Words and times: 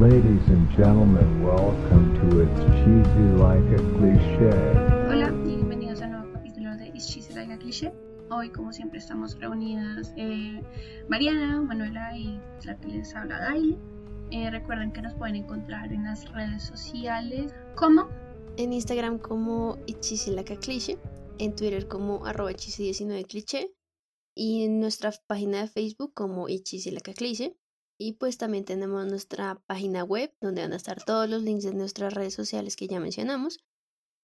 Ladies 0.00 0.48
and 0.48 0.70
gentlemen, 0.70 1.44
welcome 1.44 2.14
to 2.16 2.40
It's 2.40 2.60
Cheesy 2.80 3.28
Like 3.36 3.76
a 3.76 3.82
Cliché. 3.92 4.48
Hola 5.06 5.28
y 5.44 5.56
bienvenidos 5.56 6.00
a 6.00 6.06
un 6.06 6.12
nuevo 6.12 6.32
capítulo 6.32 6.74
de 6.78 6.88
Is 6.94 7.06
Cheesy 7.06 7.34
Like 7.34 7.52
a 7.52 7.58
Cliché. 7.58 7.92
Hoy, 8.30 8.48
como 8.48 8.72
siempre, 8.72 9.00
estamos 9.00 9.38
reunidas 9.38 10.14
eh, 10.16 10.62
Mariana, 11.10 11.60
Manuela 11.60 12.16
y 12.16 12.40
la 12.64 12.78
que 12.78 12.88
les 12.88 13.14
habla 13.14 13.38
Daily. 13.40 13.76
Eh, 14.30 14.50
recuerden 14.50 14.92
que 14.92 15.02
nos 15.02 15.12
pueden 15.12 15.36
encontrar 15.36 15.92
en 15.92 16.04
las 16.04 16.26
redes 16.32 16.62
sociales 16.62 17.52
como 17.74 18.08
En 18.56 18.72
Instagram 18.72 19.18
como 19.18 19.76
It's 19.86 20.26
Like 20.26 20.54
a 20.54 20.56
Cliché, 20.56 20.98
en 21.38 21.54
Twitter 21.54 21.86
como 21.86 22.24
arroba 22.24 22.52
19 22.52 23.24
cliché 23.24 23.74
y 24.34 24.64
en 24.64 24.80
nuestra 24.80 25.12
página 25.26 25.60
de 25.60 25.68
Facebook 25.68 26.14
como 26.14 26.48
It's 26.48 26.86
Like 26.86 27.10
a 27.10 27.14
Cliché. 27.14 27.58
Y 28.02 28.14
pues 28.14 28.36
también 28.36 28.64
tenemos 28.64 29.06
nuestra 29.06 29.62
página 29.66 30.02
web 30.02 30.34
donde 30.40 30.62
van 30.62 30.72
a 30.72 30.76
estar 30.76 31.04
todos 31.04 31.30
los 31.30 31.44
links 31.44 31.62
de 31.62 31.72
nuestras 31.72 32.12
redes 32.12 32.34
sociales 32.34 32.74
que 32.74 32.88
ya 32.88 32.98
mencionamos 32.98 33.60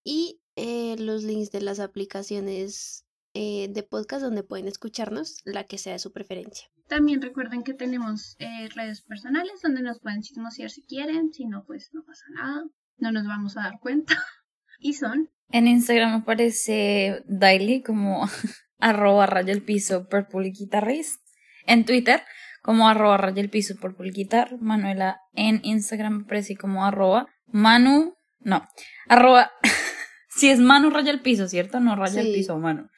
y 0.02 0.40
eh, 0.56 0.96
los 0.98 1.22
links 1.22 1.52
de 1.52 1.60
las 1.60 1.78
aplicaciones 1.78 3.06
eh, 3.34 3.68
de 3.70 3.84
podcast 3.84 4.22
donde 4.22 4.42
pueden 4.42 4.66
escucharnos, 4.66 5.42
la 5.44 5.62
que 5.62 5.78
sea 5.78 5.92
de 5.92 6.00
su 6.00 6.12
preferencia. 6.12 6.66
También 6.88 7.22
recuerden 7.22 7.62
que 7.62 7.72
tenemos 7.72 8.34
eh, 8.40 8.68
redes 8.74 9.02
personales 9.02 9.60
donde 9.62 9.82
nos 9.82 10.00
pueden 10.00 10.22
chismosear 10.22 10.70
si 10.70 10.82
quieren, 10.82 11.32
si 11.32 11.46
no, 11.46 11.64
pues 11.64 11.90
no 11.92 12.02
pasa 12.04 12.24
nada, 12.34 12.64
no 12.96 13.12
nos 13.12 13.28
vamos 13.28 13.56
a 13.56 13.60
dar 13.60 13.78
cuenta. 13.78 14.14
y 14.80 14.94
son... 14.94 15.30
En 15.50 15.68
Instagram 15.68 16.14
aparece 16.14 17.22
Daily 17.28 17.82
como 17.82 18.28
arroba 18.78 19.26
raya 19.26 19.52
el 19.52 19.62
piso 19.62 20.08
purple 20.08 20.50
guitarrist. 20.50 21.22
En 21.64 21.84
Twitter 21.84 22.22
como 22.62 22.88
arroba 22.88 23.16
raya 23.16 23.40
el 23.40 23.50
piso 23.50 23.76
por 23.80 23.96
guitar. 24.12 24.58
Manuela 24.60 25.20
en 25.34 25.60
Instagram 25.62 26.24
aparece 26.24 26.56
como 26.56 26.84
arroba 26.84 27.26
Manu, 27.46 28.14
no, 28.40 28.66
arroba, 29.08 29.50
si 30.28 30.50
es 30.50 30.60
Manu 30.60 30.90
raya 30.90 31.10
el 31.10 31.20
piso, 31.20 31.48
¿cierto? 31.48 31.80
No 31.80 31.96
raya 31.96 32.20
el 32.20 32.32
piso, 32.32 32.58
Manu. 32.58 32.88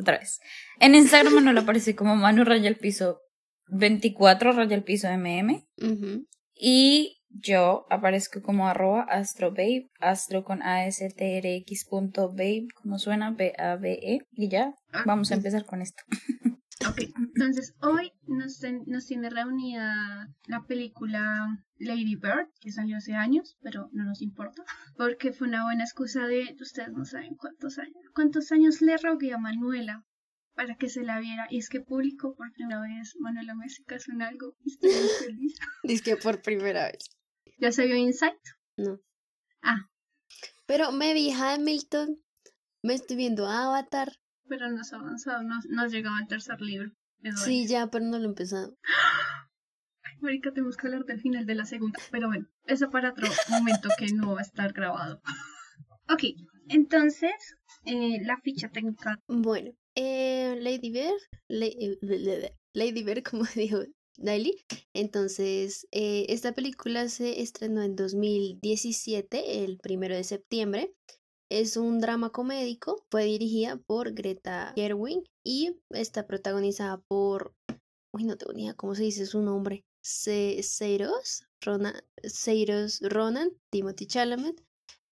Otra 0.00 0.18
vez. 0.18 0.40
En 0.80 0.94
Instagram 0.94 1.34
Manuela 1.34 1.60
aparece 1.60 1.94
como 1.94 2.16
Manu 2.16 2.44
raya 2.44 2.68
el 2.68 2.76
piso 2.76 3.20
24 3.68 4.52
raya 4.52 4.74
el 4.74 4.84
piso 4.84 5.08
mm. 5.10 6.26
Y 6.54 7.18
yo 7.30 7.86
aparezco 7.90 8.42
como 8.42 8.68
arroba 8.68 9.02
astrobabe, 9.02 9.90
astro 10.00 10.44
con 10.44 10.62
A-S-T-R-X 10.62 11.86
punto 11.88 12.30
babe, 12.30 12.66
como 12.80 12.98
suena, 12.98 13.32
B-A-B-E. 13.32 14.20
Y 14.32 14.48
ya, 14.48 14.74
Ah, 14.92 15.02
vamos 15.06 15.30
a 15.30 15.34
empezar 15.34 15.64
con 15.66 15.82
esto. 15.82 16.02
Ok, 16.86 17.00
entonces 17.16 17.74
hoy 17.80 18.12
nos, 18.28 18.62
nos 18.86 19.06
tiene 19.06 19.30
reunida 19.30 20.28
la 20.46 20.64
película 20.64 21.64
Lady 21.78 22.14
Bird, 22.14 22.48
que 22.60 22.70
salió 22.70 22.98
hace 22.98 23.14
años, 23.14 23.58
pero 23.62 23.88
no 23.92 24.04
nos 24.04 24.22
importa, 24.22 24.62
porque 24.96 25.32
fue 25.32 25.48
una 25.48 25.64
buena 25.64 25.82
excusa 25.82 26.26
de, 26.26 26.56
ustedes 26.60 26.92
no 26.92 27.04
saben 27.04 27.34
cuántos 27.34 27.78
años, 27.78 27.96
cuántos 28.14 28.52
años 28.52 28.80
le 28.80 28.96
rogué 28.96 29.32
a 29.32 29.38
Manuela 29.38 30.04
para 30.54 30.76
que 30.76 30.88
se 30.88 31.02
la 31.02 31.18
viera, 31.18 31.46
y 31.50 31.58
es 31.58 31.68
que 31.68 31.80
publicó 31.80 32.36
por 32.36 32.52
primera 32.52 32.80
vez 32.80 33.16
Manuela 33.18 33.54
me 33.54 33.68
se 33.68 33.82
casó 33.84 34.12
en 34.12 34.22
algo, 34.22 34.56
y 34.64 34.70
estoy 34.70 34.90
muy 34.90 35.08
feliz. 35.26 35.58
Dice 35.82 36.02
que 36.02 36.16
por 36.16 36.42
primera 36.42 36.86
vez. 36.86 37.10
¿Ya 37.58 37.72
se 37.72 37.86
vio 37.86 37.96
Insight? 37.96 38.38
No. 38.76 39.00
Ah, 39.62 39.88
Pero 40.66 40.92
me 40.92 41.12
vi 41.12 41.32
Hamilton, 41.32 42.22
me 42.82 42.94
estoy 42.94 43.16
viendo 43.16 43.48
Avatar. 43.48 44.12
Pero 44.48 44.70
no 44.70 44.80
has 44.80 44.92
avanzado, 44.92 45.42
no, 45.42 45.56
no 45.68 45.82
has 45.82 45.92
llegado 45.92 46.16
al 46.16 46.26
tercer 46.28 46.60
libro. 46.60 46.90
Sí, 47.44 47.66
ya, 47.66 47.88
pero 47.88 48.04
no 48.04 48.18
lo 48.18 48.24
he 48.24 48.28
empezado. 48.28 48.76
Ay, 50.02 50.14
marica, 50.20 50.52
tenemos 50.52 50.76
que 50.76 50.86
hablar 50.86 51.04
del 51.04 51.20
final 51.20 51.46
de 51.46 51.54
la 51.54 51.64
segunda. 51.64 51.98
Pero 52.10 52.28
bueno, 52.28 52.46
eso 52.66 52.90
para 52.90 53.10
otro 53.10 53.26
momento 53.50 53.88
que 53.98 54.06
no 54.12 54.34
va 54.34 54.40
a 54.40 54.42
estar 54.42 54.72
grabado. 54.72 55.20
Ok, 56.10 56.22
entonces, 56.70 57.34
eh, 57.84 58.16
la 58.24 58.40
ficha 58.40 58.70
técnica. 58.70 59.20
Bueno, 59.28 59.72
eh, 59.94 60.56
Lady 60.58 60.90
La- 61.48 61.66
eh, 61.66 62.54
Lady 62.72 63.02
Bird, 63.02 63.22
como 63.24 63.42
dijo 63.54 63.80
Daily. 64.16 64.54
Entonces, 64.94 65.86
eh, 65.92 66.24
esta 66.30 66.52
película 66.52 67.10
se 67.10 67.42
estrenó 67.42 67.82
en 67.82 67.94
2017, 67.94 69.64
el 69.64 69.76
primero 69.78 70.16
de 70.16 70.24
septiembre. 70.24 70.94
Es 71.50 71.76
un 71.76 71.98
drama 72.00 72.30
comédico, 72.30 73.04
fue 73.10 73.24
dirigida 73.24 73.76
por 73.78 74.12
Greta 74.12 74.72
Gerwig 74.76 75.24
y 75.44 75.76
está 75.90 76.26
protagonizada 76.26 76.98
por, 77.08 77.54
uy, 78.14 78.24
no 78.24 78.36
tengo 78.36 78.52
ni 78.52 78.64
idea 78.64 78.74
cómo 78.74 78.94
se 78.94 79.04
dice 79.04 79.24
su 79.24 79.40
nombre, 79.40 79.84
Se- 80.04 80.62
Seiros 80.62 81.44
Ronan, 81.62 81.94
Seiros 82.22 83.00
Ronan, 83.00 83.50
Timothy 83.72 84.06
Chalamet, 84.06 84.62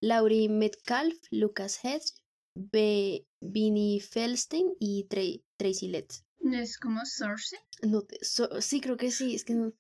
Laurie 0.03 0.49
Metcalf, 0.51 1.17
Lucas 1.31 1.83
Hedge, 1.83 2.13
Be 2.55 3.27
Vinnie 3.43 4.01
Feldstein 4.01 4.75
y 4.79 5.07
Tra- 5.09 5.43
Tracy 5.59 5.89
Letts. 5.89 6.25
Es 6.53 6.79
como 6.79 7.01
Source. 7.05 7.57
No 7.83 8.05
so- 8.21 8.61
sí, 8.61 8.81
creo 8.81 8.97
que 8.97 9.11
sí, 9.11 9.35
es 9.35 9.45
que 9.45 9.55
no. 9.55 9.73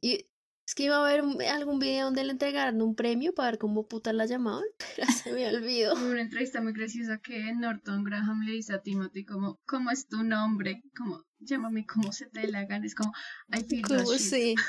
Y 0.00 0.26
es 0.66 0.74
que 0.74 0.84
iba 0.84 0.96
a 0.96 1.00
haber 1.00 1.22
algún 1.48 1.78
video 1.78 2.06
donde 2.06 2.24
le 2.24 2.32
entregaran 2.32 2.80
un 2.82 2.94
premio 2.94 3.34
para 3.34 3.50
ver 3.50 3.58
cómo 3.58 3.86
puta 3.86 4.12
la 4.12 4.26
llamaban, 4.26 4.64
pero 4.96 5.10
se 5.10 5.32
me 5.32 5.46
olvidó. 5.46 5.94
Una 5.94 6.22
entrevista 6.22 6.60
muy 6.60 6.72
graciosa 6.72 7.18
que 7.18 7.52
Norton 7.54 8.04
Graham 8.04 8.42
le 8.46 8.52
dice 8.52 8.74
a 8.74 8.82
Timothy 8.82 9.24
como, 9.24 9.60
¿cómo 9.66 9.90
es 9.90 10.06
tu 10.06 10.22
nombre? 10.22 10.82
Como, 10.96 11.24
llámame 11.40 11.84
como 11.86 12.12
se 12.12 12.26
te 12.26 12.46
la 12.48 12.64
gana. 12.64 12.86
Es 12.86 12.94
como, 12.94 13.12
I 13.48 13.64
feel 13.64 13.82
that 13.82 14.04
shit. 14.04 14.18
sí. 14.18 14.54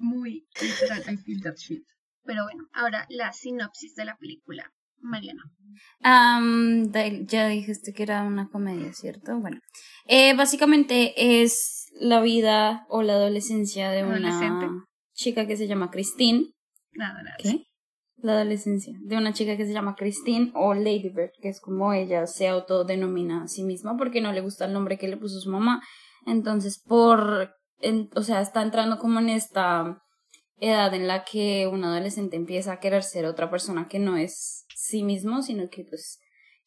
Muy 0.00 0.46
literal, 0.60 1.02
I 1.12 1.16
feel 1.16 1.42
that 1.42 1.56
shit. 1.56 1.84
Pero 2.24 2.44
bueno, 2.44 2.68
ahora 2.72 3.04
la 3.08 3.32
sinopsis 3.32 3.96
de 3.96 4.04
la 4.04 4.16
película. 4.16 4.72
Mariana. 5.00 5.42
Daily, 6.90 7.24
ya 7.26 7.48
dijiste 7.48 7.92
que 7.92 8.02
era 8.02 8.22
una 8.22 8.48
comedia, 8.48 8.92
¿cierto? 8.92 9.38
Bueno, 9.38 9.60
eh, 10.06 10.34
básicamente 10.34 11.42
es 11.42 11.77
la 12.00 12.20
vida 12.20 12.86
o 12.88 13.02
la 13.02 13.14
adolescencia 13.14 13.90
de 13.90 14.02
una 14.18 14.38
chica 15.14 15.46
que 15.46 15.56
se 15.56 15.66
llama 15.66 15.90
Christine. 15.90 16.46
¿Qué? 17.42 17.64
La 18.20 18.32
adolescencia 18.32 18.94
de 19.04 19.16
una 19.16 19.32
chica 19.32 19.56
que 19.56 19.66
se 19.66 19.72
llama 19.72 19.94
Christine 19.96 20.50
o 20.54 20.74
Lady 20.74 21.08
Bird, 21.08 21.30
que 21.40 21.48
es 21.48 21.60
como 21.60 21.92
ella 21.92 22.26
se 22.26 22.48
autodenomina 22.48 23.44
a 23.44 23.48
sí 23.48 23.62
misma 23.62 23.96
porque 23.96 24.20
no 24.20 24.32
le 24.32 24.40
gusta 24.40 24.64
el 24.64 24.72
nombre 24.72 24.98
que 24.98 25.06
le 25.08 25.16
puso 25.16 25.38
su 25.40 25.50
mamá. 25.50 25.82
Entonces, 26.26 26.82
por, 26.84 27.50
en- 27.80 28.10
o 28.16 28.22
sea, 28.22 28.40
está 28.40 28.62
entrando 28.62 28.98
como 28.98 29.20
en 29.20 29.28
esta 29.28 30.02
edad 30.60 30.92
en 30.94 31.06
la 31.06 31.24
que 31.24 31.68
un 31.68 31.84
adolescente 31.84 32.34
empieza 32.36 32.72
a 32.72 32.80
querer 32.80 33.04
ser 33.04 33.24
otra 33.26 33.50
persona 33.50 33.86
que 33.86 34.00
no 34.00 34.16
es 34.16 34.64
sí 34.74 35.04
mismo, 35.04 35.42
sino 35.42 35.68
que 35.70 35.84
pues 35.84 36.18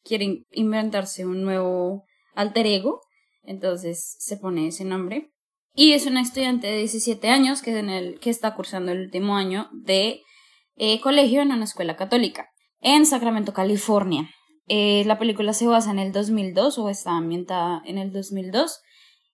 quiere 0.02 0.24
in- 0.24 0.44
inventarse 0.52 1.26
un 1.26 1.42
nuevo 1.42 2.04
alter 2.34 2.66
ego. 2.66 3.02
Entonces 3.42 4.16
se 4.18 4.36
pone 4.36 4.68
ese 4.68 4.84
nombre. 4.84 5.30
Y 5.74 5.92
es 5.92 6.06
una 6.06 6.20
estudiante 6.20 6.66
de 6.66 6.78
17 6.78 7.28
años 7.28 7.62
que, 7.62 8.18
está 8.24 8.54
cursando 8.54 8.92
el 8.92 9.00
último 9.00 9.36
año 9.36 9.70
de 9.72 10.20
eh, 10.76 11.00
colegio 11.00 11.40
en 11.40 11.52
una 11.52 11.64
escuela 11.64 11.96
católica 11.96 12.48
en 12.80 13.06
Sacramento, 13.06 13.52
California. 13.52 14.28
Eh, 14.66 15.04
la 15.06 15.18
película 15.18 15.52
se 15.54 15.66
basa 15.66 15.90
en 15.90 15.98
el 15.98 16.12
2002 16.12 16.78
o 16.78 16.88
está 16.88 17.12
ambientada 17.12 17.82
en 17.84 17.98
el 17.98 18.12
2002 18.12 18.80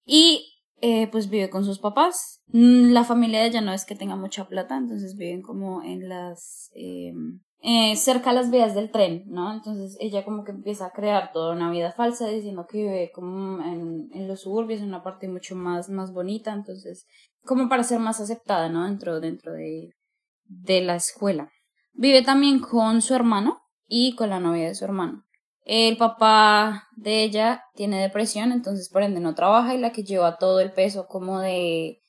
y 0.05 0.47
eh, 0.81 1.09
pues 1.09 1.29
vive 1.29 1.51
con 1.51 1.65
sus 1.65 1.81
papás. 1.81 2.43
Mm, 2.49 2.93
La 2.93 3.05
familia 3.05 3.41
de 3.41 3.49
ella 3.49 3.61
no 3.61 3.73
es 3.73 3.85
que 3.85 3.97
tenga 3.97 4.17
mucha 4.17 4.47
plata, 4.49 4.77
entonces 4.77 5.17
viven 5.17 5.43
como 5.43 5.83
en 5.83 6.09
las... 6.09 6.71
eh, 7.61 7.97
cerca 7.97 8.31
a 8.31 8.33
las 8.33 8.51
vías 8.51 8.75
del 8.75 8.91
tren, 8.91 9.25
¿no? 9.27 9.53
Entonces 9.53 9.97
ella 10.01 10.25
como 10.25 10.45
que 10.45 10.53
empieza 10.53 10.87
a 10.87 10.93
crear 10.93 11.33
toda 11.33 11.55
una 11.55 11.71
vida 11.71 11.93
falsa 11.93 12.29
diciendo 12.29 12.67
que 12.71 12.79
vive 12.79 13.11
como 13.13 13.61
en, 13.65 14.09
en 14.13 14.29
los 14.29 14.43
suburbios, 14.43 14.81
en 14.81 14.89
una 14.89 15.03
parte 15.03 15.29
mucho 15.29 15.57
más, 15.57 15.89
más 15.89 16.13
bonita, 16.13 16.53
entonces 16.53 17.07
como 17.45 17.69
para 17.69 17.83
ser 17.83 17.99
más 17.99 18.21
aceptada, 18.21 18.69
¿no? 18.69 18.85
Dentro, 18.85 19.21
dentro 19.21 19.53
de, 19.53 19.95
de 20.45 20.81
la 20.83 20.95
escuela. 20.95 21.51
Vive 21.95 22.23
también 22.23 22.61
con 22.61 23.03
su 23.03 23.15
hermano 23.15 23.61
y 23.89 24.15
con 24.15 24.31
la 24.31 24.39
novia 24.39 24.69
de 24.69 24.75
su 24.77 24.85
hermano. 24.85 25.25
El 25.65 25.97
papá 25.97 26.89
de 26.97 27.25
ella 27.25 27.65
tiene 27.75 28.01
depresión, 28.01 28.53
entonces 28.53 28.89
por 28.89 29.03
ende 29.03 29.21
no 29.21 29.35
trabaja 29.35 29.75
y 29.75 29.79
la 29.79 29.93
que 29.93 30.05
lleva 30.05 30.39
todo 30.39 30.61
el 30.61 30.73
peso 30.73 31.07
como 31.09 31.41
de 31.41 32.01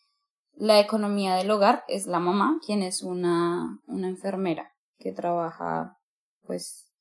la 0.56 0.80
economía 0.80 1.36
del 1.36 1.50
hogar 1.50 1.84
es 1.88 2.06
la 2.06 2.20
mamá, 2.20 2.60
quien 2.64 2.84
es 2.84 3.02
una, 3.02 3.80
una 3.88 4.08
enfermera 4.08 4.72
que 5.00 5.12
trabaja 5.12 5.98
pues 6.42 6.92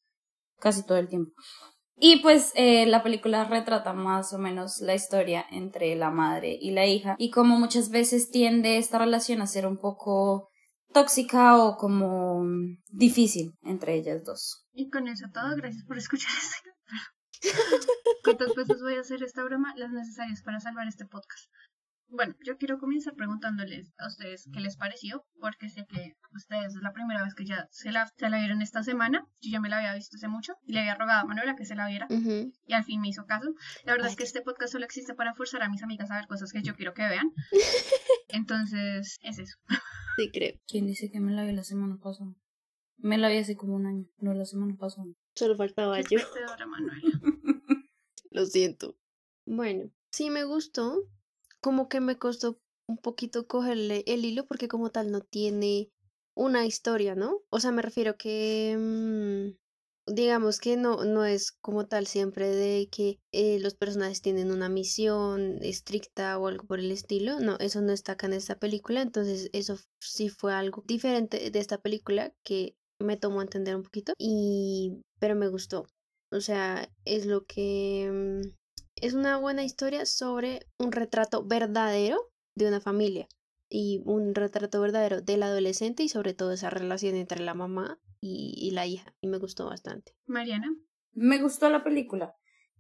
casi 0.59 0.85
todo 0.85 0.99
el 0.99 1.09
tiempo. 1.09 1.33
Y 2.01 2.21
pues 2.21 2.53
eh, 2.55 2.87
la 2.87 3.03
película 3.03 3.45
retrata 3.45 3.93
más 3.93 4.33
o 4.33 4.39
menos 4.39 4.81
la 4.81 4.95
historia 4.95 5.45
entre 5.51 5.97
la 5.97 6.11
madre 6.11 6.57
y 6.61 6.71
la 6.71 6.87
hija 6.87 7.17
y 7.19 7.31
como 7.31 7.59
muchas 7.59 7.91
veces 7.91 8.31
tiende 8.31 8.79
esta 8.79 8.99
relación 8.99 9.43
a 9.43 9.49
ser 9.49 9.67
un 9.67 9.79
poco 9.79 10.49
tóxica 10.93 11.59
o 11.59 11.77
como 11.77 12.45
difícil 12.89 13.53
entre 13.63 13.95
ellas 13.95 14.23
dos. 14.25 14.65
Y 14.73 14.91
con 14.91 15.09
eso 15.09 15.27
todo, 15.35 15.57
gracias 15.57 15.85
por 15.85 15.99
escuchar 15.99 16.31
este. 16.41 16.71
¿Cuántas 18.25 18.55
veces 18.55 18.81
voy 18.81 18.95
a 18.95 19.01
hacer 19.01 19.23
esta 19.23 19.43
broma? 19.43 19.75
Las 19.77 19.91
necesarias 19.91 20.43
para 20.43 20.61
salvar 20.61 20.87
este 20.87 21.05
podcast. 21.05 21.51
Bueno, 22.11 22.35
yo 22.45 22.57
quiero 22.57 22.79
comenzar 22.79 23.15
preguntándoles 23.15 23.93
a 23.99 24.07
ustedes 24.07 24.49
qué 24.53 24.61
les 24.61 24.77
pareció, 24.77 25.25
porque 25.41 25.69
sé 25.69 25.87
que 25.87 26.17
ustedes 26.33 26.75
es 26.75 26.83
la 26.83 26.93
primera 26.93 27.23
vez 27.23 27.35
que 27.35 27.45
ya 27.45 27.69
se 27.71 27.93
la, 27.93 28.11
se 28.17 28.31
la 28.31 28.39
vieron 28.39 28.63
esta 28.63 28.83
semana. 28.83 29.27
Yo 29.41 29.51
ya 29.51 29.61
me 29.61 29.69
la 29.69 29.79
había 29.79 29.95
visto 29.95 30.17
hace 30.17 30.29
mucho 30.29 30.55
y 30.65 30.73
le 30.73 30.81
había 30.81 30.95
rogado 30.95 31.21
a 31.21 31.25
Manuela 31.25 31.55
que 31.55 31.67
se 31.67 31.75
la 31.75 31.87
viera 31.87 32.07
y 32.09 32.73
al 32.73 32.85
fin 32.85 33.01
me 33.01 33.09
hizo 33.09 33.27
caso. 33.27 33.55
La 33.85 33.93
verdad 33.93 34.07
Ay, 34.07 34.13
es 34.13 34.17
que 34.17 34.25
este 34.25 34.41
podcast 34.41 34.73
solo 34.73 34.87
existe 34.87 35.15
para 35.15 35.35
forzar 35.35 35.63
a 35.63 35.69
mis 35.69 35.83
amigas 35.83 36.11
a 36.11 36.17
ver 36.17 36.27
cosas 36.27 36.53
que 36.53 36.63
yo 36.63 36.75
quiero 36.75 36.95
que 36.95 37.07
vean. 37.07 37.33
Entonces, 38.29 39.19
es 39.23 39.39
eso. 39.39 39.57
Sí, 40.17 40.31
creo. 40.33 40.59
¿Quién 40.67 40.87
dice 40.87 41.11
que 41.11 41.21
me 41.21 41.33
la 41.33 41.45
vi 41.45 41.53
la 41.53 41.65
semana 41.65 41.99
pasada? 42.03 42.35
Me 42.97 43.19
la 43.19 43.29
vi 43.29 43.37
hace 43.37 43.57
como 43.57 43.75
un 43.75 43.87
año, 43.87 44.07
no 44.19 44.35
la 44.35 44.45
semana 44.45 44.75
pasada. 44.77 45.07
Solo 45.35 45.57
faltaba 45.57 46.01
yo. 46.01 46.19
Manuela. 46.67 47.21
Lo 48.31 48.47
siento. 48.47 48.97
Bueno, 49.45 49.91
sí 50.11 50.31
me 50.31 50.45
gustó. 50.45 50.97
Como 51.61 51.89
que 51.89 52.01
me 52.01 52.19
costó 52.19 52.59
un 52.89 52.99
poquito 52.99 53.47
cogerle 53.47 54.05
el 54.07 54.25
hilo 54.25 54.47
porque 54.47 54.69
como 54.69 54.91
tal 54.91 55.11
no 55.11 55.21
tiene 55.21 55.91
una 56.35 56.67
historia, 56.67 57.15
¿no? 57.15 57.43
O 57.51 57.61
sea, 57.61 57.73
me 57.73 57.83
refiero 57.83 58.17
que 58.17 58.77
mm, 58.79 60.13
digamos 60.15 60.61
que 60.61 60.77
no, 60.77 61.05
no 61.05 61.25
es 61.25 61.53
como 61.53 61.87
tal 61.87 62.07
siempre 62.07 62.49
de 62.49 62.89
que 62.91 63.19
eh, 63.33 63.59
los 63.61 63.75
personajes 63.75 64.23
tienen 64.23 64.51
una 64.51 64.69
misión 64.69 65.59
estricta 65.63 66.39
o 66.39 66.47
algo 66.49 66.65
por 66.67 66.79
el 66.79 66.91
estilo. 66.91 67.41
No, 67.41 67.57
eso 67.59 67.81
no 67.81 67.93
está 67.93 68.13
acá 68.13 68.27
en 68.27 68.35
esta 68.35 68.59
película. 68.59 69.03
Entonces, 69.03 69.51
eso 69.53 69.77
sí 70.01 70.29
fue 70.29 70.55
algo 70.55 70.83
diferente 70.87 71.51
de 71.51 71.59
esta 71.59 71.79
película 71.79 72.33
que 72.43 72.77
me 73.01 73.17
tomó 73.17 73.41
a 73.41 73.45
entender 73.45 73.77
un 73.77 73.83
poquito. 73.83 74.13
Y 74.19 75.03
pero 75.19 75.35
me 75.35 75.49
gustó. 75.49 75.87
O 76.31 76.41
sea, 76.41 76.91
es 77.05 77.27
lo 77.27 77.45
que 77.45 78.09
mm, 78.11 78.49
es 79.03 79.15
una 79.15 79.37
buena 79.37 79.65
historia 79.65 80.07
sobre 80.07 80.67
un 80.79 80.93
retrato 80.93 81.45
verdadero 81.45 82.19
de 82.55 82.69
una 82.69 82.81
familia 82.81 83.29
y 83.69 84.03
un 84.05 84.35
retrato 84.35 84.81
verdadero 84.81 85.21
del 85.21 85.43
adolescente 85.43 86.03
y 86.03 86.09
sobre 86.09 86.35
todo 86.35 86.53
esa 86.53 86.71
relación 86.71 87.15
entre 87.17 87.41
la 87.41 87.55
mamá 87.55 87.99
y, 88.21 88.55
y 88.57 88.71
la 88.73 88.87
hija. 88.87 89.15
Y 89.21 89.29
me 89.29 89.39
gustó 89.39 89.67
bastante. 89.67 90.15
Mariana. 90.27 90.75
Me 91.13 91.41
gustó 91.43 91.69
la 91.69 91.83
película, 91.83 92.35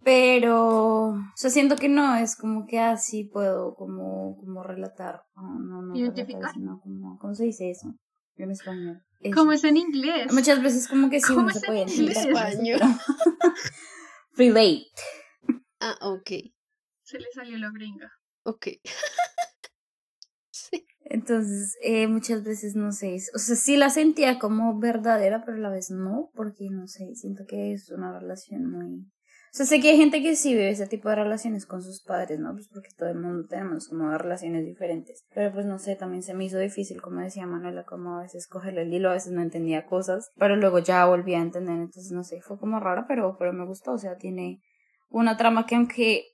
pero, 0.04 1.08
o 1.08 1.32
sea, 1.34 1.50
siento 1.50 1.76
que 1.76 1.88
no 1.88 2.16
es 2.16 2.36
como 2.36 2.66
que 2.66 2.78
así 2.78 3.24
puedo 3.24 3.74
como, 3.74 4.36
como 4.36 4.62
relatar, 4.62 5.22
no, 5.34 5.58
no, 5.58 5.82
no 5.82 5.96
Identificar. 5.96 6.40
relatar, 6.40 6.54
sino 6.54 6.80
como, 6.80 7.18
¿cómo 7.18 7.34
se 7.34 7.44
dice 7.44 7.70
eso 7.70 7.94
en 8.36 8.50
español? 8.50 9.02
Eso. 9.20 9.34
¿Cómo 9.34 9.52
es 9.52 9.64
en 9.64 9.76
inglés? 9.76 10.32
Muchas 10.32 10.62
veces 10.62 10.86
como 10.86 11.10
que 11.10 11.20
sí 11.20 11.34
¿Cómo 11.34 11.40
uno 11.40 11.50
es 11.50 11.58
se 11.60 11.66
en 11.66 11.72
puede 11.72 12.12
eso, 12.12 12.28
Español. 12.28 12.80
Relate. 14.36 14.86
Ah, 15.90 15.96
ok. 16.02 16.31
Se 17.02 17.19
le 17.19 17.32
salió 17.32 17.56
la 17.56 17.70
gringa. 17.70 18.12
Ok. 18.43 18.67
sí. 20.50 20.87
Entonces, 21.05 21.79
eh, 21.82 22.06
muchas 22.08 22.44
veces 22.44 22.76
no 22.76 22.93
sé, 22.93 23.17
o 23.35 23.38
sea, 23.38 23.56
sí 23.56 23.79
la 23.79 23.88
sentía 23.88 24.38
como 24.38 24.79
verdadera, 24.79 25.43
pero 25.46 25.56
a 25.56 25.61
la 25.61 25.70
vez 25.70 25.90
no, 25.90 26.31
porque 26.35 26.69
no 26.70 26.87
sé, 26.87 27.14
siento 27.14 27.44
que 27.46 27.73
es 27.73 27.90
una 27.90 28.19
relación 28.19 28.70
muy... 28.70 29.00
O 29.00 29.56
sea, 29.56 29.64
sé 29.64 29.81
que 29.81 29.88
hay 29.88 29.96
gente 29.96 30.20
que 30.20 30.37
sí 30.37 30.52
vive 30.52 30.69
ese 30.69 30.87
tipo 30.87 31.08
de 31.08 31.14
relaciones 31.14 31.64
con 31.64 31.82
sus 31.82 32.02
padres, 32.02 32.38
¿no? 32.38 32.52
Pues 32.52 32.69
porque 32.69 32.90
todo 32.94 33.08
el 33.08 33.19
mundo 33.19 33.49
tenemos 33.49 33.88
como 33.88 34.11
relaciones 34.19 34.67
diferentes. 34.67 35.25
Pero 35.35 35.55
pues 35.55 35.64
no 35.64 35.79
sé, 35.79 35.96
también 35.96 36.23
se 36.23 36.35
me 36.35 36.44
hizo 36.44 36.58
difícil, 36.58 37.00
como 37.00 37.23
decía 37.23 37.46
Manuela, 37.46 37.85
como 37.85 38.19
a 38.19 38.23
veces 38.23 38.46
cogerle 38.46 38.82
el 38.82 38.93
hilo, 38.93 39.08
a 39.08 39.14
veces 39.14 39.32
no 39.32 39.40
entendía 39.40 39.87
cosas, 39.87 40.31
pero 40.37 40.56
luego 40.56 40.81
ya 40.81 41.06
volví 41.06 41.32
a 41.32 41.40
entender, 41.40 41.79
entonces 41.79 42.12
no 42.12 42.25
sé, 42.25 42.43
fue 42.43 42.58
como 42.58 42.79
raro, 42.79 43.06
pero, 43.08 43.37
pero 43.38 43.55
me 43.55 43.64
gustó, 43.64 43.93
o 43.93 43.99
sea, 43.99 44.19
tiene 44.19 44.61
una 45.08 45.37
trama 45.37 45.66
que 45.66 45.75
aunque 45.75 46.25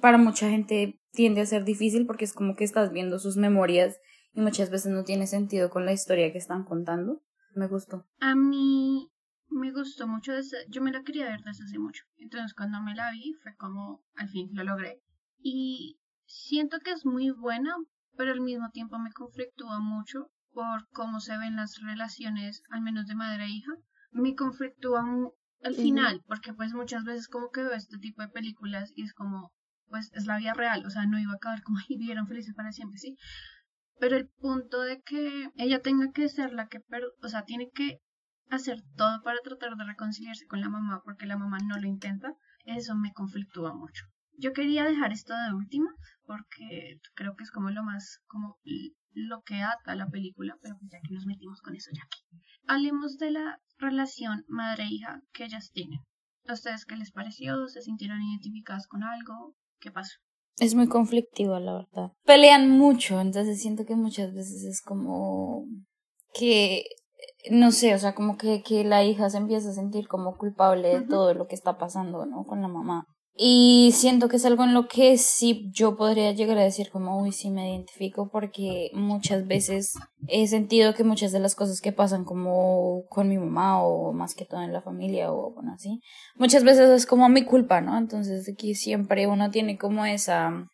para 0.00 0.18
mucha 0.18 0.50
gente 0.50 1.00
tiende 1.12 1.40
a 1.40 1.46
ser 1.46 1.64
difícil 1.64 2.06
porque 2.06 2.24
es 2.24 2.32
como 2.32 2.54
que 2.56 2.64
estás 2.64 2.92
viendo 2.92 3.18
sus 3.18 3.36
memorias 3.36 3.98
y 4.32 4.40
muchas 4.40 4.70
veces 4.70 4.92
no 4.92 5.04
tiene 5.04 5.26
sentido 5.26 5.70
con 5.70 5.84
la 5.86 5.92
historia 5.92 6.30
que 6.32 6.38
están 6.38 6.64
contando. 6.64 7.22
Me 7.54 7.66
gustó. 7.66 8.06
A 8.20 8.34
mí 8.34 9.10
me 9.50 9.72
gustó 9.72 10.06
mucho, 10.06 10.32
desde, 10.32 10.58
yo 10.68 10.82
me 10.82 10.92
la 10.92 11.02
quería 11.02 11.24
ver 11.26 11.40
desde 11.42 11.64
hace 11.64 11.78
mucho. 11.78 12.04
Entonces 12.18 12.54
cuando 12.54 12.80
me 12.82 12.94
la 12.94 13.10
vi 13.10 13.34
fue 13.42 13.56
como, 13.56 14.04
al 14.16 14.28
fin, 14.28 14.50
lo 14.52 14.62
logré. 14.64 15.02
Y 15.40 15.98
siento 16.26 16.78
que 16.80 16.92
es 16.92 17.06
muy 17.06 17.30
buena, 17.30 17.74
pero 18.16 18.32
al 18.32 18.40
mismo 18.40 18.70
tiempo 18.70 18.98
me 18.98 19.12
conflictúa 19.12 19.80
mucho 19.80 20.30
por 20.52 20.88
cómo 20.90 21.20
se 21.20 21.38
ven 21.38 21.56
las 21.56 21.80
relaciones, 21.80 22.62
al 22.70 22.82
menos 22.82 23.06
de 23.06 23.14
madre 23.14 23.44
e 23.44 23.50
hija. 23.50 23.72
Me 24.10 24.34
conflictúa 24.34 25.02
al 25.62 25.74
final, 25.74 26.22
porque 26.26 26.52
pues 26.54 26.72
muchas 26.74 27.04
veces 27.04 27.28
como 27.28 27.50
que 27.50 27.62
veo 27.62 27.72
este 27.74 27.98
tipo 27.98 28.22
de 28.22 28.28
películas 28.28 28.92
y 28.96 29.02
es 29.04 29.12
como, 29.14 29.52
pues 29.88 30.10
es 30.14 30.26
la 30.26 30.38
vida 30.38 30.54
real, 30.54 30.84
o 30.86 30.90
sea, 30.90 31.06
no 31.06 31.18
iba 31.18 31.32
a 31.32 31.36
acabar 31.36 31.62
como 31.62 31.78
y 31.88 31.98
vivieron 31.98 32.26
felices 32.26 32.54
para 32.54 32.72
siempre, 32.72 32.98
sí. 32.98 33.16
Pero 34.00 34.16
el 34.16 34.28
punto 34.28 34.80
de 34.80 35.02
que 35.02 35.50
ella 35.56 35.82
tenga 35.82 36.12
que 36.12 36.28
ser 36.28 36.52
la 36.52 36.68
que, 36.68 36.80
per- 36.80 37.12
o 37.22 37.28
sea, 37.28 37.44
tiene 37.44 37.70
que 37.70 38.00
hacer 38.50 38.82
todo 38.96 39.22
para 39.22 39.40
tratar 39.40 39.76
de 39.76 39.84
reconciliarse 39.84 40.46
con 40.46 40.60
la 40.60 40.68
mamá 40.70 41.02
porque 41.04 41.26
la 41.26 41.36
mamá 41.36 41.58
no 41.58 41.78
lo 41.78 41.86
intenta, 41.86 42.34
eso 42.64 42.94
me 42.96 43.12
conflictúa 43.12 43.74
mucho. 43.74 44.06
Yo 44.38 44.52
quería 44.52 44.84
dejar 44.84 45.12
esto 45.12 45.34
de 45.34 45.52
último 45.54 45.90
porque 46.24 47.00
creo 47.14 47.36
que 47.36 47.44
es 47.44 47.50
como 47.50 47.70
lo 47.70 47.82
más, 47.82 48.20
como 48.26 48.58
lo 49.12 49.42
que 49.42 49.62
ata 49.62 49.94
la 49.94 50.08
película, 50.08 50.56
pero 50.62 50.76
pues 50.78 50.90
ya 50.90 50.98
que 51.00 51.14
nos 51.14 51.26
metimos 51.26 51.60
con 51.60 51.74
eso 51.74 51.90
ya 51.94 52.02
aquí. 52.04 52.20
Hablemos 52.66 53.18
de 53.18 53.30
la 53.30 53.60
relación 53.78 54.44
madre-hija 54.48 55.22
que 55.32 55.44
ellas 55.44 55.70
tienen. 55.72 56.00
¿A 56.46 56.54
ustedes 56.54 56.84
qué 56.84 56.96
les 56.96 57.12
pareció? 57.12 57.66
¿Se 57.68 57.82
sintieron 57.82 58.22
identificadas 58.22 58.86
con 58.86 59.02
algo? 59.04 59.54
¿Qué 59.80 59.90
pasó? 59.90 60.14
Es 60.58 60.74
muy 60.74 60.88
conflictivo, 60.88 61.58
la 61.60 61.72
verdad. 61.74 62.12
Pelean 62.24 62.68
mucho, 62.68 63.20
entonces 63.20 63.60
siento 63.60 63.84
que 63.84 63.94
muchas 63.94 64.32
veces 64.34 64.64
es 64.64 64.82
como 64.82 65.64
que, 66.34 66.84
no 67.50 67.70
sé, 67.70 67.94
o 67.94 67.98
sea, 67.98 68.14
como 68.14 68.36
que, 68.36 68.62
que 68.62 68.82
la 68.84 69.04
hija 69.04 69.30
se 69.30 69.38
empieza 69.38 69.70
a 69.70 69.74
sentir 69.74 70.08
como 70.08 70.36
culpable 70.36 70.88
de 70.88 71.06
todo 71.06 71.32
lo 71.34 71.46
que 71.46 71.54
está 71.54 71.78
pasando, 71.78 72.26
¿no? 72.26 72.44
Con 72.44 72.60
la 72.60 72.68
mamá. 72.68 73.06
Y 73.40 73.92
siento 73.92 74.28
que 74.28 74.34
es 74.34 74.44
algo 74.44 74.64
en 74.64 74.74
lo 74.74 74.88
que 74.88 75.16
sí 75.16 75.70
yo 75.70 75.96
podría 75.96 76.32
llegar 76.32 76.58
a 76.58 76.64
decir 76.64 76.90
como, 76.90 77.22
uy, 77.22 77.30
sí 77.30 77.50
me 77.50 77.70
identifico 77.70 78.28
porque 78.32 78.90
muchas 78.94 79.46
veces 79.46 79.94
he 80.26 80.48
sentido 80.48 80.92
que 80.92 81.04
muchas 81.04 81.30
de 81.30 81.38
las 81.38 81.54
cosas 81.54 81.80
que 81.80 81.92
pasan 81.92 82.24
como 82.24 83.04
con 83.08 83.28
mi 83.28 83.38
mamá 83.38 83.80
o 83.80 84.12
más 84.12 84.34
que 84.34 84.44
todo 84.44 84.62
en 84.62 84.72
la 84.72 84.82
familia 84.82 85.32
o 85.32 85.52
bueno 85.52 85.72
así, 85.72 86.00
muchas 86.34 86.64
veces 86.64 86.90
es 86.90 87.06
como 87.06 87.28
mi 87.28 87.44
culpa, 87.44 87.80
¿no? 87.80 87.96
Entonces 87.96 88.50
aquí 88.52 88.74
siempre 88.74 89.28
uno 89.28 89.52
tiene 89.52 89.78
como 89.78 90.04
esa 90.04 90.66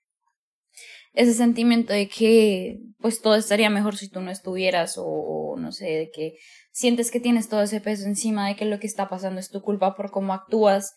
ese 1.13 1.35
sentimiento 1.35 1.93
de 1.93 2.09
que 2.09 2.81
pues 2.99 3.21
todo 3.21 3.35
estaría 3.35 3.69
mejor 3.69 3.99
si 3.99 4.09
tú 4.09 4.23
no 4.23 4.31
estuvieras 4.31 4.97
o, 4.97 5.05
o 5.05 5.57
no 5.59 5.71
sé, 5.71 5.85
de 5.85 6.11
que 6.11 6.39
sientes 6.73 7.11
que 7.11 7.21
tienes 7.21 7.51
todo 7.51 7.61
ese 7.61 7.83
peso 7.83 8.07
encima 8.07 8.49
de 8.49 8.57
que 8.57 8.65
lo 8.65 8.81
que 8.81 8.87
está 8.87 9.11
pasando 9.11 9.39
es 9.39 9.51
tu 9.51 9.61
culpa 9.61 9.95
por 9.97 10.11
cómo 10.11 10.33
actúas. 10.33 10.95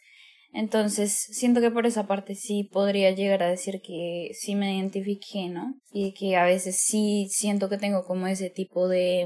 Entonces, 0.53 1.11
siento 1.13 1.61
que 1.61 1.71
por 1.71 1.85
esa 1.85 2.07
parte 2.07 2.35
sí 2.35 2.63
podría 2.63 3.11
llegar 3.11 3.43
a 3.43 3.49
decir 3.49 3.81
que 3.81 4.31
sí 4.33 4.55
me 4.55 4.75
identifiqué, 4.77 5.49
¿no? 5.49 5.75
Y 5.91 6.13
que 6.13 6.35
a 6.35 6.45
veces 6.45 6.77
sí 6.79 7.27
siento 7.29 7.69
que 7.69 7.77
tengo 7.77 8.03
como 8.05 8.27
ese 8.27 8.49
tipo 8.49 8.87
de, 8.87 9.25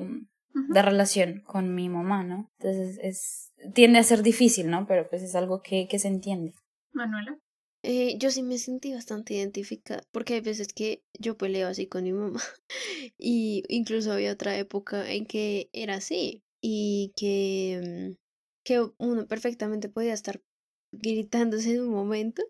Ujú. 0.53 0.73
de 0.73 0.81
relación 0.81 1.41
con 1.45 1.73
mi 1.75 1.89
mamá, 1.89 2.23
¿no? 2.23 2.49
Entonces 2.59 2.99
es 3.01 3.51
tiende 3.73 3.99
a 3.99 4.03
ser 4.03 4.23
difícil, 4.23 4.69
¿no? 4.69 4.85
Pero 4.87 5.07
pues 5.09 5.21
es 5.21 5.35
algo 5.35 5.61
que, 5.61 5.87
que 5.87 5.99
se 5.99 6.07
entiende. 6.07 6.53
Manuela. 6.93 7.37
Eh, 7.83 8.17
yo 8.19 8.29
sí 8.29 8.43
me 8.43 8.59
sentí 8.59 8.93
bastante 8.93 9.33
identificada, 9.33 10.03
porque 10.11 10.35
hay 10.35 10.41
veces 10.41 10.71
que 10.71 11.03
yo 11.19 11.35
peleo 11.35 11.67
así 11.67 11.87
con 11.87 12.03
mi 12.03 12.13
mamá 12.13 12.39
y 13.17 13.63
incluso 13.69 14.11
había 14.11 14.33
otra 14.33 14.55
época 14.57 15.11
en 15.11 15.25
que 15.25 15.69
era 15.73 15.95
así 15.95 16.43
y 16.61 17.11
que, 17.15 18.11
mm, 18.11 18.15
que 18.63 18.85
uno 18.99 19.25
perfectamente 19.27 19.89
podía 19.89 20.13
estar 20.13 20.41
gritándose 20.91 21.73
en 21.75 21.81
un 21.81 21.89
momento 21.89 22.43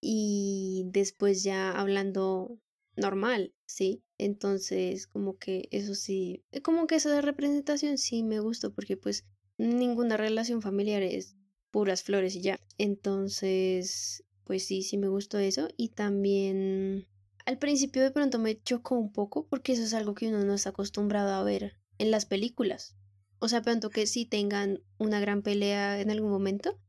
y 0.00 0.84
después 0.86 1.42
ya 1.42 1.72
hablando 1.72 2.58
normal, 2.96 3.54
¿sí? 3.66 4.02
Entonces 4.18 5.06
como 5.06 5.38
que 5.38 5.68
eso 5.70 5.94
sí, 5.94 6.44
eh, 6.52 6.60
como 6.62 6.86
que 6.86 6.96
esa 6.96 7.20
representación 7.20 7.98
sí 7.98 8.22
me 8.22 8.40
gustó 8.40 8.72
porque 8.74 8.96
pues 8.96 9.24
ninguna 9.56 10.16
relación 10.16 10.62
familiar 10.62 11.02
es 11.02 11.36
puras 11.70 12.02
flores 12.02 12.34
y 12.34 12.42
ya. 12.42 12.58
Entonces, 12.78 14.24
pues 14.44 14.66
sí, 14.66 14.82
sí 14.82 14.96
me 14.98 15.08
gustó 15.08 15.38
eso. 15.38 15.68
Y 15.76 15.90
también 15.90 17.06
al 17.44 17.58
principio 17.58 18.02
de 18.02 18.10
pronto 18.10 18.38
me 18.38 18.60
chocó 18.62 18.96
un 18.96 19.12
poco 19.12 19.46
porque 19.46 19.72
eso 19.72 19.82
es 19.82 19.94
algo 19.94 20.14
que 20.14 20.28
uno 20.28 20.44
no 20.44 20.54
está 20.54 20.70
acostumbrado 20.70 21.32
a 21.32 21.44
ver 21.44 21.76
en 21.98 22.10
las 22.10 22.26
películas. 22.26 22.96
O 23.40 23.48
sea, 23.48 23.62
pronto 23.62 23.90
que 23.90 24.06
sí 24.06 24.26
tengan 24.26 24.82
una 24.98 25.20
gran 25.20 25.42
pelea 25.42 26.00
en 26.00 26.10
algún 26.10 26.30
momento, 26.30 26.80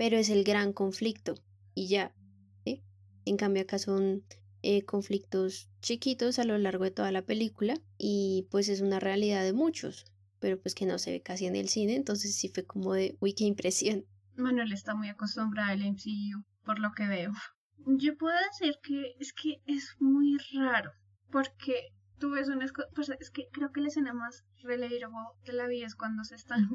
pero 0.00 0.16
es 0.16 0.30
el 0.30 0.44
gran 0.44 0.72
conflicto 0.72 1.34
y 1.74 1.88
ya. 1.88 2.14
En 3.26 3.36
cambio 3.36 3.62
acá 3.64 3.78
son 3.78 4.24
eh, 4.62 4.82
conflictos 4.86 5.68
chiquitos 5.82 6.38
a 6.38 6.44
lo 6.44 6.56
largo 6.56 6.84
de 6.84 6.90
toda 6.90 7.12
la 7.12 7.20
película 7.20 7.74
y 7.98 8.48
pues 8.50 8.70
es 8.70 8.80
una 8.80 8.98
realidad 8.98 9.44
de 9.44 9.52
muchos, 9.52 10.06
pero 10.38 10.58
pues 10.58 10.74
que 10.74 10.86
no 10.86 10.98
se 10.98 11.10
ve 11.10 11.20
casi 11.20 11.44
en 11.44 11.54
el 11.54 11.68
cine, 11.68 11.96
entonces 11.96 12.34
sí 12.34 12.48
fue 12.48 12.64
como 12.64 12.94
de, 12.94 13.18
uy, 13.20 13.34
qué 13.34 13.44
impresión. 13.44 14.06
Manuel 14.36 14.72
está 14.72 14.94
muy 14.94 15.10
acostumbrada 15.10 15.72
al 15.72 15.82
MCU, 15.82 16.46
por 16.64 16.78
lo 16.78 16.92
que 16.92 17.06
veo. 17.06 17.32
Yo 17.84 18.16
puedo 18.16 18.36
decir 18.50 18.76
que 18.82 19.16
es 19.20 19.34
que 19.34 19.60
es 19.66 19.96
muy 19.98 20.38
raro, 20.54 20.92
porque 21.30 21.92
tú 22.20 22.30
ves 22.30 22.48
una 22.48 22.66
pues 22.94 23.08
es 23.08 23.30
que 23.30 23.48
creo 23.50 23.72
que 23.72 23.80
la 23.80 23.88
escena 23.88 24.12
más 24.12 24.44
relatable 24.62 25.16
de 25.44 25.52
la 25.52 25.66
vida 25.66 25.86
es 25.86 25.96
cuando 25.96 26.22
se 26.22 26.36
están 26.36 26.68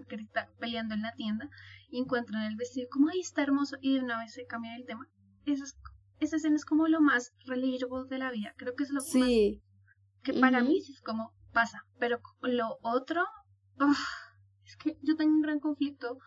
peleando 0.59 0.95
en 0.95 1.03
la 1.03 1.13
tienda 1.13 1.49
y 1.89 1.99
encuentran 1.99 2.43
el 2.43 2.57
vestido 2.57 2.87
como 2.91 3.09
ahí 3.09 3.21
está 3.21 3.43
hermoso 3.43 3.77
y 3.79 3.93
de 3.93 4.03
una 4.03 4.19
vez 4.19 4.33
se 4.33 4.45
cambia 4.45 4.75
el 4.75 4.85
tema. 4.85 5.07
Eso 5.45 5.63
es 5.63 5.77
esa 6.19 6.37
escena 6.37 6.55
es 6.55 6.65
como 6.65 6.87
lo 6.87 7.01
más 7.01 7.33
relatable 7.45 8.07
de 8.09 8.17
la 8.17 8.31
vida. 8.31 8.53
Creo 8.57 8.75
que 8.75 8.83
es 8.83 8.91
lo 8.91 9.01
sí. 9.01 9.61
que 10.23 10.33
para 10.33 10.61
mí 10.63 10.81
sí 10.81 10.93
es 10.93 11.01
como 11.01 11.33
pasa. 11.53 11.85
Pero 11.99 12.19
lo 12.41 12.77
otro, 12.81 13.25
es 14.65 14.77
que 14.77 14.97
yo 15.01 15.15
tengo 15.15 15.33
un 15.33 15.41
gran 15.41 15.59
conflicto 15.59 16.17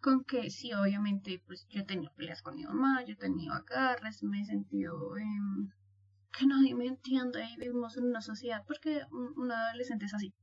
con 0.00 0.24
que 0.24 0.50
sí, 0.50 0.72
obviamente, 0.72 1.42
pues 1.46 1.66
yo 1.68 1.80
he 1.80 1.84
tenido 1.84 2.12
peleas 2.14 2.42
con 2.42 2.56
mi 2.56 2.64
mamá, 2.64 3.04
yo 3.04 3.12
he 3.12 3.16
tenido 3.16 3.52
agarres, 3.52 4.22
me 4.22 4.40
he 4.40 4.44
sentido 4.44 4.98
que 6.36 6.46
nadie 6.46 6.74
me 6.74 6.86
entiende 6.86 7.44
y 7.44 7.56
vivimos 7.56 7.96
en 7.96 8.04
una 8.04 8.20
sociedad 8.20 8.64
porque 8.66 9.02
un, 9.10 9.50
adolescente 9.50 10.06
es 10.06 10.14
así. 10.14 10.34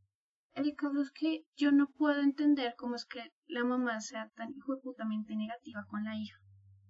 El 0.53 0.75
caso 0.75 1.01
es 1.01 1.11
que 1.11 1.45
yo 1.55 1.71
no 1.71 1.89
puedo 1.91 2.21
entender 2.21 2.73
cómo 2.77 2.95
es 2.95 3.05
que 3.05 3.31
la 3.47 3.63
mamá 3.63 4.01
sea 4.01 4.29
tan 4.35 4.53
putamente 4.81 5.35
negativa 5.35 5.85
con 5.87 6.03
la 6.03 6.15
hija 6.15 6.39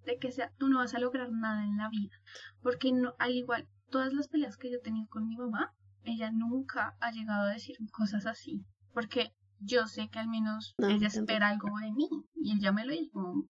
de 0.08 0.18
que 0.18 0.32
sea, 0.32 0.52
tú 0.58 0.68
no 0.68 0.78
vas 0.78 0.94
a 0.94 0.98
lograr 0.98 1.30
nada 1.30 1.64
en 1.64 1.76
la 1.76 1.88
vida. 1.90 2.16
Porque 2.62 2.92
no, 2.92 3.14
al 3.18 3.32
igual, 3.32 3.68
todas 3.90 4.12
las 4.12 4.28
peleas 4.28 4.56
que 4.56 4.70
yo 4.70 4.78
he 4.78 4.82
tenido 4.82 5.06
con 5.08 5.28
mi 5.28 5.36
mamá, 5.36 5.74
ella 6.02 6.30
nunca 6.30 6.96
ha 7.00 7.10
llegado 7.12 7.46
a 7.46 7.52
decir 7.52 7.76
cosas 7.92 8.26
así. 8.26 8.64
Porque 8.94 9.34
yo 9.60 9.86
sé 9.86 10.08
que 10.08 10.18
al 10.18 10.28
menos 10.28 10.74
ella 10.78 11.08
espera 11.08 11.48
algo 11.48 11.68
de 11.78 11.92
mí. 11.92 12.08
Y 12.34 12.56
ella 12.56 12.72
me 12.72 12.86
lo 12.86 12.92
dice 12.92 13.10
como, 13.12 13.46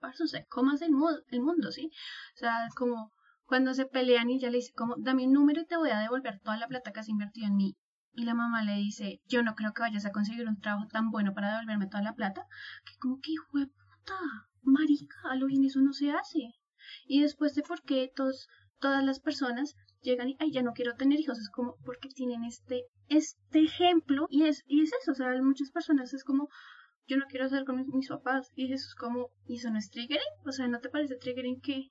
parce, 0.00 0.26
sea, 0.26 0.44
¿cómo 0.48 0.72
es 0.72 0.82
el, 0.82 0.92
el 1.30 1.42
mundo, 1.42 1.70
sí? 1.70 1.90
O 2.34 2.38
sea, 2.38 2.68
como 2.74 3.12
cuando 3.48 3.72
se 3.72 3.86
pelean 3.86 4.28
y 4.28 4.36
ella 4.36 4.50
le 4.50 4.58
dice 4.58 4.74
como, 4.74 4.94
dame 4.98 5.26
un 5.26 5.32
número 5.32 5.62
y 5.62 5.66
te 5.66 5.78
voy 5.78 5.88
a 5.88 5.98
devolver 5.98 6.38
toda 6.40 6.58
la 6.58 6.68
plata 6.68 6.92
que 6.92 7.00
has 7.00 7.08
invertido 7.08 7.46
en 7.46 7.56
mí. 7.56 7.76
Y 8.12 8.24
la 8.24 8.34
mamá 8.34 8.62
le 8.62 8.74
dice, 8.74 9.22
yo 9.26 9.42
no 9.42 9.54
creo 9.54 9.72
que 9.72 9.80
vayas 9.80 10.04
a 10.04 10.12
conseguir 10.12 10.46
un 10.46 10.60
trabajo 10.60 10.86
tan 10.88 11.10
bueno 11.10 11.32
para 11.32 11.52
devolverme 11.52 11.86
toda 11.86 12.02
la 12.02 12.14
plata. 12.14 12.42
Que 12.84 12.98
como 12.98 13.20
que 13.20 13.32
hijo 13.32 13.58
de 13.58 13.66
puta 13.66 14.18
marica, 14.62 15.16
a 15.30 15.36
lo 15.36 15.46
bien 15.46 15.64
eso 15.64 15.80
no 15.80 15.94
se 15.94 16.10
hace. 16.10 16.52
Y 17.06 17.22
después 17.22 17.54
de 17.54 17.62
por 17.62 17.82
qué 17.82 18.12
todos, 18.14 18.48
todas 18.80 19.02
las 19.02 19.18
personas 19.18 19.76
llegan 20.02 20.28
y, 20.28 20.36
ay, 20.40 20.52
ya 20.52 20.62
no 20.62 20.72
quiero 20.72 20.94
tener 20.94 21.18
hijos, 21.18 21.38
es 21.38 21.48
como 21.48 21.76
porque 21.86 22.10
tienen 22.10 22.44
este, 22.44 22.84
este 23.08 23.60
ejemplo 23.60 24.26
y 24.28 24.44
es, 24.44 24.62
y 24.66 24.82
es 24.82 24.92
eso, 25.00 25.12
o 25.12 25.14
sea, 25.14 25.30
muchas 25.40 25.70
personas 25.70 26.12
es 26.12 26.22
como, 26.22 26.48
yo 27.06 27.16
no 27.16 27.24
quiero 27.28 27.46
hacer 27.46 27.64
con 27.64 27.76
mis, 27.76 28.08
papás 28.08 28.52
y 28.54 28.70
eso 28.72 28.86
es 28.86 28.94
como, 28.94 29.30
¿y 29.46 29.56
eso 29.56 29.70
no 29.70 29.78
es 29.78 29.90
triggering? 29.90 30.34
O 30.46 30.52
sea, 30.52 30.68
¿no 30.68 30.80
te 30.80 30.90
parece 30.90 31.16
triggering 31.16 31.60
que 31.60 31.90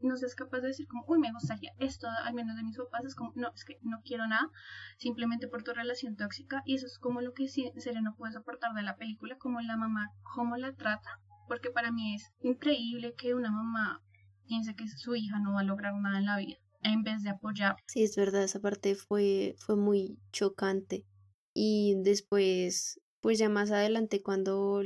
no 0.00 0.16
seas 0.16 0.34
capaz 0.34 0.60
de 0.60 0.68
decir 0.68 0.86
como, 0.86 1.04
uy, 1.08 1.18
me 1.18 1.32
gustaría 1.32 1.72
esto, 1.78 2.08
al 2.24 2.34
menos 2.34 2.56
de 2.56 2.62
mis 2.62 2.76
papás, 2.76 3.04
es 3.04 3.14
como, 3.14 3.32
no, 3.34 3.52
es 3.54 3.64
que 3.64 3.78
no 3.82 4.00
quiero 4.04 4.26
nada, 4.26 4.50
simplemente 4.98 5.48
por 5.48 5.62
tu 5.62 5.72
relación 5.72 6.16
tóxica, 6.16 6.62
y 6.64 6.74
eso 6.74 6.86
es 6.86 6.98
como 6.98 7.20
lo 7.20 7.32
que 7.32 7.48
sí, 7.48 7.70
en 7.72 7.80
serio 7.80 8.02
no 8.02 8.14
puedo 8.16 8.32
soportar 8.32 8.74
de 8.74 8.82
la 8.82 8.96
película, 8.96 9.36
como 9.38 9.60
la 9.60 9.76
mamá, 9.76 10.10
cómo 10.34 10.56
la 10.56 10.72
trata, 10.74 11.20
porque 11.48 11.70
para 11.70 11.92
mí 11.92 12.14
es 12.14 12.32
increíble 12.40 13.14
que 13.16 13.34
una 13.34 13.50
mamá 13.50 14.02
piense 14.46 14.74
que 14.74 14.88
su 14.88 15.14
hija 15.14 15.38
no 15.40 15.54
va 15.54 15.60
a 15.60 15.64
lograr 15.64 15.94
nada 15.94 16.18
en 16.18 16.26
la 16.26 16.36
vida 16.36 16.58
en 16.82 17.02
vez 17.02 17.22
de 17.22 17.30
apoyar. 17.30 17.76
Sí, 17.86 18.02
es 18.02 18.16
verdad, 18.16 18.44
esa 18.44 18.60
parte 18.60 18.94
fue, 18.94 19.56
fue 19.58 19.76
muy 19.76 20.18
chocante. 20.32 21.04
Y 21.52 21.94
después, 22.02 23.00
pues 23.20 23.38
ya 23.38 23.48
más 23.48 23.70
adelante 23.70 24.22
cuando 24.22 24.82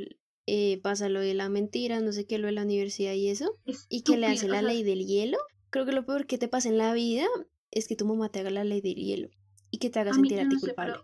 eh, 0.53 0.81
pasa 0.83 1.09
lo 1.09 1.21
de 1.21 1.33
la 1.33 1.49
mentira, 1.49 2.01
no 2.01 2.11
sé 2.11 2.27
qué, 2.27 2.37
lo 2.37 2.47
de 2.49 2.53
la 2.53 2.65
universidad 2.65 3.13
y 3.13 3.29
eso, 3.29 3.57
y 3.89 4.03
que 4.03 4.17
le 4.17 4.27
hace 4.27 4.49
la 4.49 4.63
ley 4.63 4.83
del 4.83 5.07
hielo, 5.07 5.39
creo 5.71 5.87
que 5.87 5.93
lo 5.93 6.05
peor 6.05 6.27
que 6.27 6.39
te 6.39 6.49
pasa 6.49 6.69
en 6.69 6.77
la 6.77 6.93
vida 6.93 7.25
es 7.71 7.87
que 7.87 7.95
tu 7.95 8.05
mamá 8.05 8.31
te 8.31 8.41
haga 8.41 8.51
la 8.51 8.65
ley 8.65 8.81
del 8.81 8.97
hielo 8.97 9.29
y 9.71 9.79
que 9.79 9.91
te 9.91 10.01
haga 10.01 10.13
sentir 10.13 10.41
a 10.41 10.49
ti 10.49 10.57
culpable. 10.59 10.97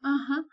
Ajá. 0.00 0.46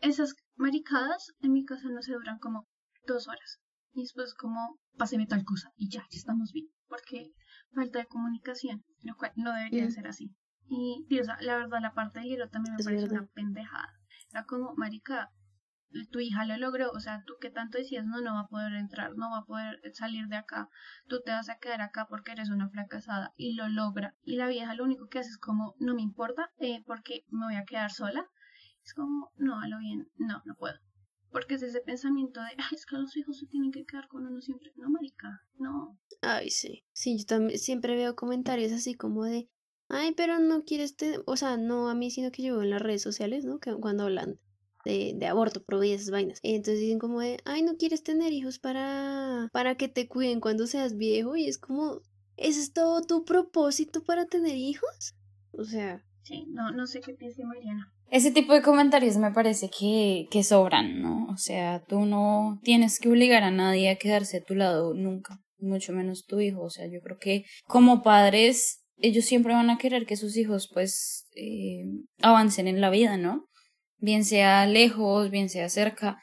Esas 0.00 0.34
maricadas 0.56 1.34
en 1.40 1.52
mi 1.52 1.64
casa 1.64 1.88
no 1.88 2.02
se 2.02 2.14
duran 2.14 2.40
como 2.40 2.66
dos 3.06 3.28
horas 3.28 3.60
y 3.92 4.00
después 4.00 4.34
como 4.34 4.80
páseme 4.98 5.28
tal 5.28 5.44
cosa 5.44 5.70
y 5.76 5.88
ya, 5.88 6.00
ya 6.10 6.18
estamos 6.18 6.50
bien, 6.52 6.66
porque 6.88 7.30
falta 7.72 8.00
de 8.00 8.06
comunicación, 8.06 8.84
lo 9.02 9.14
cual 9.14 9.30
no 9.36 9.52
debería 9.52 9.88
ser 9.88 10.08
así. 10.08 10.34
Y, 10.68 11.06
la 11.42 11.58
verdad, 11.58 11.78
la 11.80 11.94
parte 11.94 12.18
del 12.18 12.28
hielo 12.28 12.48
también 12.48 12.74
me 12.74 12.82
parece 12.82 13.04
una 13.04 13.26
pendejada. 13.26 13.92
Era 14.30 14.44
como, 14.46 14.74
marica, 14.74 15.30
tu 16.10 16.20
hija 16.20 16.44
lo 16.44 16.56
logró, 16.56 16.90
o 16.90 17.00
sea, 17.00 17.22
tú 17.26 17.34
que 17.40 17.50
tanto 17.50 17.78
decías, 17.78 18.04
no, 18.04 18.20
no 18.20 18.34
va 18.34 18.40
a 18.40 18.48
poder 18.48 18.74
entrar, 18.74 19.16
no 19.16 19.30
va 19.30 19.38
a 19.38 19.44
poder 19.44 19.80
salir 19.94 20.26
de 20.28 20.36
acá, 20.36 20.68
tú 21.06 21.20
te 21.20 21.30
vas 21.30 21.48
a 21.48 21.58
quedar 21.58 21.80
acá 21.82 22.06
porque 22.08 22.32
eres 22.32 22.50
una 22.50 22.68
fracasada, 22.68 23.32
y 23.36 23.54
lo 23.54 23.68
logra. 23.68 24.14
Y 24.24 24.36
la 24.36 24.48
vieja 24.48 24.74
lo 24.74 24.84
único 24.84 25.08
que 25.08 25.18
hace 25.18 25.30
es 25.30 25.38
como, 25.38 25.74
no 25.78 25.94
me 25.94 26.02
importa, 26.02 26.50
eh, 26.58 26.82
porque 26.86 27.24
me 27.30 27.46
voy 27.46 27.56
a 27.56 27.64
quedar 27.64 27.90
sola. 27.90 28.28
Es 28.84 28.94
como, 28.94 29.30
no, 29.36 29.60
a 29.60 29.68
lo 29.68 29.78
bien, 29.78 30.08
no, 30.18 30.42
no 30.44 30.54
puedo. 30.56 30.78
Porque 31.30 31.54
es 31.54 31.62
ese 31.62 31.80
pensamiento 31.80 32.40
de, 32.40 32.48
ay, 32.58 32.74
es 32.76 32.84
que 32.84 32.96
los 32.96 33.16
hijos 33.16 33.38
se 33.38 33.46
tienen 33.46 33.72
que 33.72 33.84
quedar 33.84 34.08
con 34.08 34.26
uno 34.26 34.40
siempre. 34.40 34.72
No, 34.76 34.90
marica, 34.90 35.42
no. 35.58 35.98
Ay, 36.20 36.50
sí. 36.50 36.84
Sí, 36.92 37.18
yo 37.18 37.24
también 37.24 37.58
siempre 37.58 37.96
veo 37.96 38.16
comentarios 38.16 38.72
así 38.72 38.94
como 38.94 39.24
de, 39.24 39.48
ay, 39.88 40.14
pero 40.14 40.38
no 40.40 40.64
quieres 40.64 40.96
tener, 40.96 41.22
o 41.26 41.36
sea, 41.36 41.56
no 41.56 41.88
a 41.88 41.94
mí, 41.94 42.10
sino 42.10 42.30
que 42.32 42.42
yo 42.42 42.54
veo 42.54 42.62
en 42.62 42.70
las 42.70 42.82
redes 42.82 43.02
sociales, 43.02 43.44
¿no? 43.44 43.60
Que 43.60 43.72
cuando 43.74 44.04
hablan 44.04 44.38
de, 44.84 45.14
de 45.16 45.26
aborto, 45.26 45.62
pro 45.64 45.82
esas 45.82 46.10
vainas. 46.10 46.38
Entonces 46.42 46.80
dicen 46.80 46.98
como 46.98 47.20
de, 47.20 47.38
ay, 47.44 47.62
no 47.62 47.76
quieres 47.76 48.02
tener 48.02 48.32
hijos 48.32 48.58
para, 48.58 49.48
para 49.52 49.76
que 49.76 49.88
te 49.88 50.08
cuiden 50.08 50.40
cuando 50.40 50.66
seas 50.66 50.96
viejo. 50.96 51.36
Y 51.36 51.46
es 51.46 51.58
como, 51.58 52.00
¿ese 52.36 52.60
es 52.60 52.72
todo 52.72 53.02
tu 53.02 53.24
propósito 53.24 54.02
para 54.04 54.26
tener 54.26 54.56
hijos? 54.56 55.14
O 55.52 55.64
sea. 55.64 56.04
Sí, 56.22 56.46
no, 56.50 56.70
no 56.70 56.86
sé 56.86 57.00
qué 57.00 57.14
piensa 57.14 57.42
Mariana. 57.44 57.92
Ese 58.08 58.30
tipo 58.30 58.52
de 58.52 58.62
comentarios 58.62 59.16
me 59.16 59.32
parece 59.32 59.70
que, 59.70 60.26
que 60.30 60.44
sobran, 60.44 61.00
¿no? 61.00 61.26
O 61.32 61.36
sea, 61.36 61.82
tú 61.88 62.04
no 62.04 62.60
tienes 62.62 63.00
que 63.00 63.08
obligar 63.08 63.42
a 63.42 63.50
nadie 63.50 63.88
a 63.88 63.96
quedarse 63.96 64.36
a 64.36 64.44
tu 64.44 64.54
lado 64.54 64.92
nunca, 64.94 65.40
mucho 65.58 65.92
menos 65.92 66.26
tu 66.26 66.38
hijo. 66.38 66.62
O 66.62 66.70
sea, 66.70 66.86
yo 66.86 67.00
creo 67.00 67.16
que 67.18 67.44
como 67.66 68.02
padres, 68.02 68.84
ellos 68.98 69.24
siempre 69.24 69.54
van 69.54 69.70
a 69.70 69.78
querer 69.78 70.04
que 70.04 70.16
sus 70.16 70.36
hijos 70.36 70.68
pues 70.72 71.26
eh, 71.34 71.84
avancen 72.20 72.68
en 72.68 72.80
la 72.82 72.90
vida, 72.90 73.16
¿no? 73.16 73.48
Bien 74.02 74.24
sea 74.24 74.66
lejos, 74.66 75.30
bien 75.30 75.48
sea 75.48 75.68
cerca. 75.68 76.20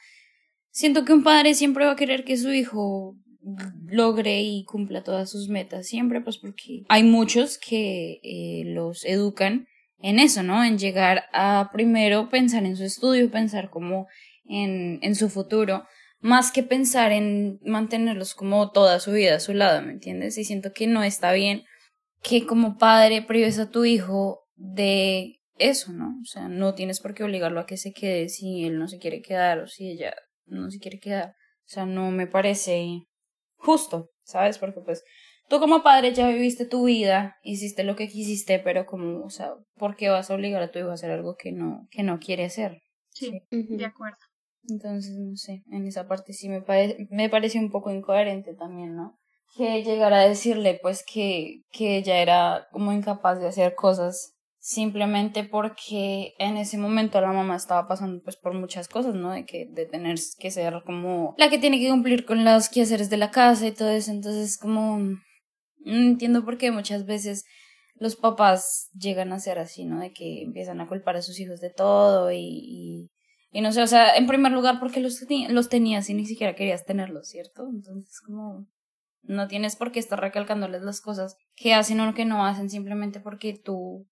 Siento 0.70 1.06
que 1.06 1.14
un 1.14 1.24
padre 1.24 1.54
siempre 1.54 1.86
va 1.86 1.92
a 1.92 1.96
querer 1.96 2.24
que 2.24 2.36
su 2.36 2.52
hijo 2.52 3.16
logre 3.86 4.42
y 4.42 4.64
cumpla 4.64 5.02
todas 5.02 5.30
sus 5.30 5.48
metas 5.48 5.86
siempre, 5.86 6.20
pues 6.20 6.36
porque 6.36 6.82
hay 6.90 7.02
muchos 7.02 7.56
que 7.56 8.20
eh, 8.22 8.64
los 8.66 9.02
educan 9.06 9.66
en 9.98 10.18
eso, 10.18 10.42
¿no? 10.42 10.62
En 10.62 10.78
llegar 10.78 11.24
a 11.32 11.70
primero 11.72 12.28
pensar 12.28 12.66
en 12.66 12.76
su 12.76 12.84
estudio, 12.84 13.30
pensar 13.30 13.70
como 13.70 14.08
en, 14.44 14.98
en 15.00 15.14
su 15.14 15.30
futuro, 15.30 15.84
más 16.20 16.52
que 16.52 16.62
pensar 16.62 17.12
en 17.12 17.60
mantenerlos 17.64 18.34
como 18.34 18.72
toda 18.72 19.00
su 19.00 19.12
vida 19.12 19.36
a 19.36 19.40
su 19.40 19.54
lado, 19.54 19.80
¿me 19.80 19.92
entiendes? 19.92 20.36
Y 20.36 20.44
siento 20.44 20.74
que 20.74 20.86
no 20.86 21.02
está 21.02 21.32
bien 21.32 21.64
que 22.22 22.44
como 22.44 22.76
padre 22.76 23.22
prives 23.22 23.58
a 23.58 23.70
tu 23.70 23.86
hijo 23.86 24.46
de 24.56 25.39
eso, 25.60 25.92
¿no? 25.92 26.18
O 26.20 26.24
sea, 26.24 26.48
no 26.48 26.74
tienes 26.74 27.00
por 27.00 27.14
qué 27.14 27.24
obligarlo 27.24 27.60
a 27.60 27.66
que 27.66 27.76
se 27.76 27.92
quede 27.92 28.28
si 28.28 28.64
él 28.64 28.78
no 28.78 28.88
se 28.88 28.98
quiere 28.98 29.22
quedar 29.22 29.60
o 29.60 29.66
si 29.66 29.90
ella 29.90 30.14
no 30.46 30.70
se 30.70 30.78
quiere 30.78 30.98
quedar. 30.98 31.30
O 31.30 31.68
sea, 31.72 31.86
no 31.86 32.10
me 32.10 32.26
parece 32.26 33.04
justo, 33.56 34.10
¿sabes? 34.24 34.58
Porque 34.58 34.80
pues 34.80 35.04
tú 35.48 35.60
como 35.60 35.82
padre 35.82 36.12
ya 36.14 36.28
viviste 36.28 36.64
tu 36.64 36.84
vida, 36.84 37.36
hiciste 37.42 37.84
lo 37.84 37.96
que 37.96 38.08
quisiste, 38.08 38.58
pero 38.58 38.86
como, 38.86 39.24
o 39.24 39.30
sea, 39.30 39.52
¿por 39.76 39.96
qué 39.96 40.08
vas 40.08 40.30
a 40.30 40.34
obligar 40.34 40.62
a 40.62 40.70
tu 40.70 40.78
hijo 40.78 40.90
a 40.90 40.94
hacer 40.94 41.10
algo 41.10 41.36
que 41.36 41.52
no, 41.52 41.86
que 41.90 42.02
no 42.02 42.18
quiere 42.18 42.44
hacer? 42.44 42.82
Sí, 43.10 43.42
de 43.50 43.84
acuerdo. 43.84 44.18
Entonces, 44.68 45.16
no 45.18 45.36
sé, 45.36 45.62
en 45.70 45.86
esa 45.86 46.06
parte 46.06 46.32
sí 46.32 46.48
me, 46.48 46.62
parece 46.62 47.06
me 47.10 47.28
parece 47.28 47.58
un 47.58 47.70
poco 47.70 47.90
incoherente 47.90 48.54
también, 48.54 48.94
¿no? 48.94 49.18
Que 49.56 49.82
llegara 49.82 50.20
a 50.20 50.28
decirle, 50.28 50.78
pues, 50.80 51.04
que, 51.04 51.62
que 51.72 51.96
ella 51.96 52.22
era 52.22 52.68
como 52.70 52.92
incapaz 52.92 53.40
de 53.40 53.48
hacer 53.48 53.74
cosas 53.74 54.34
simplemente 54.60 55.42
porque 55.42 56.34
en 56.38 56.58
ese 56.58 56.76
momento 56.76 57.18
la 57.22 57.32
mamá 57.32 57.56
estaba 57.56 57.88
pasando 57.88 58.22
pues 58.22 58.36
por 58.36 58.52
muchas 58.52 58.88
cosas, 58.88 59.14
¿no? 59.14 59.32
De 59.32 59.46
que 59.46 59.66
de 59.70 59.86
tener 59.86 60.18
que 60.38 60.50
ser 60.50 60.82
como 60.84 61.34
la 61.38 61.48
que 61.48 61.58
tiene 61.58 61.80
que 61.80 61.88
cumplir 61.88 62.26
con 62.26 62.44
los 62.44 62.68
quehaceres 62.68 63.08
de 63.08 63.16
la 63.16 63.30
casa 63.30 63.66
y 63.66 63.72
todo 63.72 63.88
eso, 63.88 64.10
entonces 64.10 64.58
como 64.58 64.98
no 64.98 65.96
entiendo 65.96 66.44
por 66.44 66.58
qué 66.58 66.70
muchas 66.70 67.06
veces 67.06 67.46
los 67.94 68.16
papás 68.16 68.90
llegan 68.92 69.32
a 69.32 69.40
ser 69.40 69.58
así, 69.58 69.86
¿no? 69.86 69.98
De 69.98 70.12
que 70.12 70.42
empiezan 70.42 70.80
a 70.82 70.88
culpar 70.88 71.16
a 71.16 71.22
sus 71.22 71.40
hijos 71.40 71.60
de 71.60 71.70
todo 71.70 72.30
y, 72.30 72.38
y, 72.38 73.10
y 73.50 73.62
no 73.62 73.72
sé, 73.72 73.82
o 73.82 73.86
sea, 73.86 74.14
en 74.14 74.26
primer 74.26 74.52
lugar 74.52 74.78
porque 74.78 75.00
los, 75.00 75.24
los 75.48 75.68
tenías 75.70 76.10
y 76.10 76.14
ni 76.14 76.26
siquiera 76.26 76.54
querías 76.54 76.84
tenerlos, 76.84 77.28
¿cierto? 77.28 77.66
Entonces 77.72 78.20
como 78.20 78.66
no 79.22 79.48
tienes 79.48 79.76
por 79.76 79.90
qué 79.90 80.00
estar 80.00 80.20
recalcándoles 80.20 80.82
las 80.82 81.00
cosas 81.00 81.36
que 81.54 81.72
hacen 81.72 82.00
o 82.00 82.14
que 82.14 82.26
no 82.26 82.44
hacen 82.44 82.68
simplemente 82.68 83.20
porque 83.20 83.54
tú 83.54 84.06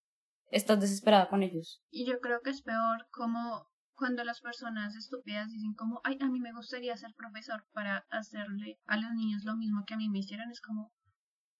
estás 0.49 0.79
desesperada 0.79 1.29
con 1.29 1.43
ellos. 1.43 1.81
Y 1.89 2.05
yo 2.05 2.19
creo 2.19 2.41
que 2.41 2.49
es 2.49 2.61
peor 2.61 3.07
como 3.11 3.67
cuando 3.95 4.23
las 4.23 4.39
personas 4.39 4.95
estúpidas 4.95 5.49
dicen 5.49 5.73
como, 5.73 5.99
ay, 6.05 6.17
a 6.21 6.29
mí 6.29 6.39
me 6.39 6.53
gustaría 6.53 6.95
ser 6.95 7.13
profesor 7.15 7.65
para 7.73 8.05
hacerle 8.09 8.79
a 8.85 8.97
los 8.97 9.11
niños 9.13 9.43
lo 9.43 9.57
mismo 9.57 9.83
que 9.85 9.93
a 9.93 9.97
mí 9.97 10.07
me 10.07 10.19
hicieron, 10.19 10.49
es 10.51 10.61
como, 10.61 10.93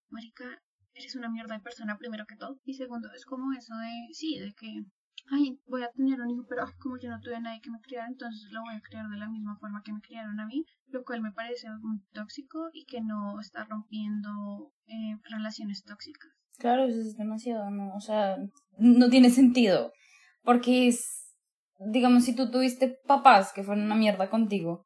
marica, 0.08 0.62
eres 0.94 1.16
una 1.16 1.30
mierda 1.30 1.56
de 1.56 1.62
persona 1.62 1.98
primero 1.98 2.26
que 2.26 2.38
todo. 2.38 2.60
Y 2.64 2.76
segundo, 2.76 3.12
es 3.14 3.26
como 3.26 3.52
eso 3.54 3.76
de, 3.76 4.14
sí, 4.14 4.40
de 4.40 4.54
que, 4.54 4.86
ay, 5.32 5.60
voy 5.68 5.84
a 5.84 5.92
tener 5.92 6.22
un 6.22 6.30
hijo, 6.30 6.46
pero 6.48 6.66
como 6.80 6.98
yo 6.98 7.10
no 7.10 7.20
tuve 7.20 7.36
a 7.36 7.42
nadie 7.42 7.62
que 7.62 7.72
me 7.72 7.82
criara, 7.82 8.08
entonces 8.08 8.50
lo 8.52 8.62
voy 8.62 8.76
a 8.76 8.82
criar 8.82 9.10
de 9.10 9.18
la 9.18 9.30
misma 9.30 9.58
forma 9.58 9.84
que 9.84 9.92
me 9.92 10.02
criaron 10.02 10.40
a 10.40 10.46
mí, 10.46 10.66
lo 10.88 11.04
cual 11.04 11.22
me 11.22 11.34
parece 11.34 11.68
muy 11.82 12.00
tóxico 12.14 12.70
y 12.72 12.86
que 12.86 13.02
no 13.02 13.40
está 13.42 13.66
rompiendo 13.66 14.72
eh, 14.88 15.18
relaciones 15.30 15.84
tóxicas. 15.84 16.32
Claro, 16.58 16.86
eso 16.86 17.00
es 17.00 17.16
demasiado, 17.16 17.70
¿no? 17.70 17.96
O 17.96 18.02
sea, 18.02 18.38
no 18.80 19.10
tiene 19.10 19.30
sentido. 19.30 19.94
Porque 20.44 20.88
es, 20.88 21.36
digamos, 21.92 22.26
si 22.26 22.36
tú 22.36 22.50
tuviste 22.50 22.98
papás 23.08 23.54
que 23.54 23.64
fueron 23.64 23.86
una 23.86 23.96
mierda 23.96 24.30
contigo, 24.30 24.86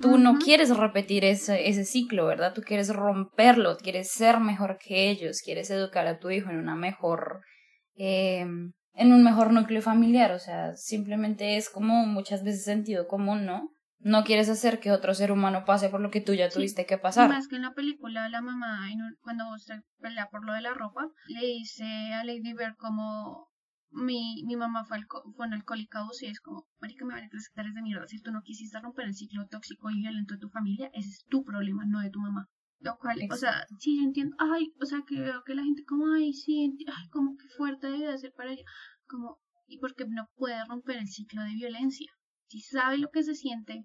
tú 0.00 0.18
no 0.18 0.38
quieres 0.38 0.76
repetir 0.76 1.24
ese, 1.24 1.68
ese 1.68 1.84
ciclo, 1.84 2.26
¿verdad? 2.26 2.54
Tú 2.54 2.62
quieres 2.62 2.88
romperlo, 2.94 3.76
quieres 3.76 4.10
ser 4.10 4.40
mejor 4.40 4.78
que 4.78 5.10
ellos, 5.10 5.42
quieres 5.42 5.70
educar 5.70 6.06
a 6.06 6.18
tu 6.18 6.30
hijo 6.30 6.50
en 6.50 6.58
una 6.58 6.74
mejor, 6.74 7.42
eh, 7.96 8.40
en 8.40 9.12
un 9.12 9.22
mejor 9.22 9.52
núcleo 9.52 9.82
familiar, 9.82 10.32
o 10.32 10.38
sea, 10.38 10.74
simplemente 10.74 11.56
es 11.56 11.68
como 11.68 12.06
muchas 12.06 12.42
veces 12.42 12.64
sentido 12.64 13.06
común, 13.06 13.44
¿no? 13.44 13.70
No 14.02 14.24
quieres 14.24 14.48
hacer 14.48 14.80
que 14.80 14.92
otro 14.92 15.14
ser 15.14 15.30
humano 15.30 15.64
pase 15.66 15.90
por 15.90 16.00
lo 16.00 16.10
que 16.10 16.22
tú 16.22 16.32
ya 16.32 16.48
tuviste 16.48 16.86
que 16.86 16.96
pasar. 16.96 17.28
Más 17.28 17.48
que 17.48 17.56
en 17.56 17.62
la 17.62 17.74
película, 17.74 18.28
la 18.30 18.40
mamá, 18.40 18.88
cuando 19.20 19.44
se 19.58 19.82
pelea 19.98 20.28
por 20.30 20.44
lo 20.44 20.54
de 20.54 20.62
la 20.62 20.72
ropa, 20.72 21.08
le 21.28 21.46
dice 21.46 21.84
a 22.14 22.24
Lady 22.24 22.54
Bird 22.54 22.76
como 22.78 23.50
mi, 23.90 24.42
mi 24.46 24.56
mamá 24.56 24.84
fue, 24.84 24.98
fue 25.36 25.46
una 25.46 25.56
alcohólica 25.56 26.02
y 26.20 26.26
es 26.26 26.40
como, 26.40 26.66
marica, 26.80 27.04
me 27.04 27.14
van 27.14 27.24
a 27.24 27.26
hectáreas 27.26 27.74
de 27.74 27.82
mierda. 27.82 28.06
Si 28.06 28.20
tú 28.20 28.30
no 28.30 28.42
quisiste 28.42 28.80
romper 28.80 29.06
el 29.06 29.14
ciclo 29.14 29.46
tóxico 29.48 29.90
y 29.90 30.00
violento 30.00 30.34
de 30.34 30.40
tu 30.40 30.48
familia, 30.48 30.90
ese 30.94 31.08
es 31.08 31.24
tu 31.28 31.44
problema, 31.44 31.84
no 31.86 32.00
de 32.00 32.10
tu 32.10 32.20
mamá. 32.20 32.48
Lo 32.78 32.96
cual, 32.96 33.18
o 33.30 33.36
sea, 33.36 33.66
sí, 33.78 33.98
yo 33.98 34.04
entiendo, 34.04 34.34
ay, 34.38 34.72
o 34.80 34.86
sea, 34.86 35.00
que 35.06 35.20
veo 35.20 35.42
que 35.44 35.54
la 35.54 35.62
gente 35.62 35.84
como, 35.84 36.14
ay, 36.14 36.32
sí, 36.32 36.74
ay, 36.86 37.08
como 37.10 37.36
que 37.36 37.46
fuerte 37.56 37.88
debe 37.88 38.16
ser 38.16 38.32
para 38.34 38.52
ella, 38.52 38.64
como, 39.06 39.38
y 39.66 39.78
porque 39.78 40.06
no 40.08 40.30
puede 40.36 40.64
romper 40.64 40.96
el 40.96 41.08
ciclo 41.08 41.42
de 41.42 41.54
violencia. 41.54 42.10
Si 42.50 42.60
sabe 42.60 42.98
lo 42.98 43.10
que 43.10 43.22
se 43.22 43.36
siente 43.36 43.84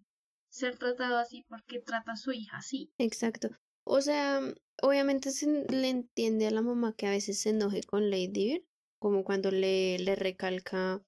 ser 0.49 0.77
tratado 0.77 1.17
así, 1.17 1.45
porque 1.47 1.79
trata 1.79 2.13
a 2.13 2.17
su 2.17 2.31
hija 2.31 2.57
así? 2.57 2.91
Exacto. 2.97 3.49
O 3.85 4.01
sea, 4.01 4.41
obviamente 4.81 5.29
se 5.29 5.65
le 5.69 5.89
entiende 5.89 6.47
a 6.47 6.51
la 6.51 6.63
mamá 6.63 6.95
que 6.97 7.05
a 7.05 7.11
veces 7.11 7.39
se 7.39 7.51
enoje 7.51 7.83
con 7.83 8.09
Lady 8.09 8.27
Bird, 8.27 8.63
como 8.99 9.23
cuando 9.23 9.51
le, 9.51 9.99
le 9.99 10.15
recalca, 10.15 11.03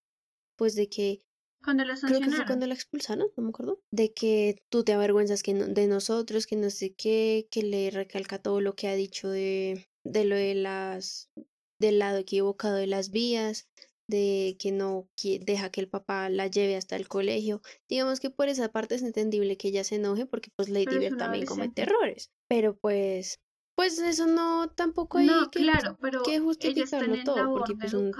pues 0.55 0.75
de 0.75 0.87
que 0.87 1.23
cuando 1.63 1.83
la 1.83 1.95
Creo 1.95 2.21
que 2.21 2.29
fue 2.29 2.45
cuando 2.45 2.67
la 2.67 2.75
expulsaron, 2.75 3.27
no 3.35 3.43
me 3.43 3.49
acuerdo. 3.49 3.81
De 3.91 4.13
que 4.13 4.61
tú 4.69 4.83
te 4.83 4.93
avergüenzas 4.93 5.41
que 5.41 5.55
de 5.55 5.87
nosotros, 5.87 6.45
que 6.45 6.55
no 6.55 6.69
sé 6.69 6.93
qué, 6.93 7.47
que 7.49 7.63
le 7.63 7.89
recalca 7.89 8.39
todo 8.39 8.61
lo 8.61 8.75
que 8.75 8.87
ha 8.87 8.93
dicho 8.93 9.29
de, 9.29 9.87
de 10.03 10.25
lo 10.25 10.35
de 10.35 10.53
las 10.53 11.31
del 11.79 11.99
lado 11.99 12.19
equivocado 12.19 12.75
de 12.75 12.87
las 12.87 13.09
vías, 13.09 13.67
de 14.07 14.55
que 14.59 14.71
no 14.71 15.07
deja 15.41 15.69
que 15.69 15.81
el 15.81 15.89
papá 15.89 16.29
la 16.29 16.47
lleve 16.47 16.75
hasta 16.75 16.95
el 16.95 17.07
colegio. 17.07 17.61
Digamos 17.89 18.19
que 18.19 18.29
por 18.29 18.49
esa 18.49 18.71
parte 18.71 18.95
es 18.95 19.03
entendible 19.03 19.57
que 19.57 19.67
ella 19.67 19.83
se 19.83 19.95
enoje 19.95 20.25
porque 20.25 20.49
pues 20.55 20.69
Lady 20.69 20.97
Bird 20.97 21.17
también 21.17 21.45
comete 21.45 21.83
errores. 21.83 22.31
Pero 22.47 22.77
pues 22.77 23.39
pues 23.77 23.99
eso 23.99 24.25
no 24.25 24.69
tampoco 24.69 25.19
hay 25.19 25.27
no, 25.27 25.51
que, 25.51 25.59
claro, 25.59 25.97
pero 26.01 26.23
que 26.23 26.39
justificarlo 26.39 27.23
todo. 27.23 27.53
Porque 27.53 27.75
pues 27.75 27.93
un, 27.93 28.11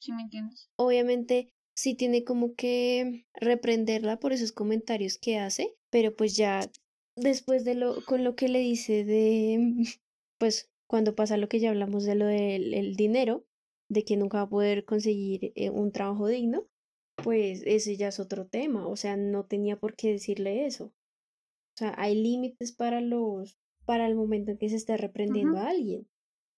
¿sí 0.00 0.12
me 0.12 0.22
entiendes? 0.22 0.70
Obviamente 0.76 1.48
sí 1.74 1.94
tiene 1.96 2.22
como 2.22 2.54
que 2.54 3.26
reprenderla 3.34 4.20
por 4.20 4.32
esos 4.32 4.52
comentarios 4.52 5.18
que 5.18 5.38
hace, 5.38 5.74
pero 5.90 6.14
pues 6.14 6.36
ya 6.36 6.70
después 7.16 7.64
de 7.64 7.74
lo, 7.74 8.04
con 8.04 8.22
lo 8.22 8.36
que 8.36 8.48
le 8.48 8.60
dice 8.60 9.04
de, 9.04 9.98
pues 10.38 10.70
cuando 10.86 11.16
pasa 11.16 11.36
lo 11.36 11.48
que 11.48 11.58
ya 11.58 11.70
hablamos 11.70 12.04
de 12.04 12.14
lo 12.14 12.26
del 12.26 12.72
el 12.72 12.94
dinero, 12.94 13.44
de 13.90 14.04
que 14.04 14.16
nunca 14.16 14.38
va 14.38 14.44
a 14.44 14.48
poder 14.48 14.84
conseguir 14.84 15.52
eh, 15.56 15.68
un 15.68 15.92
trabajo 15.92 16.28
digno, 16.28 16.66
pues 17.16 17.62
ese 17.66 17.96
ya 17.96 18.08
es 18.08 18.20
otro 18.20 18.46
tema, 18.46 18.86
o 18.86 18.96
sea, 18.96 19.16
no 19.16 19.44
tenía 19.44 19.76
por 19.78 19.96
qué 19.96 20.12
decirle 20.12 20.64
eso. 20.64 20.86
O 20.86 21.76
sea, 21.76 21.94
hay 21.98 22.14
límites 22.14 22.72
para 22.72 23.00
los 23.00 23.58
para 23.84 24.06
el 24.06 24.14
momento 24.14 24.52
en 24.52 24.58
que 24.58 24.68
se 24.68 24.76
esté 24.76 24.96
reprendiendo 24.96 25.58
a 25.58 25.68
alguien. 25.68 26.06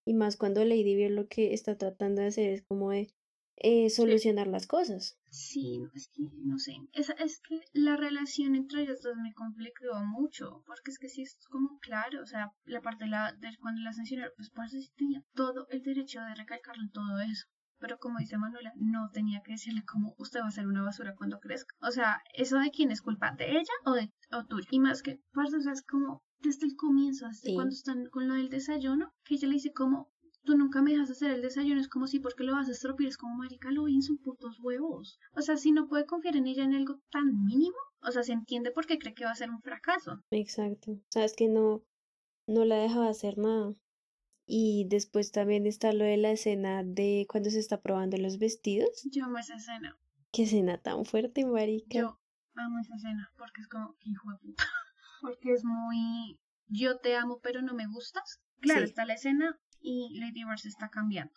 Y 0.05 0.13
más 0.13 0.37
cuando 0.37 0.63
Lady 0.63 1.09
lo 1.09 1.27
que 1.27 1.53
está 1.53 1.77
tratando 1.77 2.21
de 2.21 2.27
hacer 2.27 2.49
es 2.51 2.61
como 2.61 2.91
de 2.91 3.09
eh, 3.57 3.89
solucionar 3.89 4.47
las 4.47 4.67
cosas. 4.67 5.17
Sí, 5.29 5.81
es 5.93 6.09
que 6.09 6.23
no 6.43 6.57
sé, 6.57 6.73
es, 6.93 7.09
es 7.17 7.39
que 7.41 7.61
la 7.73 7.97
relación 7.97 8.55
entre 8.55 8.83
ellos 8.83 9.01
dos 9.01 9.15
me 9.17 9.33
complicó 9.33 10.03
mucho, 10.05 10.63
porque 10.65 10.91
es 10.91 10.99
que 10.99 11.09
sí 11.09 11.23
es 11.23 11.37
como 11.49 11.79
claro, 11.79 12.21
o 12.21 12.25
sea, 12.25 12.51
la 12.65 12.81
parte 12.81 13.05
de, 13.05 13.11
la, 13.11 13.33
de 13.33 13.57
cuando 13.59 13.81
la 13.81 13.93
sancionaron, 13.93 14.33
pues 14.35 14.49
por 14.49 14.65
eso 14.65 14.79
sí 14.79 14.91
tenía 14.95 15.23
todo 15.33 15.67
el 15.69 15.81
derecho 15.81 16.21
de 16.21 16.35
recalcarle 16.35 16.89
todo 16.93 17.19
eso. 17.19 17.47
Pero 17.79 17.97
como 17.97 18.19
dice 18.19 18.37
Manuela, 18.37 18.71
no 18.77 19.09
tenía 19.11 19.41
que 19.43 19.53
decirle 19.53 19.83
como 19.83 20.15
usted 20.17 20.39
va 20.39 20.47
a 20.47 20.51
ser 20.51 20.67
una 20.67 20.83
basura 20.83 21.15
cuando 21.17 21.39
crezca. 21.39 21.75
O 21.81 21.91
sea, 21.91 22.21
¿eso 22.33 22.57
de 22.57 22.71
quién 22.71 22.91
es 22.91 23.01
culpa? 23.01 23.35
¿De 23.37 23.51
ella 23.51 23.73
o 23.83 23.91
de 23.91 24.09
o 24.31 24.45
tuya? 24.45 24.67
Y 24.71 24.79
más 24.79 25.01
que, 25.01 25.19
parce, 25.33 25.57
o 25.57 25.59
sea, 25.59 25.73
es 25.73 25.83
como 25.83 26.23
desde 26.39 26.65
el 26.65 26.75
comienzo, 26.77 27.27
desde 27.27 27.53
cuando 27.55 27.73
están 27.73 28.05
con 28.05 28.29
lo 28.29 28.35
del 28.35 28.49
desayuno, 28.49 29.13
que 29.25 29.35
ella 29.35 29.49
le 29.49 29.55
dice 29.55 29.73
como, 29.73 30.12
tú 30.43 30.57
nunca 30.57 30.81
me 30.81 30.91
dejas 30.91 31.11
hacer 31.11 31.31
el 31.31 31.41
desayuno, 31.41 31.79
es 31.79 31.87
como 31.87 32.07
si 32.07 32.19
porque 32.19 32.43
lo 32.43 32.53
vas 32.53 32.67
a 32.67 32.71
estropear, 32.71 33.09
es 33.09 33.17
como 33.17 33.35
marica, 33.35 33.71
lo 33.71 33.85
vi 33.85 33.95
en 33.95 34.01
sus 34.01 34.19
putos 34.19 34.59
huevos. 34.59 35.19
O 35.33 35.41
sea, 35.41 35.57
si 35.57 35.71
no 35.71 35.87
puede 35.87 36.05
confiar 36.05 36.35
en 36.35 36.47
ella 36.47 36.63
en 36.63 36.73
algo 36.73 36.99
tan 37.11 37.43
mínimo, 37.45 37.77
o 38.01 38.11
sea, 38.11 38.23
se 38.23 38.33
entiende 38.33 38.71
por 38.71 38.85
qué 38.85 38.99
cree 38.99 39.13
que 39.13 39.25
va 39.25 39.31
a 39.31 39.35
ser 39.35 39.49
un 39.49 39.61
fracaso. 39.61 40.21
Exacto. 40.31 40.91
O 40.91 41.05
sea, 41.09 41.23
es 41.23 41.33
que 41.35 41.47
no, 41.47 41.83
no 42.47 42.65
la 42.65 42.75
dejaba 42.75 43.09
hacer 43.09 43.37
nada. 43.37 43.73
Y 44.45 44.85
después 44.89 45.31
también 45.31 45.65
está 45.65 45.93
lo 45.93 46.03
de 46.03 46.17
la 46.17 46.31
escena 46.31 46.83
de 46.83 47.25
cuando 47.29 47.49
se 47.49 47.59
está 47.59 47.81
probando 47.81 48.17
los 48.17 48.39
vestidos. 48.39 49.07
Yo 49.09 49.23
amo 49.25 49.37
esa 49.37 49.55
escena. 49.55 49.97
Qué 50.31 50.43
escena 50.43 50.77
tan 50.77 51.05
fuerte, 51.05 51.45
marica. 51.45 51.99
Yo 51.99 52.19
amo 52.55 52.79
esa 52.79 52.95
escena 52.95 53.31
porque 53.37 53.61
es 53.61 53.67
como, 53.69 53.95
hijo 54.01 54.31
de 54.31 54.37
puta. 54.39 54.63
porque 55.21 55.53
es 55.53 55.63
muy, 55.63 56.37
yo 56.67 56.97
te 56.97 57.15
amo 57.15 57.39
pero 57.41 57.61
no 57.61 57.73
me 57.73 57.87
gustas. 57.87 58.41
Claro, 58.59 58.83
está 58.83 59.05
la 59.05 59.13
escena 59.13 59.59
y 59.83 60.17
Lady 60.19 60.45
Bird 60.45 60.57
se 60.57 60.69
está 60.69 60.89
cambiando. 60.89 61.33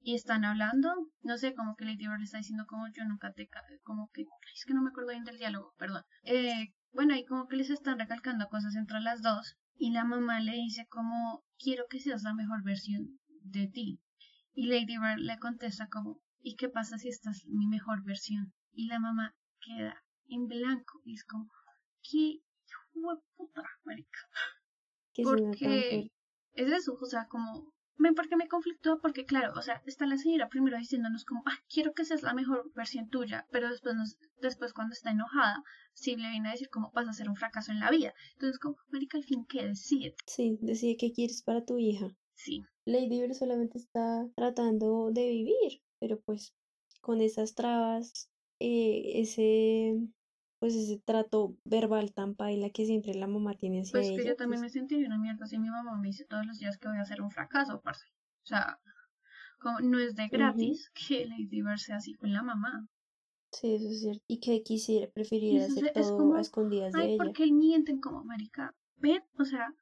Y 0.00 0.14
están 0.14 0.44
hablando, 0.44 0.88
no 1.22 1.36
sé, 1.36 1.54
como 1.54 1.76
que 1.76 1.84
Lady 1.84 2.06
Bird 2.06 2.18
le 2.18 2.24
está 2.24 2.38
diciendo 2.38 2.64
como 2.66 2.86
yo 2.88 3.04
nunca 3.04 3.32
te... 3.32 3.48
como 3.82 4.08
que... 4.12 4.22
Es 4.54 4.64
que 4.64 4.72
no 4.72 4.82
me 4.82 4.90
acuerdo 4.90 5.10
bien 5.10 5.24
del 5.24 5.38
diálogo, 5.38 5.74
perdón. 5.78 6.04
Eh, 6.24 6.72
bueno, 6.92 7.14
y 7.16 7.24
como 7.24 7.46
que 7.48 7.56
les 7.56 7.70
están 7.70 7.98
recalcando 7.98 8.48
cosas 8.48 8.74
entre 8.76 9.00
las 9.00 9.20
dos. 9.20 9.56
Y 9.76 9.90
la 9.90 10.04
mamá 10.04 10.40
le 10.40 10.52
dice 10.52 10.86
como, 10.88 11.44
quiero 11.58 11.84
que 11.90 11.98
seas 11.98 12.22
la 12.22 12.34
mejor 12.34 12.62
versión 12.62 13.18
de 13.42 13.66
ti. 13.66 14.00
Y 14.54 14.66
Lady 14.66 14.98
Bird 14.98 15.18
le 15.18 15.38
contesta 15.38 15.88
como, 15.88 16.20
¿y 16.40 16.56
qué 16.56 16.68
pasa 16.68 16.98
si 16.98 17.08
estás 17.08 17.44
mi 17.46 17.66
mejor 17.66 18.04
versión? 18.04 18.52
Y 18.72 18.86
la 18.86 18.98
mamá 19.00 19.34
queda 19.60 20.02
en 20.28 20.46
blanco 20.46 21.00
y 21.04 21.14
es 21.14 21.24
como, 21.24 21.50
¿qué 22.02 22.40
puta, 23.36 23.62
marica? 23.84 24.18
Porque 25.22 26.11
es 26.54 26.70
eso, 26.70 26.98
o 27.00 27.06
sea, 27.06 27.26
como, 27.28 27.72
me, 27.96 28.12
porque 28.12 28.36
me 28.36 28.48
conflictó, 28.48 29.00
porque 29.00 29.24
claro, 29.24 29.52
o 29.56 29.62
sea, 29.62 29.82
está 29.86 30.06
la 30.06 30.16
señora 30.16 30.48
primero 30.48 30.76
diciéndonos 30.76 31.24
como, 31.24 31.42
ah, 31.46 31.58
quiero 31.72 31.92
que 31.92 32.04
seas 32.04 32.22
la 32.22 32.34
mejor 32.34 32.70
versión 32.74 33.08
tuya, 33.08 33.46
pero 33.50 33.68
después, 33.68 33.94
nos, 33.94 34.18
después 34.40 34.72
cuando 34.72 34.92
está 34.92 35.10
enojada, 35.10 35.62
sí 35.94 36.16
le 36.16 36.30
viene 36.30 36.48
a 36.48 36.52
decir 36.52 36.68
como 36.68 36.90
vas 36.92 37.08
a 37.08 37.12
ser 37.12 37.28
un 37.28 37.36
fracaso 37.36 37.72
en 37.72 37.80
la 37.80 37.90
vida. 37.90 38.14
Entonces, 38.34 38.58
como, 38.58 38.76
marica, 38.88 39.18
al 39.18 39.24
fin, 39.24 39.44
¿qué 39.48 39.66
decide? 39.66 40.14
Sí, 40.26 40.58
decide 40.60 40.96
qué 40.96 41.12
quieres 41.12 41.42
para 41.42 41.64
tu 41.64 41.78
hija. 41.78 42.08
Sí. 42.34 42.64
Lady 42.84 43.08
Bird 43.08 43.34
solamente 43.34 43.78
está 43.78 44.26
tratando 44.34 45.10
de 45.12 45.28
vivir, 45.28 45.82
pero 46.00 46.20
pues 46.20 46.54
con 47.00 47.20
esas 47.20 47.54
trabas, 47.54 48.30
eh, 48.58 49.20
ese 49.20 49.96
pues 50.62 50.76
ese 50.76 51.02
trato 51.04 51.56
verbal 51.64 52.14
tan 52.14 52.36
paila 52.36 52.70
que 52.70 52.86
siempre 52.86 53.14
la 53.14 53.26
mamá 53.26 53.54
tiene 53.54 53.80
hacia 53.80 53.94
pues 53.94 54.06
ella. 54.06 54.16
que 54.16 54.28
yo 54.28 54.36
también 54.36 54.60
pues 54.60 54.72
me 54.72 54.78
sentí 54.78 54.94
una 55.04 55.18
mierda 55.18 55.44
si 55.44 55.58
mi 55.58 55.68
mamá 55.68 55.96
me 55.96 56.06
dice 56.06 56.24
todos 56.24 56.46
los 56.46 56.60
días 56.60 56.78
que 56.78 56.86
voy 56.86 56.98
a 56.98 57.00
hacer 57.00 57.20
un 57.20 57.32
fracaso, 57.32 57.80
parce. 57.80 58.06
O 58.44 58.46
sea, 58.46 58.78
como 59.58 59.80
no 59.80 59.98
es 59.98 60.14
de 60.14 60.28
gratis 60.28 60.92
que 60.94 61.26
Lady 61.26 61.62
Bird 61.62 61.78
sea 61.78 61.96
así 61.96 62.14
con 62.14 62.32
la 62.32 62.44
mamá. 62.44 62.86
Sí, 63.50 63.74
eso 63.74 63.88
es 63.88 64.02
cierto. 64.02 64.22
Y 64.28 64.38
que 64.38 64.62
quisiera, 64.62 65.10
preferiría 65.10 65.64
hacer 65.64 65.92
todo 65.94 66.36
a 66.36 66.40
escondidas 66.40 66.92
de 66.92 67.00
ay, 67.02 67.14
ella. 67.14 67.24
porque 67.24 67.50
mienten 67.50 67.98
como 67.98 68.22
marica. 68.22 68.72
Ven, 68.98 69.24
o 69.40 69.44
sea, 69.44 69.74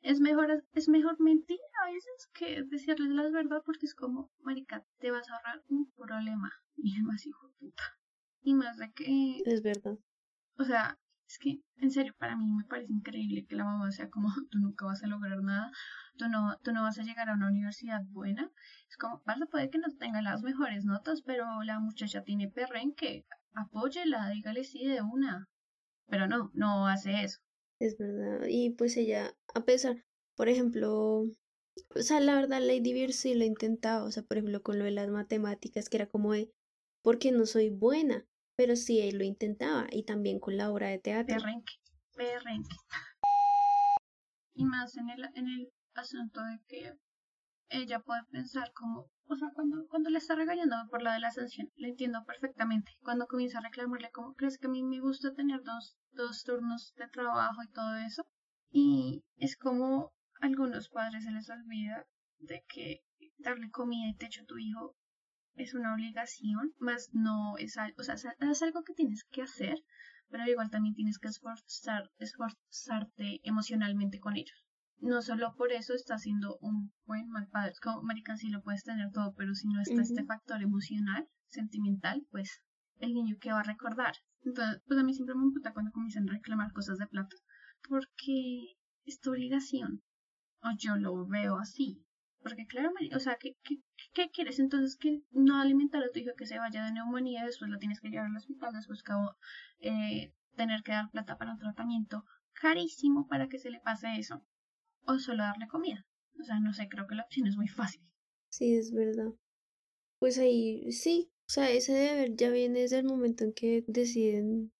es 0.00 0.20
mejor, 0.20 0.64
es 0.74 0.88
mejor 0.88 1.18
mentir 1.18 1.58
a 1.82 1.90
veces 1.90 2.28
que 2.32 2.62
decirles 2.62 3.10
la 3.10 3.28
verdad 3.30 3.64
porque 3.66 3.86
es 3.86 3.96
como, 3.96 4.30
marica, 4.38 4.86
te 4.98 5.10
vas 5.10 5.28
a 5.28 5.34
ahorrar 5.34 5.64
un 5.68 5.90
problema. 5.90 6.52
Y 6.76 7.02
más 7.02 7.26
hijo 7.26 7.48
de 7.48 7.54
puta. 7.54 7.82
Y 8.44 8.54
más 8.54 8.76
de 8.76 8.92
que, 8.92 9.42
Es 9.46 9.62
verdad. 9.62 9.98
o 10.58 10.64
sea, 10.64 10.98
es 11.26 11.38
que, 11.38 11.62
en 11.78 11.90
serio, 11.90 12.14
para 12.18 12.36
mí 12.36 12.44
me 12.52 12.64
parece 12.64 12.92
increíble 12.92 13.46
que 13.46 13.56
la 13.56 13.64
mamá 13.64 13.90
sea 13.90 14.10
como, 14.10 14.28
tú 14.50 14.58
nunca 14.58 14.84
vas 14.84 15.02
a 15.02 15.06
lograr 15.06 15.42
nada, 15.42 15.70
tú 16.16 16.28
no, 16.28 16.58
tú 16.62 16.72
no 16.72 16.82
vas 16.82 16.98
a 16.98 17.02
llegar 17.02 17.28
a 17.28 17.34
una 17.34 17.48
universidad 17.48 18.02
buena. 18.10 18.52
Es 18.88 18.96
como, 18.96 19.22
pasa, 19.22 19.46
puede 19.46 19.70
que 19.70 19.78
no 19.78 19.88
tenga 19.98 20.22
las 20.22 20.42
mejores 20.42 20.84
notas, 20.84 21.22
pero 21.22 21.44
la 21.64 21.80
muchacha 21.80 22.22
tiene 22.22 22.48
perrenque, 22.48 23.26
apóyela, 23.54 24.28
dígale 24.28 24.62
sí 24.64 24.86
de 24.86 25.00
una. 25.00 25.48
Pero 26.06 26.28
no, 26.28 26.50
no 26.52 26.86
hace 26.86 27.24
eso. 27.24 27.40
Es 27.80 27.96
verdad. 27.96 28.46
Y 28.48 28.70
pues 28.70 28.96
ella, 28.96 29.34
a 29.54 29.64
pesar, 29.64 30.04
por 30.36 30.50
ejemplo, 30.50 31.24
o 31.96 32.02
sea, 32.02 32.20
la 32.20 32.34
verdad, 32.34 32.60
Lady 32.60 32.92
Bird 32.92 33.12
sí 33.12 33.34
lo 33.34 33.44
intentaba, 33.44 34.04
o 34.04 34.10
sea, 34.10 34.22
por 34.22 34.36
ejemplo, 34.36 34.62
con 34.62 34.78
lo 34.78 34.84
de 34.84 34.90
las 34.90 35.08
matemáticas, 35.08 35.88
que 35.88 35.96
era 35.96 36.06
como 36.06 36.32
de, 36.32 36.52
porque 37.02 37.32
no 37.32 37.46
soy 37.46 37.70
buena, 37.70 38.26
pero 38.56 38.76
sí 38.76 39.00
él 39.00 39.18
lo 39.18 39.24
intentaba, 39.24 39.86
y 39.90 40.04
también 40.04 40.38
con 40.38 40.56
la 40.56 40.70
obra 40.70 40.88
de 40.88 40.98
teatro. 40.98 41.36
Y 44.54 44.64
más 44.64 44.96
en 44.96 45.10
el, 45.10 45.24
en 45.34 45.48
el 45.48 45.72
asunto 45.94 46.40
de 46.42 46.60
que 46.68 46.92
ella 47.68 48.00
puede 48.00 48.22
pensar 48.30 48.72
como, 48.72 49.10
o 49.26 49.36
sea, 49.36 49.50
cuando, 49.54 49.86
cuando 49.88 50.10
le 50.10 50.18
está 50.18 50.34
regañando 50.36 50.76
por 50.90 51.02
la 51.02 51.14
de 51.14 51.20
la 51.20 51.30
sanción, 51.30 51.70
le 51.76 51.88
entiendo 51.88 52.24
perfectamente. 52.24 52.92
Cuando 53.02 53.26
comienza 53.26 53.58
a 53.58 53.62
reclamarle 53.62 54.10
como, 54.10 54.34
¿crees 54.34 54.58
que 54.58 54.66
a 54.66 54.70
mí 54.70 54.82
me 54.82 55.00
gusta 55.00 55.32
tener 55.34 55.62
dos, 55.62 55.96
dos 56.12 56.44
turnos 56.44 56.94
de 56.96 57.08
trabajo 57.08 57.62
y 57.62 57.72
todo 57.72 57.96
eso? 57.96 58.26
Y 58.70 59.24
es 59.36 59.56
como 59.56 60.12
a 60.40 60.46
algunos 60.46 60.88
padres 60.88 61.24
se 61.24 61.30
les 61.30 61.48
olvida 61.50 62.06
de 62.38 62.64
que 62.68 63.02
darle 63.38 63.70
comida 63.70 64.08
y 64.08 64.14
techo 64.16 64.42
a 64.42 64.46
tu 64.46 64.58
hijo 64.58 64.94
es 65.56 65.74
una 65.74 65.94
obligación, 65.94 66.72
más 66.78 67.10
no 67.12 67.56
es 67.58 67.76
algo, 67.76 67.96
o 67.98 68.02
sea, 68.02 68.14
es 68.14 68.62
algo 68.62 68.82
que 68.82 68.94
tienes 68.94 69.24
que 69.30 69.42
hacer, 69.42 69.76
pero 70.28 70.50
igual 70.50 70.70
también 70.70 70.94
tienes 70.94 71.18
que 71.18 71.28
esforzar, 71.28 72.10
esforzarte 72.18 73.40
emocionalmente 73.42 74.18
con 74.18 74.36
ellos. 74.36 74.64
No 74.98 75.22
solo 75.22 75.54
por 75.56 75.72
eso 75.72 75.94
estás 75.94 76.22
siendo 76.22 76.56
un 76.60 76.92
buen 77.04 77.28
mal 77.28 77.48
padre, 77.48 77.72
como 77.82 78.02
marica 78.02 78.36
sí 78.36 78.48
lo 78.48 78.62
puedes 78.62 78.84
tener 78.84 79.10
todo, 79.12 79.34
pero 79.36 79.54
si 79.54 79.68
no 79.68 79.80
está 79.80 80.02
este 80.02 80.24
factor 80.24 80.62
emocional, 80.62 81.28
sentimental, 81.48 82.26
pues 82.30 82.62
el 82.98 83.12
niño 83.12 83.36
que 83.40 83.52
va 83.52 83.60
a 83.60 83.64
recordar. 83.64 84.14
Entonces, 84.42 84.82
pues 84.86 84.98
a 84.98 85.02
mí 85.02 85.14
siempre 85.14 85.34
me 85.34 85.44
imputa 85.44 85.72
cuando 85.72 85.92
comienzan 85.92 86.28
a 86.28 86.32
reclamar 86.32 86.72
cosas 86.72 86.98
de 86.98 87.06
plata, 87.06 87.36
porque 87.88 88.76
es 89.04 89.20
tu 89.20 89.30
obligación, 89.30 90.02
o 90.62 90.70
yo 90.76 90.96
lo 90.96 91.26
veo 91.26 91.58
así. 91.58 92.04
Porque 92.44 92.66
claro, 92.66 92.92
o 93.16 93.20
sea, 93.20 93.38
¿qué, 93.40 93.56
qué, 93.64 93.78
qué 94.12 94.30
quieres 94.30 94.58
entonces? 94.58 94.96
Que 94.96 95.22
no 95.32 95.58
alimentar 95.58 96.02
a 96.04 96.10
tu 96.10 96.18
hijo 96.18 96.36
que 96.36 96.44
se 96.44 96.58
vaya 96.58 96.84
de 96.84 96.92
neumonía, 96.92 97.46
después 97.46 97.70
lo 97.70 97.78
tienes 97.78 98.00
que 98.00 98.10
llevar 98.10 98.26
al 98.26 98.36
hospital, 98.36 98.74
después 98.74 99.02
cabo, 99.02 99.34
eh, 99.80 100.34
tener 100.54 100.82
que 100.82 100.92
dar 100.92 101.10
plata 101.10 101.38
para 101.38 101.52
un 101.52 101.58
tratamiento 101.58 102.26
carísimo 102.52 103.26
para 103.28 103.48
que 103.48 103.58
se 103.58 103.70
le 103.70 103.80
pase 103.80 104.08
eso. 104.18 104.46
O 105.06 105.18
solo 105.18 105.42
darle 105.42 105.66
comida. 105.68 106.06
O 106.38 106.44
sea, 106.44 106.60
no 106.60 106.74
sé, 106.74 106.86
creo 106.90 107.06
que 107.06 107.14
la 107.14 107.22
opción 107.22 107.46
es 107.46 107.56
muy 107.56 107.68
fácil. 107.68 108.02
Sí, 108.50 108.76
es 108.76 108.92
verdad. 108.92 109.32
Pues 110.18 110.38
ahí 110.38 110.92
sí, 110.92 111.32
o 111.46 111.50
sea, 111.50 111.70
ese 111.70 111.92
deber 111.92 112.36
ya 112.36 112.50
viene 112.50 112.80
desde 112.80 112.98
el 112.98 113.06
momento 113.06 113.44
en 113.44 113.54
que 113.54 113.84
deciden, 113.88 114.70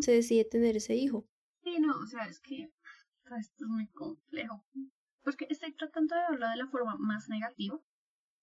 se 0.00 0.12
decide 0.12 0.44
tener 0.44 0.76
ese 0.76 0.94
hijo. 0.94 1.26
Sí, 1.62 1.78
no, 1.80 1.96
o 1.98 2.06
sea, 2.06 2.26
es 2.26 2.38
que 2.40 2.70
esto 3.38 3.64
es 3.64 3.70
muy 3.70 3.86
complejo. 3.88 4.62
Porque 5.24 5.46
estoy 5.48 5.74
tratando 5.74 6.14
de 6.14 6.22
verlo 6.30 6.48
de 6.48 6.56
la 6.56 6.68
forma 6.68 6.96
más 6.98 7.28
negativa. 7.28 7.80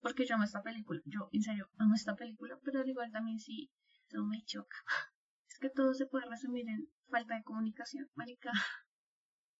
Porque 0.02 0.26
yo 0.26 0.36
amo 0.36 0.44
esta 0.44 0.63
película. 0.63 1.00
Yo, 1.06 1.30
en 1.32 1.44
serio, 1.44 1.70
amo 1.78 1.94
esta 1.94 2.15
película. 2.15 2.60
Pero 2.63 2.82
al 2.82 2.89
igual 2.89 3.12
también 3.12 3.39
sí, 3.39 3.72
eso 4.08 4.24
me 4.26 4.44
choca. 4.44 4.78
Es 5.48 5.60
que 5.60 5.70
todo 5.70 5.94
se 5.94 6.08
puede 6.08 6.26
resumir 6.28 6.67
en 6.70 6.89
falta 7.10 7.36
de 7.36 7.44
comunicación, 7.44 8.10
marica. 8.15 8.52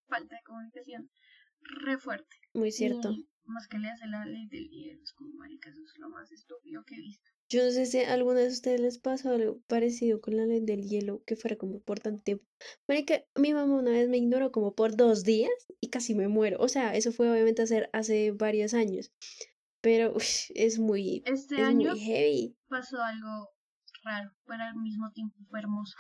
Falta 0.08 0.36
de 0.36 0.42
comunicación 0.44 1.12
re 1.60 1.98
fuerte. 1.98 2.38
Muy 2.54 2.72
cierto. 2.72 3.12
Y 3.12 3.30
más 3.44 3.68
que 3.68 3.78
le 3.78 3.90
hace 3.90 4.08
la 4.08 4.26
ley 4.26 4.48
del 4.48 4.70
hielo. 4.70 5.04
Es 5.04 5.14
como, 5.14 5.34
marica, 5.36 5.70
eso 5.70 5.82
es 5.84 5.98
lo 5.98 6.10
más 6.10 6.32
estúpido 6.32 6.84
que 6.86 6.96
he 6.96 7.00
visto. 7.00 7.30
Yo 7.52 7.66
no 7.66 7.72
sé 7.72 7.86
si 7.86 8.00
a 8.00 8.14
alguna 8.14 8.40
de 8.40 8.48
ustedes 8.48 8.80
les 8.80 8.98
pasó 8.98 9.32
algo 9.32 9.60
parecido 9.68 10.22
con 10.22 10.38
la 10.38 10.46
ley 10.46 10.62
del 10.62 10.88
hielo, 10.88 11.22
que 11.26 11.36
fuera 11.36 11.58
como 11.58 11.82
por 11.82 12.00
tanto 12.00 12.24
tiempo. 12.24 12.46
Marica, 12.88 13.26
mi 13.36 13.54
mamá 13.54 13.76
una 13.76 13.92
vez 13.92 14.08
me 14.08 14.16
ignoró 14.16 14.54
como 14.54 14.74
por 14.74 14.96
dos 14.96 15.26
días 15.26 15.52
y 15.82 15.90
casi 15.90 16.16
me 16.16 16.30
muero. 16.30 16.60
O 16.62 16.70
sea, 16.70 16.96
eso 16.96 17.12
fue 17.12 17.30
obviamente 17.30 17.62
hacer 17.62 17.90
hace 17.92 18.32
varios 18.32 18.74
años. 18.74 19.12
Pero 19.82 20.16
es 20.56 20.80
muy, 20.80 21.24
Este 21.26 21.56
es 21.56 21.62
año 21.62 21.92
muy 21.92 22.00
heavy. 22.00 22.58
pasó 22.70 23.04
algo 23.04 23.50
raro, 24.02 24.32
pero 24.46 24.64
al 24.64 24.78
mismo 24.78 25.12
tiempo 25.12 25.36
fue 25.50 25.60
hermoso, 25.60 25.98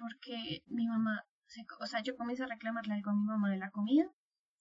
porque 0.00 0.64
mi 0.66 0.88
mamá, 0.88 1.28
se 1.46 1.64
o 1.78 1.86
sea, 1.86 2.02
yo 2.02 2.16
comencé 2.16 2.42
a 2.42 2.46
reclamarle 2.48 2.94
algo 2.94 3.10
a 3.10 3.14
mi 3.14 3.24
mamá 3.24 3.52
de 3.52 3.58
la 3.58 3.70
comida, 3.70 4.10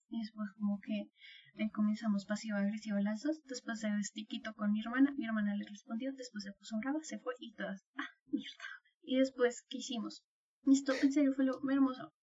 y 0.09 0.19
después 0.19 0.49
como 0.59 0.79
que 0.81 1.09
eh, 1.57 1.71
comenzamos 1.71 2.25
pasivo-agresivo 2.25 2.99
las 2.99 3.23
dos, 3.23 3.41
después 3.45 3.79
se 3.79 3.89
destiquitó 3.89 4.53
con 4.53 4.71
mi 4.71 4.81
hermana, 4.81 5.13
mi 5.17 5.25
hermana 5.25 5.55
le 5.55 5.65
respondió, 5.65 6.13
después 6.13 6.43
se 6.43 6.53
puso 6.53 6.77
brava, 6.79 6.99
se 7.01 7.19
fue 7.19 7.33
y 7.39 7.53
todas, 7.53 7.83
ah, 7.97 8.09
mierda. 8.27 8.65
Y 9.01 9.17
después, 9.17 9.65
¿qué 9.69 9.77
hicimos? 9.77 10.23
Esto 10.65 10.93
en 11.01 11.11
serio 11.11 11.33
fue 11.33 11.45
lo 11.45 11.59
hermoso. 11.69 12.13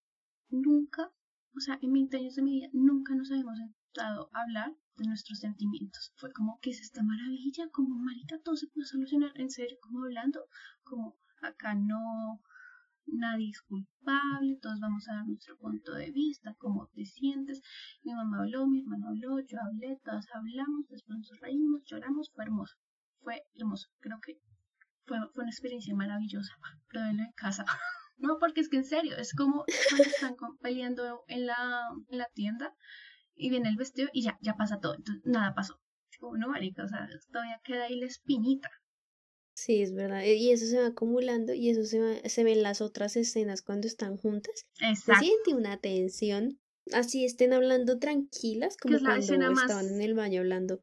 Nunca, 0.51 1.11
o 1.57 1.61
sea, 1.61 1.79
en 1.83 1.92
20 1.92 2.16
años 2.16 2.35
de 2.37 2.42
mi 2.42 2.61
vida, 2.61 2.68
nunca 2.73 3.14
nos 3.14 3.31
habíamos 3.31 3.59
sentado 3.59 4.31
a 4.33 4.42
hablar 4.42 4.77
de 4.97 5.07
nuestros 5.07 5.40
sentimientos. 5.40 6.12
Fue 6.16 6.33
como, 6.33 6.59
¿qué 6.61 6.70
es 6.70 6.81
esta 6.81 7.03
maravilla? 7.03 7.68
Como, 7.70 7.97
marica, 7.99 8.38
todo 8.44 8.57
se 8.57 8.68
puede 8.68 8.87
solucionar 8.87 9.33
en 9.35 9.51
serio, 9.51 9.79
como 9.81 10.05
hablando, 10.05 10.47
como 10.83 11.16
acá 11.42 11.75
no, 11.75 12.40
nadie 13.07 13.51
es 13.51 13.62
culpable, 13.62 14.59
todos 14.61 14.81
vamos 14.81 15.09
a 15.09 15.14
dar 15.14 15.27
nuestro 15.27 15.57
punto 15.57 15.95
de 15.95 16.11
vista, 16.11 16.55
cómo 16.59 16.88
te 16.95 17.05
sientes. 17.05 17.62
Mi 18.03 18.12
mamá 18.14 18.40
habló, 18.40 18.67
mi 18.67 18.81
hermano 18.81 19.09
habló, 19.09 19.40
yo 19.40 19.59
hablé, 19.61 19.99
todas 20.05 20.27
hablamos, 20.33 20.88
después 20.88 21.19
nos 21.19 21.40
reímos, 21.40 21.83
lloramos, 21.85 22.31
fue 22.35 22.45
hermoso. 22.45 22.77
Fue 23.21 23.43
hermoso, 23.55 23.88
creo 24.01 24.19
que 24.21 24.38
fue, 25.07 25.19
fue 25.33 25.43
una 25.43 25.51
experiencia 25.51 25.95
maravillosa. 25.95 26.53
Pruébenlo 26.88 27.23
en 27.23 27.33
casa. 27.33 27.64
No, 28.17 28.38
porque 28.38 28.61
es 28.61 28.69
que 28.69 28.77
en 28.77 28.85
serio, 28.85 29.17
es 29.17 29.35
como 29.35 29.64
cuando 29.88 30.05
están 30.05 30.37
peleando 30.61 31.25
en 31.27 31.47
la, 31.47 31.83
en 32.09 32.19
la 32.19 32.29
tienda 32.33 32.73
y 33.35 33.51
viene 33.51 33.69
el 33.69 33.77
vestido 33.77 34.09
y 34.12 34.23
ya, 34.23 34.38
ya 34.40 34.55
pasa 34.55 34.79
todo. 34.79 34.95
Entonces, 34.95 35.23
nada 35.27 35.53
pasó. 35.53 35.81
Como, 36.21 36.37
no, 36.37 36.49
marica, 36.49 36.85
o 36.85 36.88
sea, 36.88 37.09
todavía 37.33 37.61
queda 37.64 37.85
ahí 37.85 37.99
la 37.99 38.07
espinita. 38.07 38.71
Sí, 39.55 39.83
es 39.83 39.95
verdad. 39.95 40.25
e- 40.25 40.35
Y 40.35 40.51
eso 40.51 40.67
se 40.67 40.81
va 40.81 40.88
acumulando 40.88 41.55
y 41.55 41.71
eso 41.71 41.85
se, 41.85 42.01
va- 42.01 42.29
se 42.29 42.45
ve 42.45 42.53
en 42.53 42.62
las 42.62 42.81
otras 42.81 43.17
escenas 43.17 43.62
cuando 43.62 43.87
están 43.87 44.17
juntas. 44.17 44.67
Se 44.73 44.87
Exacto. 44.87 45.21
siente 45.25 45.55
una 45.55 45.79
tensión. 45.79 46.59
Así 46.93 47.25
estén 47.25 47.53
hablando 47.53 47.99
tranquilas, 47.99 48.77
como 48.77 48.99
cuando 48.99 49.51
más- 49.53 49.62
estaban 49.62 49.87
en 49.95 50.03
el 50.03 50.14
baño 50.14 50.40
hablando, 50.40 50.81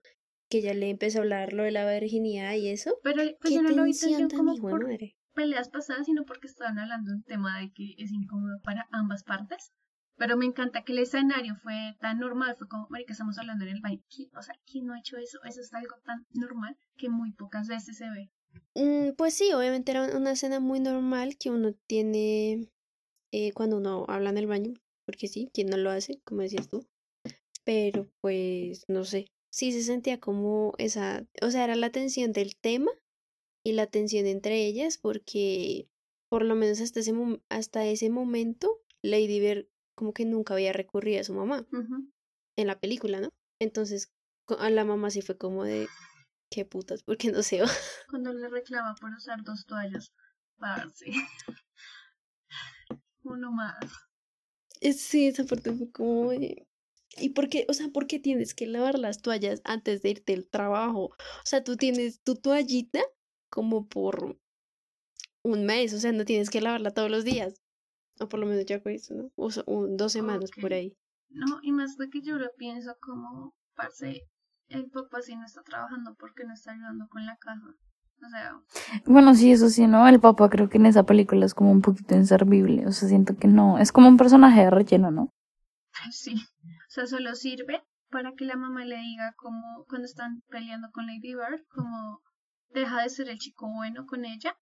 que 0.49 0.59
ella 0.59 0.73
le 0.73 0.89
empezó 0.89 1.19
a 1.19 1.21
hablar 1.21 1.53
lo 1.53 1.63
de 1.63 1.71
la 1.71 1.91
virginidad 1.99 2.53
y 2.55 2.69
eso. 2.69 2.97
Pero 3.03 3.17
pues 3.39 3.49
Qué 3.49 3.55
yo 3.55 3.61
no 3.61 3.69
lo 3.69 3.83
vi 3.83 3.93
como 4.35 4.55
por 4.55 4.83
madre. 4.83 5.15
peleas 5.35 5.69
pasadas, 5.69 6.05
sino 6.07 6.23
porque 6.25 6.47
estaban 6.47 6.79
hablando 6.79 7.11
de 7.11 7.17
un 7.17 7.23
tema 7.23 7.59
de 7.59 7.71
que 7.71 7.93
es 7.97 8.11
incómodo 8.11 8.59
para 8.63 8.87
ambas 8.91 9.23
partes. 9.23 9.71
Pero 10.17 10.37
me 10.37 10.45
encanta 10.45 10.83
que 10.83 10.91
el 10.93 10.99
escenario 10.99 11.55
fue 11.55 11.95
tan 11.99 12.19
normal, 12.19 12.55
fue 12.57 12.67
como, 12.67 12.87
marica, 12.89 13.13
estamos 13.13 13.37
hablando 13.37 13.65
en 13.65 13.71
el 13.71 13.81
baño. 13.81 13.99
¿Qui- 14.09 14.29
O 14.37 14.41
sea, 14.41 14.55
¿quién 14.65 14.85
no 14.85 14.93
ha 14.93 14.99
hecho 14.99 15.17
eso? 15.17 15.39
Eso 15.45 15.61
es 15.61 15.73
algo 15.73 15.95
tan 16.05 16.25
normal 16.31 16.77
que 16.97 17.09
muy 17.09 17.31
pocas 17.33 17.67
veces 17.67 17.97
se 17.97 18.09
ve. 18.09 18.29
Mm, 18.75 19.11
pues 19.17 19.33
sí, 19.33 19.51
obviamente 19.53 19.91
era 19.91 20.15
una 20.15 20.31
escena 20.31 20.59
muy 20.59 20.79
normal 20.79 21.37
que 21.37 21.49
uno 21.49 21.73
tiene 21.87 22.69
eh, 23.31 23.51
cuando 23.53 23.77
uno 23.77 24.05
habla 24.07 24.29
en 24.29 24.37
el 24.37 24.47
baño, 24.47 24.73
porque 25.05 25.27
sí, 25.27 25.49
quien 25.53 25.67
no 25.67 25.77
lo 25.77 25.89
hace, 25.89 26.19
como 26.23 26.41
decías 26.41 26.69
tú. 26.69 26.85
Pero 27.63 28.09
pues, 28.21 28.85
no 28.87 29.05
sé, 29.05 29.27
sí 29.51 29.71
se 29.71 29.83
sentía 29.83 30.19
como 30.19 30.73
esa, 30.77 31.27
o 31.41 31.51
sea, 31.51 31.63
era 31.63 31.75
la 31.75 31.91
tensión 31.91 32.31
del 32.31 32.55
tema 32.55 32.91
y 33.63 33.73
la 33.73 33.87
tensión 33.87 34.25
entre 34.25 34.65
ellas, 34.65 34.97
porque 34.97 35.87
por 36.29 36.43
lo 36.43 36.55
menos 36.55 36.81
hasta 36.81 37.01
ese, 37.01 37.13
hasta 37.49 37.85
ese 37.85 38.09
momento, 38.09 38.79
Lady 39.03 39.39
Bird 39.39 39.67
como 39.95 40.13
que 40.13 40.25
nunca 40.25 40.53
había 40.53 40.73
recurrido 40.73 41.21
a 41.21 41.25
su 41.25 41.33
mamá 41.33 41.67
en 42.57 42.67
la 42.67 42.79
película, 42.79 43.19
¿no? 43.19 43.29
Entonces, 43.59 44.11
a 44.57 44.69
la 44.69 44.83
mamá 44.85 45.11
sí 45.11 45.21
fue 45.21 45.37
como 45.37 45.63
de, 45.63 45.87
qué 46.51 46.65
putas, 46.65 47.01
¿por 47.03 47.17
qué 47.17 47.31
no 47.31 47.41
se 47.41 47.61
va? 47.61 47.67
Cuando 48.11 48.31
le 48.33 48.47
reclama 48.49 48.93
por 49.01 49.11
usar 49.11 49.43
dos 49.43 49.65
toallas, 49.65 50.11
parce. 50.59 51.05
Uno 53.23 53.51
más. 53.51 53.75
Eh, 54.81 54.93
Sí, 54.93 55.27
esa 55.27 55.43
parte 55.45 55.71
fue 55.73 55.91
como. 55.91 56.31
¿Y 56.33 57.29
por 57.29 57.49
qué? 57.49 57.65
O 57.69 57.73
sea, 57.73 57.89
¿por 57.89 58.07
qué 58.07 58.19
tienes 58.19 58.53
que 58.53 58.67
lavar 58.67 58.97
las 58.99 59.21
toallas 59.21 59.61
antes 59.63 60.01
de 60.01 60.09
irte 60.11 60.33
al 60.33 60.47
trabajo? 60.47 61.05
O 61.05 61.45
sea, 61.45 61.63
tú 61.63 61.75
tienes 61.75 62.21
tu 62.21 62.35
toallita 62.35 63.01
como 63.49 63.87
por 63.87 64.37
un 65.43 65.65
mes, 65.65 65.93
o 65.93 65.99
sea, 65.99 66.11
no 66.11 66.25
tienes 66.25 66.49
que 66.49 66.61
lavarla 66.61 66.91
todos 66.93 67.09
los 67.11 67.23
días. 67.23 67.61
O 68.19 68.29
por 68.29 68.39
lo 68.39 68.45
menos 68.45 68.65
ya 68.65 68.81
con 68.81 68.91
eso, 68.91 69.13
¿no? 69.15 69.31
O 69.35 69.51
sea, 69.51 69.63
un- 69.65 69.97
dos 69.97 70.11
semanas 70.13 70.51
por 70.59 70.73
ahí. 70.73 70.95
No, 71.29 71.59
y 71.63 71.71
más 71.71 71.97
de 71.97 72.09
que 72.09 72.21
yo 72.21 72.37
lo 72.37 72.51
pienso 72.57 72.95
como, 73.01 73.55
parce, 73.75 74.27
el 74.71 74.89
papá 74.89 75.21
sí 75.21 75.35
no 75.35 75.45
está 75.45 75.61
trabajando 75.63 76.15
porque 76.15 76.43
no 76.45 76.53
está 76.53 76.71
ayudando 76.71 77.07
con 77.09 77.25
la 77.25 77.37
casa. 77.37 77.65
O 78.23 78.29
sea, 78.29 78.55
Bueno, 79.05 79.33
sí, 79.33 79.51
eso 79.51 79.69
sí, 79.69 79.87
¿no? 79.87 80.07
El 80.07 80.19
papá 80.19 80.49
creo 80.49 80.69
que 80.69 80.77
en 80.77 80.85
esa 80.85 81.03
película 81.05 81.45
es 81.45 81.53
como 81.55 81.71
un 81.71 81.81
poquito 81.81 82.15
inservible. 82.15 82.85
O 82.87 82.91
sea, 82.91 83.09
siento 83.09 83.35
que 83.35 83.47
no. 83.47 83.79
Es 83.79 83.91
como 83.91 84.07
un 84.07 84.17
personaje 84.17 84.61
de 84.61 84.69
relleno, 84.69 85.09
¿no? 85.11 85.29
sí. 86.11 86.35
O 86.63 86.89
sea, 86.89 87.07
solo 87.07 87.33
sirve 87.35 87.83
para 88.09 88.33
que 88.33 88.45
la 88.45 88.55
mamá 88.57 88.85
le 88.85 88.97
diga 88.97 89.33
como 89.37 89.85
cuando 89.87 90.05
están 90.05 90.43
peleando 90.49 90.89
con 90.91 91.07
Lady 91.07 91.33
Bird, 91.33 91.65
como 91.69 92.21
deja 92.69 93.01
de 93.01 93.09
ser 93.09 93.29
el 93.29 93.39
chico 93.39 93.67
bueno 93.73 94.05
con 94.05 94.25
ella 94.25 94.55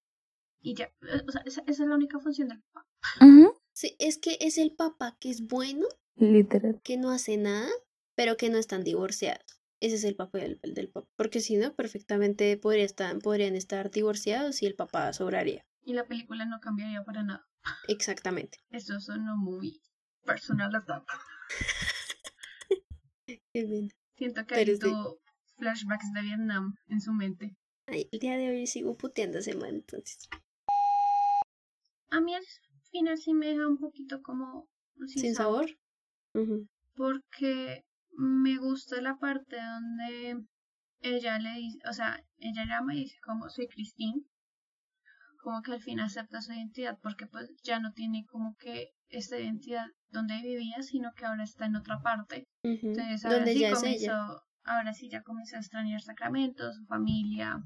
y 0.62 0.76
ya. 0.76 0.90
O 1.28 1.32
sea, 1.32 1.42
esa, 1.46 1.62
esa 1.68 1.84
es 1.84 1.90
la 1.90 1.96
única 1.96 2.20
función 2.20 2.48
del 2.48 2.62
papá. 2.62 2.88
Ujú. 3.22 3.54
Sí, 3.74 3.96
es 4.00 4.18
que 4.18 4.38
es 4.40 4.58
el 4.58 4.74
papá 4.76 5.18
que 5.20 5.30
es 5.30 5.48
bueno, 5.48 5.86
Literal. 6.16 6.80
que 6.84 6.98
no 6.98 7.10
hace 7.12 7.38
nada, 7.38 7.70
pero 8.16 8.38
que 8.38 8.50
no 8.50 8.58
están 8.58 8.84
divorciados. 8.84 9.59
Ese 9.82 9.96
es 9.96 10.04
el 10.04 10.16
papel 10.16 10.60
del, 10.62 10.74
del 10.74 10.90
papá. 10.90 11.08
Porque 11.16 11.40
si 11.40 11.56
no, 11.58 11.74
perfectamente 11.74 12.58
podría 12.58 12.84
estar, 12.86 13.18
podrían 13.20 13.56
estar 13.56 13.90
divorciados 13.92 14.62
y 14.62 14.66
el 14.66 14.76
papá 14.76 15.14
sobraría. 15.14 15.66
Y 15.86 15.94
la 15.94 16.06
película 16.06 16.46
no 16.46 16.60
cambiaría 16.60 17.04
para 17.04 17.24
nada. 17.24 17.48
Exactamente. 17.88 18.60
Eso 18.72 19.00
sonó 19.00 19.38
muy 19.38 19.82
personal 20.26 20.76
attack. 20.76 21.04
Qué 23.26 23.64
bien. 23.66 23.90
Siento 24.16 24.46
que 24.46 24.56
Pero 24.56 24.72
hay 24.72 24.78
de- 24.78 25.18
flashbacks 25.58 26.14
de 26.14 26.22
Vietnam 26.22 26.76
en 26.88 27.02
su 27.02 27.14
mente. 27.14 27.56
Ay, 27.88 28.08
el 28.12 28.20
día 28.20 28.38
de 28.38 28.50
hoy 28.50 28.68
sigo 28.68 28.98
puteando 28.98 29.38
a 29.38 29.42
ese 29.42 29.56
man, 29.56 29.76
entonces. 29.76 30.28
A 32.12 32.20
mí 32.22 32.34
al 32.36 32.44
final 32.92 33.18
sí 33.18 33.34
me 33.34 33.48
deja 33.48 33.68
un 33.68 33.78
poquito 33.78 34.22
como 34.22 34.68
sin, 35.08 35.22
¿Sin 35.22 35.36
sabor? 35.36 35.68
Porque 36.96 37.86
me 38.20 38.58
gusta 38.58 39.02
la 39.02 39.16
parte 39.18 39.56
donde 39.56 40.46
ella 41.02 41.40
le 41.40 41.54
dice, 41.54 41.80
o 41.90 41.94
sea, 41.94 42.22
ella 42.38 42.66
llama 42.66 42.94
y 42.94 43.04
dice 43.04 43.18
como 43.24 43.50
soy 43.50 43.68
Christine. 43.68 44.24
Como 45.42 45.62
que 45.62 45.72
al 45.72 45.82
fin 45.82 46.02
acepta 46.02 46.42
su 46.42 46.52
identidad 46.52 47.00
porque 47.02 47.26
pues 47.26 47.50
ya 47.64 47.80
no 47.80 47.94
tiene 47.94 48.26
como 48.26 48.56
que 48.58 48.90
esta 49.08 49.40
identidad 49.40 49.86
donde 50.10 50.42
vivía, 50.42 50.82
sino 50.82 51.14
que 51.14 51.26
ahora 51.26 51.44
está 51.44 51.66
en 51.66 51.78
otra 51.78 52.02
parte. 52.02 52.46
Entonces 52.62 53.24
ahora 53.24 53.46
sí 53.46 53.64
comenzó, 53.74 54.44
ahora 54.64 54.94
sí 54.94 55.10
ya 55.10 55.24
comenzó 55.24 55.56
a 55.56 55.60
extrañar 55.60 56.02
Sacramento, 56.02 56.74
su 56.74 56.86
familia 56.88 57.64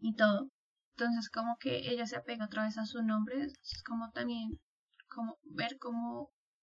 y 0.00 0.16
todo. 0.16 0.48
Entonces 0.96 1.30
como 1.30 1.56
que 1.58 1.88
ella 1.88 2.06
se 2.06 2.16
apega 2.16 2.46
otra 2.46 2.64
vez 2.64 2.76
a 2.78 2.86
su 2.86 3.00
nombre, 3.04 3.44
es 3.44 3.82
como 3.84 4.10
también 4.10 4.58
como 5.08 5.38
ver 5.44 5.78
cómo 5.78 6.32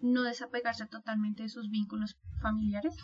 No 0.00 0.22
desapegarse 0.22 0.86
totalmente 0.86 1.42
de 1.42 1.48
sus 1.48 1.70
vínculos 1.70 2.16
familiares. 2.40 2.96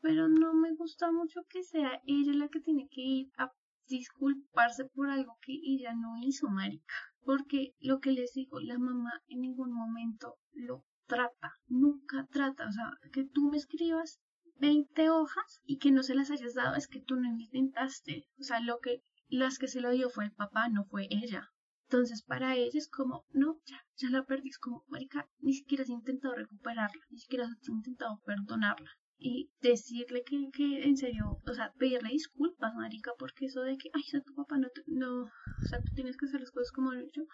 Pero 0.00 0.28
no 0.28 0.54
me 0.54 0.74
gusta 0.74 1.12
mucho 1.12 1.40
que 1.48 1.62
sea 1.62 2.00
ella 2.06 2.32
la 2.32 2.48
que 2.48 2.60
tiene 2.60 2.88
que 2.88 3.00
ir 3.00 3.30
a 3.36 3.52
disculparse 3.86 4.84
por 4.86 5.10
algo 5.10 5.36
que 5.42 5.52
ella 5.52 5.94
no 5.94 6.16
hizo, 6.22 6.48
marica. 6.48 6.94
Porque 7.22 7.74
lo 7.80 8.00
que 8.00 8.12
les 8.12 8.32
digo, 8.32 8.60
la 8.60 8.78
mamá 8.78 9.22
en 9.28 9.40
ningún 9.40 9.72
momento 9.72 10.38
lo 10.52 10.84
trata, 11.06 11.54
nunca 11.66 12.26
trata. 12.30 12.66
O 12.66 12.72
sea, 12.72 12.98
que 13.12 13.24
tú 13.24 13.50
me 13.50 13.58
escribas 13.58 14.20
20 14.60 15.10
hojas 15.10 15.60
y 15.64 15.78
que 15.78 15.90
no 15.90 16.02
se 16.02 16.14
las 16.14 16.30
hayas 16.30 16.54
dado 16.54 16.76
es 16.76 16.88
que 16.88 17.00
tú 17.00 17.16
no 17.16 17.28
intentaste. 17.28 18.26
O 18.38 18.42
sea, 18.42 18.60
lo 18.60 18.78
que 18.78 19.02
las 19.28 19.58
que 19.58 19.68
se 19.68 19.80
lo 19.80 19.90
dio 19.90 20.08
fue 20.10 20.24
el 20.24 20.32
papá, 20.32 20.68
no 20.68 20.84
fue 20.84 21.06
ella. 21.10 21.50
Entonces, 21.90 22.22
para 22.22 22.54
ella 22.54 22.78
es 22.78 22.88
como, 22.88 23.26
no, 23.32 23.60
ya, 23.66 23.84
ya 23.96 24.10
la 24.10 24.24
perdí. 24.24 24.48
Es 24.50 24.58
como, 24.58 24.84
marica, 24.88 25.28
ni 25.40 25.52
siquiera 25.54 25.82
has 25.82 25.90
intentado 25.90 26.34
recuperarla, 26.36 27.02
ni 27.10 27.18
siquiera 27.18 27.46
has 27.46 27.68
intentado 27.68 28.20
perdonarla. 28.24 28.90
Y 29.18 29.50
decirle 29.60 30.22
que, 30.24 30.50
que 30.52 30.84
en 30.84 30.96
serio, 30.96 31.40
o 31.46 31.52
sea, 31.52 31.72
pedirle 31.78 32.10
disculpas, 32.10 32.74
marica, 32.76 33.10
porque 33.18 33.46
eso 33.46 33.62
de 33.62 33.76
que, 33.76 33.90
ay, 33.92 34.02
o 34.06 34.10
sea, 34.10 34.20
tu 34.22 34.34
papá 34.34 34.56
no, 34.58 34.68
te- 34.70 34.84
no, 34.86 35.24
o 35.24 35.28
sea, 35.68 35.80
tú 35.82 35.92
tienes 35.94 36.16
que 36.16 36.26
hacer 36.26 36.40
las 36.40 36.52
cosas 36.52 36.70
como 36.72 36.94
yo, 36.94 37.24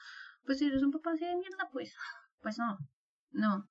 pues 0.46 0.58
si 0.58 0.64
eres 0.66 0.82
un 0.82 0.90
papá 0.90 1.12
así 1.12 1.24
de 1.26 1.36
mierda, 1.36 1.68
pues, 1.70 1.94
pues 2.40 2.58
no, 2.58 2.78
no, 3.32 3.68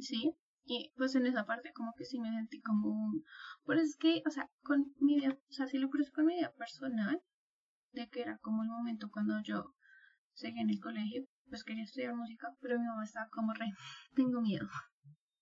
sí. 0.00 0.32
Y 0.64 0.92
pues 0.96 1.14
en 1.16 1.26
esa 1.26 1.44
parte 1.44 1.72
como 1.74 1.92
que 1.96 2.04
sí 2.04 2.20
me 2.20 2.30
sentí 2.30 2.60
como 2.60 2.88
un... 2.90 3.24
Pero 3.66 3.80
es 3.80 3.96
que, 3.96 4.22
o 4.26 4.30
sea, 4.30 4.48
con 4.62 4.94
mi 5.00 5.16
vida, 5.16 5.30
o 5.50 5.52
sea, 5.52 5.66
si 5.66 5.78
lo 5.78 5.90
cruzo 5.90 6.12
con 6.14 6.26
mi 6.26 6.34
vida 6.36 6.52
personal, 6.56 7.20
de 7.92 8.08
que 8.08 8.20
era 8.22 8.38
como 8.38 8.62
el 8.62 8.68
momento 8.68 9.10
cuando 9.10 9.40
yo 9.42 9.74
seguí 10.34 10.60
en 10.60 10.70
el 10.70 10.80
colegio, 10.80 11.24
pues 11.48 11.64
quería 11.64 11.84
estudiar 11.84 12.14
música, 12.14 12.54
pero 12.60 12.78
mi 12.78 12.86
mamá 12.86 13.04
estaba 13.04 13.28
como 13.30 13.52
re, 13.52 13.66
tengo 14.14 14.40
miedo. 14.40 14.68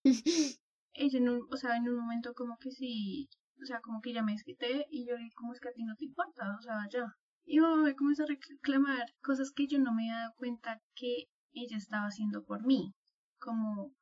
Ella 0.95 1.19
en 1.19 1.29
un, 1.29 1.47
o 1.51 1.57
sea, 1.57 1.77
en 1.77 1.89
un 1.89 1.97
momento 1.97 2.35
como 2.35 2.57
que 2.59 2.71
sí, 2.71 3.29
o 3.63 3.67
sea, 3.67 3.81
como 3.81 4.01
que 4.01 4.13
ya 4.13 4.23
me 4.23 4.33
desquité 4.33 4.87
y 4.91 5.07
yo 5.07 5.17
le 5.17 5.25
dije, 5.25 5.35
¿cómo 5.37 5.53
es 5.53 5.61
que 5.61 5.69
a 5.69 5.73
ti 5.73 5.85
no 5.85 5.95
te 5.97 6.07
importa? 6.07 6.57
O 6.59 6.63
sea, 6.63 6.89
ya. 6.91 7.15
Y 7.45 7.57
mi 7.57 7.61
mamá 7.61 7.83
me 7.83 7.95
comenzó 7.95 8.25
a 8.25 8.27
reclamar 8.27 9.07
cosas 9.23 9.53
que 9.53 9.67
yo 9.67 9.79
no 9.79 9.95
me 9.95 10.11
había 10.11 10.21
dado 10.21 10.35
cuenta 10.37 10.81
que 10.95 11.25
ella 11.53 11.77
estaba 11.77 12.07
haciendo 12.07 12.45
por 12.45 12.67
mí. 12.67 12.93
Como, 13.39 13.93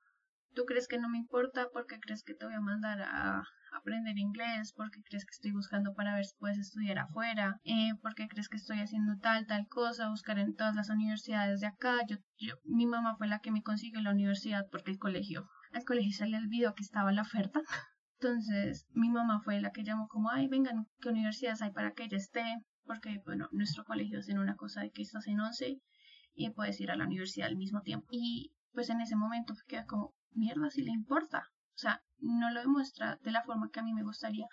¿tú 0.54 0.64
crees 0.64 0.88
que 0.88 0.98
no 0.98 1.08
me 1.08 1.18
importa? 1.18 1.68
porque 1.72 2.00
crees 2.00 2.22
que 2.22 2.34
te 2.34 2.46
voy 2.46 2.54
a 2.54 2.60
mandar 2.60 3.02
a 3.02 3.44
aprender 3.76 4.18
inglés? 4.18 4.72
porque 4.76 5.02
crees 5.02 5.24
que 5.24 5.32
estoy 5.32 5.52
buscando 5.52 5.94
para 5.94 6.14
ver 6.14 6.24
si 6.24 6.36
puedes 6.36 6.58
estudiar 6.58 6.98
afuera? 6.98 7.60
Eh, 7.64 7.92
porque 8.02 8.28
crees 8.28 8.48
que 8.48 8.56
estoy 8.56 8.80
haciendo 8.80 9.18
tal, 9.18 9.46
tal 9.46 9.66
cosa? 9.68 10.08
Buscar 10.08 10.38
en 10.38 10.54
todas 10.54 10.74
las 10.74 10.90
universidades 10.90 11.60
de 11.60 11.66
acá. 11.66 11.98
Yo, 12.06 12.16
mi 12.64 12.86
mamá 12.86 13.16
fue 13.16 13.26
la 13.26 13.40
que 13.40 13.50
me 13.50 13.62
consiguió 13.62 14.00
la 14.00 14.10
universidad 14.10 14.66
porque 14.70 14.90
el 14.90 14.98
colegio, 14.98 15.48
al 15.72 15.84
colegio 15.84 16.12
se 16.12 16.26
le 16.26 16.36
olvidó 16.36 16.74
que 16.74 16.82
estaba 16.82 17.12
la 17.12 17.22
oferta. 17.22 17.60
Entonces, 18.20 18.86
mi 18.92 19.10
mamá 19.10 19.40
fue 19.44 19.60
la 19.60 19.72
que 19.72 19.84
llamó 19.84 20.08
como, 20.08 20.30
ay, 20.30 20.48
vengan, 20.48 20.86
¿qué 21.00 21.10
universidades 21.10 21.60
hay 21.62 21.70
para 21.70 21.92
que 21.92 22.04
ella 22.04 22.16
esté? 22.16 22.44
Porque, 22.84 23.20
bueno, 23.24 23.48
nuestro 23.52 23.84
colegio 23.84 24.20
es 24.20 24.28
en 24.28 24.38
una 24.38 24.56
cosa 24.56 24.80
de 24.80 24.90
que 24.90 25.02
estás 25.02 25.26
en 25.26 25.40
11 25.40 25.80
y 26.34 26.50
puedes 26.50 26.80
ir 26.80 26.90
a 26.90 26.96
la 26.96 27.04
universidad 27.04 27.48
al 27.48 27.56
mismo 27.56 27.82
tiempo. 27.82 28.06
Y 28.10 28.52
pues 28.72 28.90
en 28.90 29.00
ese 29.00 29.16
momento 29.16 29.54
queda 29.66 29.84
como, 29.84 30.14
mierda, 30.32 30.70
si 30.70 30.82
le 30.82 30.92
importa. 30.92 31.50
O 31.74 31.78
sea, 31.78 32.02
no 32.18 32.50
lo 32.50 32.60
demuestra 32.60 33.18
de 33.22 33.30
la 33.30 33.42
forma 33.42 33.70
que 33.70 33.80
a 33.80 33.82
mí 33.82 33.92
me 33.92 34.02
gustaría, 34.02 34.46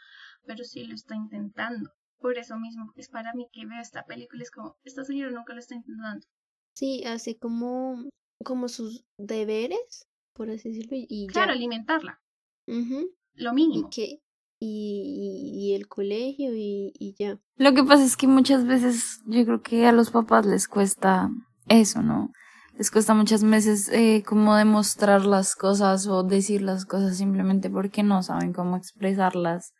pero 0.46 0.64
sí 0.64 0.86
lo 0.86 0.96
está 0.96 1.16
intentando. 1.16 1.92
Por 2.20 2.38
eso 2.38 2.58
mismo 2.58 2.92
es 2.96 3.10
para 3.10 3.34
mí 3.34 3.48
que 3.52 3.66
veo 3.66 3.82
esta 3.82 4.06
película, 4.06 4.44
es 4.44 4.52
como, 4.52 4.78
esta 4.84 5.04
señora 5.04 5.32
nunca 5.32 5.54
lo 5.54 5.60
está 5.60 5.76
intentando. 5.76 6.26
Sí, 6.74 7.04
hace 7.06 7.38
como, 7.38 8.10
como 8.44 8.68
sus 8.70 9.06
deberes, 9.18 10.08
por 10.34 10.50
así 10.50 10.70
decirlo, 10.70 10.96
y 10.98 11.06
y 11.10 11.28
Claro, 11.28 11.50
ya. 11.52 11.54
alimentarla, 11.54 12.22
Ujú. 12.68 13.10
lo 13.36 13.52
Y 13.52 13.56
mínimo. 13.56 13.90
que, 13.90 14.22
y, 14.60 15.52
y 15.54 15.76
el 15.76 15.88
colegio 15.88 16.56
y, 16.56 16.94
y 16.98 17.14
ya. 17.20 17.40
Lo 17.58 17.74
que 17.74 17.84
pasa 17.84 18.04
es 18.04 18.18
que 18.18 18.28
muchas 18.28 18.66
veces 18.66 19.22
yo 19.26 19.44
creo 19.46 19.62
que 19.62 19.86
a 19.86 19.92
los 19.92 20.10
papás 20.12 20.46
les 20.46 20.68
cuesta 20.68 21.30
eso, 21.68 22.02
¿no? 22.02 22.32
Les 22.78 22.90
cuesta 22.90 23.14
muchas 23.14 23.44
veces 23.44 23.90
eh, 23.90 24.24
como 24.26 24.56
demostrar 24.56 25.26
las 25.26 25.56
cosas 25.56 26.08
o 26.08 26.24
decir 26.24 26.62
las 26.62 26.86
cosas 26.86 27.18
simplemente 27.18 27.70
porque 27.70 28.02
no 28.02 28.24
saben 28.24 28.52
cómo 28.52 28.78
expresarlas 28.78 29.74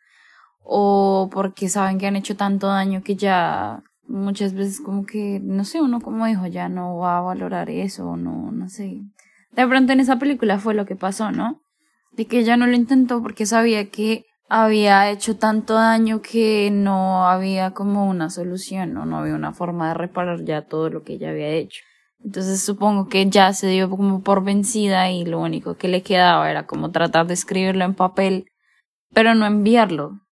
o 0.62 1.28
porque 1.32 1.68
saben 1.68 1.98
que 1.98 2.06
han 2.06 2.16
hecho 2.16 2.36
tanto 2.36 2.68
daño 2.68 3.02
que 3.02 3.16
ya 3.16 3.82
muchas 4.06 4.54
veces 4.54 4.80
como 4.80 5.06
que, 5.06 5.40
no 5.42 5.64
sé, 5.64 5.80
uno 5.80 6.00
como 6.00 6.28
hijo 6.28 6.46
ya 6.46 6.68
no 6.68 6.96
va 6.98 7.18
a 7.18 7.22
valorar 7.22 7.68
eso, 7.68 8.16
no, 8.16 8.52
no 8.52 8.68
sé. 8.68 9.00
de 9.52 9.66
pronto 9.66 9.92
en 9.92 10.00
esa 10.00 10.18
película 10.18 10.58
fue 10.58 10.74
lo 10.74 10.86
que 10.86 10.96
pasó, 10.96 11.32
¿no? 11.32 11.60
De 12.12 12.26
que 12.26 12.38
ella 12.38 12.56
no 12.56 12.66
lo 12.66 12.74
intentó 12.76 13.22
porque 13.22 13.44
sabía 13.44 13.90
que 13.90 14.24
había 14.48 15.10
hecho 15.10 15.36
tanto 15.36 15.74
daño 15.74 16.22
que 16.22 16.70
no 16.70 17.26
había 17.26 17.72
como 17.72 18.08
una 18.08 18.30
solución, 18.30 18.92
¿no? 18.94 19.04
No 19.04 19.18
había 19.18 19.34
una 19.34 19.52
forma 19.52 19.88
de 19.88 19.94
reparar 19.94 20.44
ya 20.44 20.62
todo 20.62 20.90
lo 20.90 21.02
que 21.02 21.14
ella 21.14 21.30
había 21.30 21.48
hecho. 21.48 21.82
Entonces 22.24 22.64
supongo 22.64 23.08
que 23.08 23.28
ya 23.28 23.52
se 23.52 23.66
dio 23.68 23.90
como 23.90 24.22
por 24.22 24.42
vencida 24.42 25.10
y 25.10 25.26
lo 25.26 25.40
único 25.40 25.76
que 25.76 25.88
le 25.88 26.02
quedaba 26.02 26.50
era 26.50 26.66
como 26.66 26.90
tratar 26.90 27.26
de 27.26 27.34
escribirlo 27.34 27.84
en 27.84 27.94
papel, 27.94 28.46
pero 29.12 29.34
no 29.34 29.44
enviarlo, 29.44 30.22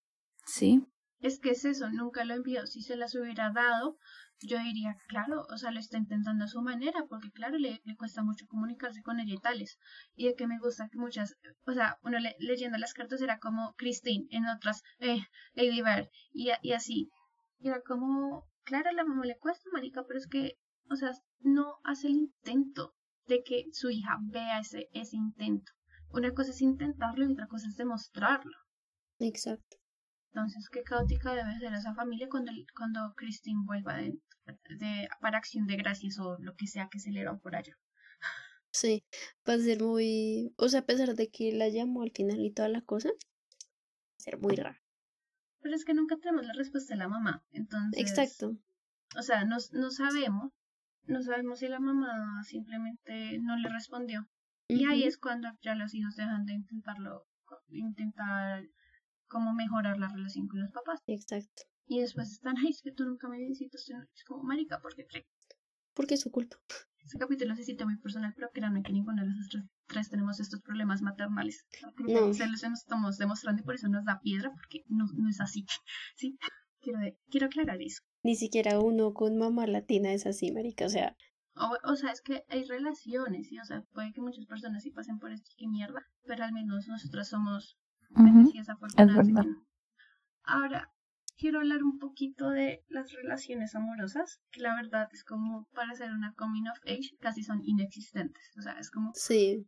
¿sí? 0.46 0.86
Es 1.20 1.38
que 1.38 1.50
es 1.50 1.66
eso, 1.66 1.90
nunca 1.90 2.24
lo 2.24 2.34
envió. 2.34 2.66
Si 2.66 2.80
se 2.80 2.96
las 2.96 3.14
hubiera 3.14 3.52
dado, 3.52 3.98
yo 4.40 4.58
diría, 4.58 4.96
claro, 5.06 5.46
o 5.50 5.58
sea, 5.58 5.70
lo 5.70 5.80
está 5.80 5.98
intentando 5.98 6.46
a 6.46 6.48
su 6.48 6.62
manera, 6.62 7.04
porque 7.10 7.30
claro, 7.30 7.58
le, 7.58 7.82
le 7.84 7.96
cuesta 7.96 8.22
mucho 8.22 8.46
comunicarse 8.46 9.02
con 9.02 9.20
ella 9.20 9.34
y 9.34 9.40
tales. 9.40 9.78
Y 10.14 10.28
de 10.28 10.34
que 10.34 10.46
me 10.46 10.58
gusta 10.58 10.88
que 10.90 10.98
muchas, 10.98 11.36
o 11.66 11.72
sea, 11.74 11.98
uno 12.02 12.18
le, 12.20 12.34
leyendo 12.38 12.78
las 12.78 12.94
cartas 12.94 13.20
era 13.20 13.38
como 13.38 13.74
Christine, 13.76 14.26
en 14.30 14.46
otras, 14.46 14.82
eh, 14.98 15.20
Lady 15.52 15.82
Bird, 15.82 16.08
y, 16.32 16.50
y 16.62 16.72
así. 16.72 17.10
Era 17.60 17.82
como, 17.82 18.46
claro, 18.64 18.90
la 18.92 19.04
mamá 19.04 19.26
le 19.26 19.38
cuesta, 19.38 19.68
marica, 19.72 20.04
pero 20.08 20.18
es 20.18 20.26
que, 20.26 20.54
o 20.90 20.96
sea, 20.96 21.12
no 21.44 21.78
hace 21.84 22.08
el 22.08 22.14
intento 22.14 22.94
de 23.26 23.42
que 23.42 23.64
su 23.72 23.90
hija 23.90 24.18
vea 24.22 24.60
ese, 24.60 24.88
ese 24.92 25.16
intento. 25.16 25.72
Una 26.10 26.32
cosa 26.32 26.50
es 26.50 26.60
intentarlo 26.60 27.24
y 27.26 27.32
otra 27.32 27.46
cosa 27.46 27.68
es 27.68 27.76
demostrarlo. 27.76 28.56
Exacto. 29.18 29.76
Entonces, 30.32 30.68
qué 30.70 30.82
caótica 30.82 31.34
debe 31.34 31.58
ser 31.58 31.72
esa 31.74 31.94
familia 31.94 32.28
cuando, 32.30 32.52
cuando 32.76 33.14
Christine 33.16 33.62
vuelva 33.66 33.96
de, 33.96 34.18
de, 34.78 35.08
para 35.20 35.38
acción 35.38 35.66
de 35.66 35.76
gracias 35.76 36.18
o 36.18 36.38
lo 36.38 36.54
que 36.54 36.66
sea 36.66 36.88
que 36.90 36.98
celebran 36.98 37.38
por 37.40 37.54
allá. 37.54 37.76
Sí, 38.70 39.04
va 39.46 39.54
a 39.54 39.58
ser 39.58 39.82
muy, 39.82 40.54
o 40.56 40.68
sea, 40.68 40.80
a 40.80 40.86
pesar 40.86 41.14
de 41.14 41.28
que 41.28 41.52
la 41.52 41.68
llamó 41.68 42.02
al 42.02 42.12
final 42.12 42.40
y 42.40 42.52
toda 42.52 42.68
la 42.68 42.80
cosa, 42.80 43.10
va 43.10 44.16
a 44.18 44.22
ser 44.22 44.38
muy 44.38 44.56
raro. 44.56 44.78
Pero 45.60 45.74
es 45.74 45.84
que 45.84 45.92
nunca 45.92 46.16
tenemos 46.16 46.46
la 46.46 46.54
respuesta 46.54 46.94
de 46.94 46.98
la 46.98 47.08
mamá, 47.08 47.44
entonces... 47.50 48.00
Exacto. 48.00 48.56
O 49.14 49.20
sea, 49.20 49.44
no, 49.44 49.58
no 49.72 49.90
sabemos, 49.90 50.52
no 51.06 51.22
sabemos 51.22 51.58
si 51.58 51.68
la 51.68 51.80
mamá 51.80 52.42
simplemente 52.44 53.38
no 53.40 53.56
le 53.56 53.68
respondió. 53.68 54.28
Y 54.68 54.84
ahí 54.84 55.04
es 55.04 55.18
cuando 55.18 55.48
ya 55.60 55.74
los 55.74 55.94
hijos 55.94 56.16
dejan 56.16 56.44
de 56.46 56.54
intentarlo, 56.54 57.26
intentar 57.68 58.64
como 59.28 59.52
mejorar 59.54 59.98
la 59.98 60.08
relación 60.08 60.46
con 60.48 60.60
los 60.60 60.70
papás. 60.72 61.00
Exacto. 61.06 61.62
Y 61.86 62.00
después 62.00 62.30
están, 62.30 62.56
ay, 62.58 62.68
es 62.70 62.80
que 62.82 62.92
tú 62.92 63.04
nunca 63.04 63.28
me 63.28 63.38
visitas, 63.38 63.88
es 64.14 64.24
como, 64.24 64.42
marica, 64.44 64.78
porque 64.80 65.06
cree. 65.06 65.26
Porque 65.94 66.14
es 66.14 66.20
su 66.20 66.30
culpa. 66.30 66.56
Este 67.04 67.18
capítulo 67.18 67.54
se 67.56 67.64
cita 67.64 67.84
muy 67.84 67.98
personal, 67.98 68.32
pero 68.34 68.50
créanme 68.52 68.82
que 68.82 68.92
ninguno 68.92 69.22
de 69.22 69.28
los 69.28 69.48
tres, 69.48 69.64
tres 69.86 70.08
tenemos 70.08 70.38
estos 70.38 70.62
problemas 70.62 71.02
maternales. 71.02 71.66
No. 71.98 72.32
Se 72.32 72.46
los 72.46 72.62
estamos 72.62 73.18
demostrando 73.18 73.60
y 73.60 73.64
por 73.64 73.74
eso 73.74 73.88
nos 73.88 74.04
da 74.04 74.20
piedra, 74.20 74.52
porque 74.52 74.84
no, 74.88 75.06
no 75.12 75.28
es 75.28 75.40
así. 75.40 75.66
¿sí? 76.16 76.38
Quiero, 76.82 76.98
de- 76.98 77.16
quiero 77.30 77.46
aclarar 77.46 77.80
eso. 77.80 78.02
Ni 78.24 78.34
siquiera 78.36 78.78
uno 78.80 79.12
con 79.14 79.36
mamá 79.38 79.66
latina 79.66 80.12
es 80.12 80.26
así, 80.26 80.52
marica. 80.52 80.84
O 80.86 80.88
sea, 80.90 81.16
O, 81.54 81.70
o 81.84 81.96
sea, 81.96 82.10
es 82.12 82.20
que 82.22 82.44
hay 82.48 82.64
relaciones, 82.64 83.48
¿sí? 83.48 83.58
O 83.58 83.64
sea, 83.64 83.82
puede 83.92 84.12
que 84.12 84.20
muchas 84.20 84.46
personas 84.46 84.82
sí 84.82 84.90
pasen 84.90 85.18
por 85.18 85.30
esto, 85.32 85.50
que 85.56 85.68
mierda, 85.68 86.02
pero 86.24 86.44
al 86.44 86.52
menos 86.52 86.86
nosotras 86.88 87.28
somos 87.28 87.76
Ujú. 88.10 88.24
bendecidas, 88.24 88.68
afortunadas. 88.68 89.28
no. 89.28 89.44
Ahora, 90.44 90.88
quiero 91.36 91.58
hablar 91.60 91.82
un 91.82 91.98
poquito 91.98 92.50
de 92.50 92.82
las 92.88 93.12
relaciones 93.12 93.74
amorosas, 93.74 94.40
que 94.50 94.60
la 94.60 94.74
verdad 94.74 95.08
es 95.12 95.24
como 95.24 95.66
para 95.72 95.94
ser 95.94 96.10
una 96.12 96.32
coming 96.34 96.64
of 96.68 96.78
age, 96.86 97.10
casi 97.20 97.42
son 97.42 97.60
inexistentes. 97.64 98.42
O 98.58 98.62
sea, 98.62 98.72
es 98.78 98.90
como 98.90 99.12
sí. 99.14 99.66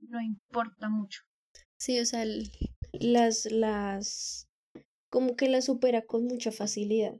no 0.00 0.20
importa 0.20 0.88
mucho. 0.88 1.20
Sí, 1.78 1.98
o 2.00 2.04
sea, 2.04 2.22
el- 2.22 2.50
las, 2.92 3.46
las, 3.50 4.48
como 5.16 5.34
que 5.34 5.48
las 5.48 5.64
supera 5.64 6.02
con 6.02 6.24
mucha 6.26 6.52
facilidad. 6.52 7.14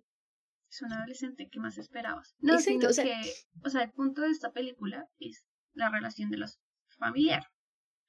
Es 0.70 0.82
un 0.82 0.92
adolescente 0.92 1.48
que 1.50 1.58
más 1.60 1.78
esperabas. 1.78 2.34
No, 2.40 2.52
Exacto, 2.58 2.70
sino 2.72 2.88
o 2.90 2.92
sea- 2.92 3.04
que, 3.04 3.32
o 3.64 3.70
sea, 3.70 3.82
el 3.84 3.92
punto 3.92 4.20
de 4.20 4.28
esta 4.28 4.52
película 4.52 5.08
es 5.18 5.46
la 5.72 5.88
relación 5.88 6.28
de 6.30 6.36
los 6.36 6.60
familiares. 6.98 7.48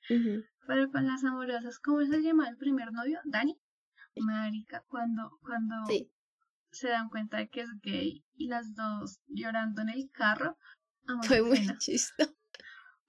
Ujú. 0.10 0.43
Pero 0.67 0.91
con 0.91 1.08
las 1.08 1.23
amorosas, 1.23 1.80
¿cómo 1.80 2.06
se 2.06 2.21
llama 2.21 2.50
el 2.50 2.58
primer 2.58 2.91
novio? 2.91 3.21
Dani. 3.23 3.58
Marica, 4.17 4.84
cuando, 4.89 5.30
cuando 5.41 5.76
Sí. 5.88 6.12
se 6.71 6.89
dan 6.89 7.08
cuenta 7.08 7.38
de 7.38 7.47
que 7.47 7.62
es 7.62 7.69
gay 7.82 8.26
y 8.36 8.47
las 8.50 8.73
dos 8.76 9.21
llorando 9.28 9.82
en 9.84 9.89
el 9.89 10.10
carro, 10.12 10.58
Fue 11.23 11.41
muy 11.41 11.65
chistoso. 11.78 12.36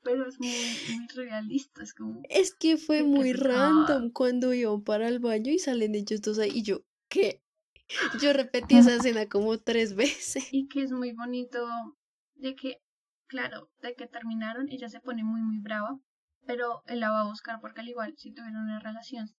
Pero 0.02 0.28
es 0.28 0.38
muy, 0.38 0.48
muy 0.96 1.06
realista, 1.14 1.82
es 1.82 1.94
como, 1.94 2.22
Es 2.28 2.54
que 2.54 2.76
fue 2.76 3.02
muy 3.02 3.32
pecado. 3.32 3.86
random 3.86 4.10
cuando 4.10 4.54
iban 4.54 4.82
para 4.82 5.08
el 5.08 5.18
baño 5.18 5.52
y 5.52 5.58
salen 5.58 5.94
ellos 5.94 6.20
dos 6.22 6.38
ahí 6.38 6.50
y 6.54 6.62
yo, 6.62 6.82
¿qué? 7.08 7.42
Yo 8.22 8.32
repetí 8.34 8.76
esa 8.76 8.94
escena 8.96 9.28
como 9.28 9.58
tres 9.58 9.94
veces. 9.94 10.46
y 10.52 10.68
que 10.68 10.82
es 10.82 10.92
muy 10.92 11.12
bonito 11.12 11.66
de 12.34 12.54
que, 12.54 12.82
claro, 13.26 13.70
de 13.80 13.94
que 13.94 14.06
terminaron, 14.06 14.68
ella 14.68 14.88
se 14.88 15.00
pone 15.00 15.24
muy, 15.24 15.40
muy 15.40 15.58
brava, 15.58 15.98
pero 16.46 16.82
él 16.86 17.00
la 17.00 17.10
va 17.10 17.22
a 17.22 17.28
buscar 17.28 17.60
porque 17.60 17.80
al 17.80 17.88
igual, 17.88 18.14
si 18.16 18.32
tuvieron 18.32 18.62
una 18.62 18.78
relación 18.78 19.30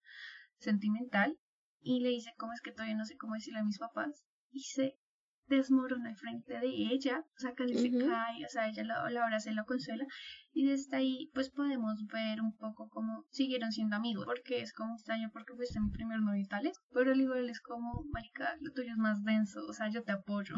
sentimental, 0.57 1.37
y 1.81 2.01
le 2.01 2.09
dice, 2.09 2.33
¿cómo 2.37 2.53
es 2.53 2.61
que 2.61 2.71
todavía 2.71 2.95
no 2.95 3.05
sé 3.05 3.17
cómo 3.17 3.35
decirle 3.35 3.59
a 3.59 3.63
mis 3.63 3.79
papás? 3.79 4.25
Y 4.51 4.61
se 4.61 4.98
desmorona 5.49 6.15
frente 6.15 6.53
de 6.59 6.67
ella, 6.67 7.25
o 7.35 7.39
sea, 7.39 7.53
casi 7.53 7.75
se 7.75 7.89
Ujú. 7.89 8.05
cae, 8.07 8.45
o 8.45 8.49
sea, 8.49 8.67
ella 8.69 8.83
la, 8.83 9.09
la 9.09 9.23
abraza 9.23 9.51
y 9.51 9.55
la 9.55 9.63
consuela, 9.65 10.05
y 10.53 10.65
desde 10.67 10.95
ahí, 10.97 11.29
pues 11.33 11.49
podemos 11.49 12.05
ver 12.07 12.41
un 12.41 12.55
poco 12.55 12.89
cómo 12.89 13.25
siguieron 13.31 13.71
siendo 13.71 13.95
amigos, 13.95 14.25
porque 14.25 14.61
es 14.61 14.73
como 14.73 14.93
extraño, 14.95 15.29
porque 15.33 15.53
fuiste 15.55 15.79
mi 15.79 15.89
primer 15.91 16.21
novio 16.21 16.41
y 16.41 16.47
tales, 16.47 16.77
pero 16.93 17.11
al 17.11 17.19
igual 17.21 17.49
es 17.49 17.59
como, 17.61 18.03
marica, 18.11 18.55
lo 18.61 18.71
tuyo 18.71 18.91
es 18.91 18.97
más 18.97 19.23
denso, 19.23 19.65
o 19.67 19.73
sea, 19.73 19.89
yo 19.89 20.03
te 20.03 20.11
apoyo. 20.13 20.55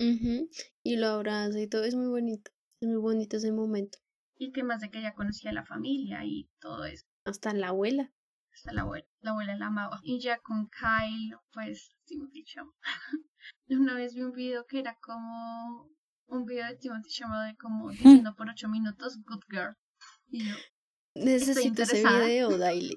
Ujú, 0.00 0.48
Y 0.82 0.96
lo 0.96 1.06
abraza 1.06 1.60
y 1.60 1.68
todo, 1.68 1.84
es 1.84 1.94
muy 1.94 2.08
bonito. 2.08 2.50
Es 2.80 2.88
muy 2.88 2.98
bonito 2.98 3.36
ese 3.36 3.52
momento. 3.52 3.98
y 4.36 4.50
que 4.50 4.64
más 4.64 4.80
de 4.80 4.90
que 4.90 4.98
ella 4.98 5.14
conocía 5.14 5.50
a 5.50 5.54
la 5.54 5.64
familia 5.64 6.24
y 6.24 6.50
todo 6.60 6.84
eso. 6.84 7.06
Hasta 7.24 7.54
la 7.54 7.68
abuela. 7.68 8.12
Hasta 8.52 8.72
la 8.72 8.82
abuela, 8.82 9.06
la 9.20 9.30
abuela 9.30 9.56
la 9.56 9.66
amaba. 9.66 10.00
Y 10.02 10.20
ya 10.20 10.38
con 10.38 10.68
Kyle, 10.68 11.36
pues, 11.52 11.94
Timothy 12.04 12.42
Chalamet. 12.44 12.74
Una 13.68 13.94
vez 13.94 14.14
vi 14.14 14.22
un 14.22 14.32
video 14.32 14.66
que 14.66 14.78
era 14.80 14.96
como 15.00 15.88
un 16.26 16.44
video 16.44 16.66
de 16.66 16.76
Timothy 16.76 17.10
Chalamet 17.10 17.52
de 17.52 17.56
como 17.58 17.90
diciendo 17.90 18.34
por 18.36 18.48
ocho 18.50 18.68
minutos, 18.68 19.18
good 19.26 19.42
girl. 19.50 19.74
Y 20.30 20.48
yo 20.48 20.54
Necesito 21.14 21.82
ese 21.82 22.02
video, 22.02 22.48
Daily. 22.58 22.96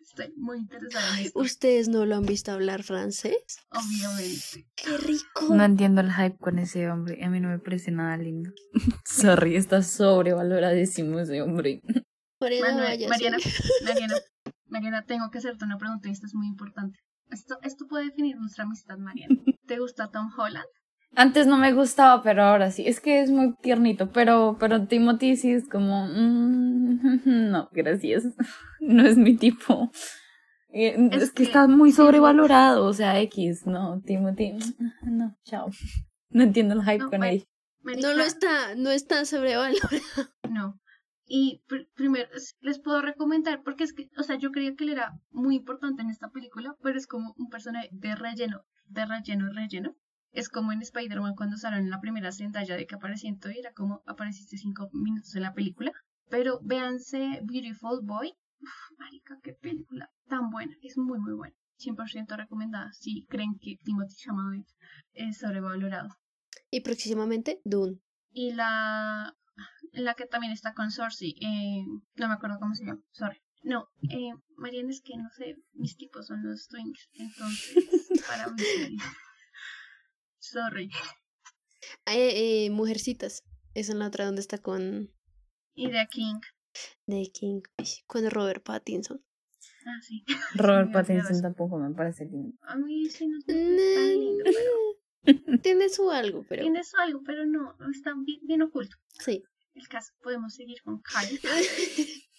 estoy 0.00 0.32
muy 0.36 0.58
interesada 0.58 1.18
en 1.20 1.26
esto, 1.26 1.38
¿Ustedes 1.38 1.88
no 1.88 2.04
lo 2.06 2.16
han 2.16 2.26
visto 2.26 2.50
hablar 2.52 2.82
francés? 2.82 3.36
obviamente. 3.70 4.66
¡Qué 4.74 4.96
rico! 4.98 5.54
No 5.54 5.64
entiendo 5.64 6.00
el 6.00 6.12
hype 6.12 6.38
con 6.38 6.58
ese 6.58 6.90
hombre. 6.90 7.22
A 7.24 7.28
mí 7.30 7.40
no 7.40 7.48
me 7.48 7.58
parece 7.58 7.90
nada 7.90 8.16
lindo. 8.16 8.50
Sorry, 9.04 9.56
está 9.56 9.82
sobrevaloradísimo 9.82 11.20
ese 11.20 11.40
hombre. 11.42 11.80
Mariana. 12.40 12.74
Mariana, 13.08 13.38
Mariana, 13.84 14.14
Mariana, 14.66 15.04
tengo 15.06 15.30
que 15.30 15.38
hacerte 15.38 15.64
una 15.64 15.78
pregunta 15.78 16.08
y 16.08 16.12
esto 16.12 16.26
es 16.26 16.34
muy 16.34 16.46
importante. 16.48 16.98
Esto, 17.34 17.58
esto 17.62 17.86
puede 17.88 18.04
definir 18.06 18.36
nuestra 18.38 18.62
amistad, 18.62 18.96
Mariana. 18.96 19.34
¿Te 19.66 19.80
gusta 19.80 20.08
Tom 20.10 20.30
Holland? 20.38 20.66
Antes 21.16 21.48
no 21.48 21.56
me 21.56 21.72
gustaba, 21.72 22.22
pero 22.22 22.44
ahora 22.44 22.70
sí. 22.70 22.86
Es 22.86 23.00
que 23.00 23.20
es 23.20 23.30
muy 23.30 23.54
tiernito, 23.56 24.10
pero, 24.12 24.56
pero 24.60 24.86
Timothy 24.86 25.36
sí 25.36 25.52
es 25.52 25.68
como... 25.68 26.06
mm, 26.06 27.22
no, 27.50 27.68
gracias. 27.72 28.24
No 28.80 29.04
es 29.04 29.16
mi 29.16 29.36
tipo. 29.36 29.90
Eh, 30.68 30.94
Es, 31.10 31.22
Es 31.22 31.30
que, 31.30 31.36
que 31.36 31.42
está 31.44 31.66
muy 31.66 31.90
sobrevalorado, 31.90 32.84
o 32.86 32.92
sea, 32.92 33.18
X, 33.20 33.66
no, 33.66 34.00
Timothy, 34.04 34.52
no, 35.02 35.34
chao. 35.44 35.70
No 36.30 36.42
entiendo 36.42 36.74
el 36.74 36.82
hype 36.82 36.98
No, 36.98 37.10
con 37.10 37.24
él. 37.24 37.44
Marica, 37.80 38.08
No 38.08 38.14
lo 38.14 38.22
está, 38.24 38.74
no 38.76 38.90
está 38.90 39.24
sobrevalorado. 39.24 39.88
No. 40.50 40.78
Y 41.26 41.62
pr- 41.68 41.88
primero, 41.94 42.28
es- 42.34 42.56
les 42.60 42.78
puedo 42.80 43.00
recomendar, 43.02 43.62
porque 43.62 43.84
es 43.84 43.92
que, 43.92 44.10
o 44.18 44.22
sea, 44.22 44.36
yo 44.36 44.50
creía 44.50 44.74
que 44.74 44.84
él 44.84 44.90
era 44.90 45.12
muy 45.30 45.56
importante 45.56 46.02
en 46.02 46.10
esta 46.10 46.28
película, 46.30 46.76
pero 46.82 46.98
es 46.98 47.06
como 47.06 47.34
un 47.38 47.48
personaje 47.48 47.88
de 47.92 48.14
relleno, 48.14 48.64
de 48.86 49.06
relleno, 49.06 49.50
relleno. 49.52 49.94
Es 50.32 50.48
como 50.48 50.72
en 50.72 50.82
Spider-Man 50.82 51.34
cuando 51.36 51.54
usaron 51.56 51.78
en 51.78 51.90
la 51.90 52.00
primera 52.00 52.32
Zendaya 52.32 52.76
de 52.76 52.86
que 52.86 52.96
aparecía 52.96 53.30
y 53.30 53.58
era 53.58 53.72
como 53.72 54.02
apareciste 54.06 54.56
cinco 54.58 54.90
minutos 54.92 55.34
en 55.36 55.42
la 55.42 55.54
película. 55.54 55.92
Pero 56.28 56.58
véanse 56.62 57.40
Beautiful 57.44 58.00
Boy. 58.02 58.34
Uf, 58.60 58.98
marica, 58.98 59.38
qué 59.42 59.52
película 59.52 60.10
tan 60.28 60.50
buena. 60.50 60.74
Es 60.82 60.96
muy, 60.98 61.20
muy 61.20 61.34
buena. 61.34 61.54
100% 61.78 62.36
recomendada 62.36 62.92
si 62.92 63.26
creen 63.26 63.58
que 63.60 63.76
Timothy 63.84 64.14
Chalamet 64.16 64.66
es 65.12 65.38
sobrevalorado. 65.38 66.08
Y 66.70 66.80
próximamente, 66.80 67.60
Dune. 67.64 68.00
y 68.32 68.52
la 68.54 69.36
la 69.94 70.14
que 70.14 70.26
también 70.26 70.52
está 70.52 70.74
con 70.74 70.90
Sorcy, 70.90 71.36
eh, 71.40 71.84
no 72.16 72.28
me 72.28 72.34
acuerdo 72.34 72.58
cómo 72.60 72.74
se 72.74 72.84
llama, 72.84 73.02
sorry. 73.12 73.40
No, 73.62 73.88
eh, 74.10 74.30
Mariana 74.56 74.90
es 74.90 75.00
que 75.00 75.16
no 75.16 75.30
sé, 75.30 75.56
mis 75.72 75.96
tipos 75.96 76.26
son 76.26 76.42
los 76.44 76.68
twins, 76.68 77.08
entonces 77.14 77.74
para 78.28 78.48
mí 78.50 78.62
sorry. 80.38 80.90
Eh, 82.06 82.66
eh, 82.66 82.70
Mujercitas. 82.70 83.42
Esa 83.74 83.92
es 83.92 83.98
la 83.98 84.06
otra 84.06 84.26
donde 84.26 84.40
está 84.40 84.58
con... 84.58 85.10
Y 85.74 85.90
The 85.90 86.06
King. 86.10 86.40
de 87.06 87.30
King, 87.32 87.62
con 88.06 88.30
Robert 88.30 88.62
Pattinson. 88.62 89.24
Ah, 89.86 90.00
sí. 90.02 90.24
Robert 90.54 90.86
me 90.88 90.92
Pattinson 90.92 91.42
tampoco 91.42 91.78
me 91.78 91.92
parece 91.94 92.26
lindo. 92.26 92.56
A 92.62 92.76
mí 92.76 93.08
sí 93.08 93.26
no 93.26 93.38
tan 93.46 93.56
lindo, 93.56 94.44
pero 95.24 95.60
Tiene 95.62 95.88
su 95.88 96.10
algo, 96.10 96.44
pero 96.48 96.62
tiene 96.62 96.80
eso 96.80 96.98
algo, 96.98 97.22
pero 97.24 97.46
no, 97.46 97.74
no 97.78 97.90
está 97.90 98.12
bien, 98.14 98.40
bien 98.42 98.62
oculto. 98.62 98.96
sí. 99.18 99.42
El 99.74 99.88
caso, 99.88 100.12
podemos 100.22 100.54
seguir 100.54 100.80
con 100.82 101.02
Kyle. 101.02 101.40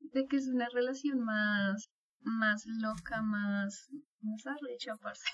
de 0.00 0.26
que 0.26 0.36
es 0.36 0.48
una 0.48 0.68
relación 0.70 1.20
más, 1.20 1.90
más 2.20 2.64
loca, 2.66 3.22
más, 3.22 3.88
más 4.20 4.46
arrecha, 4.46 4.96
parce. 4.96 5.24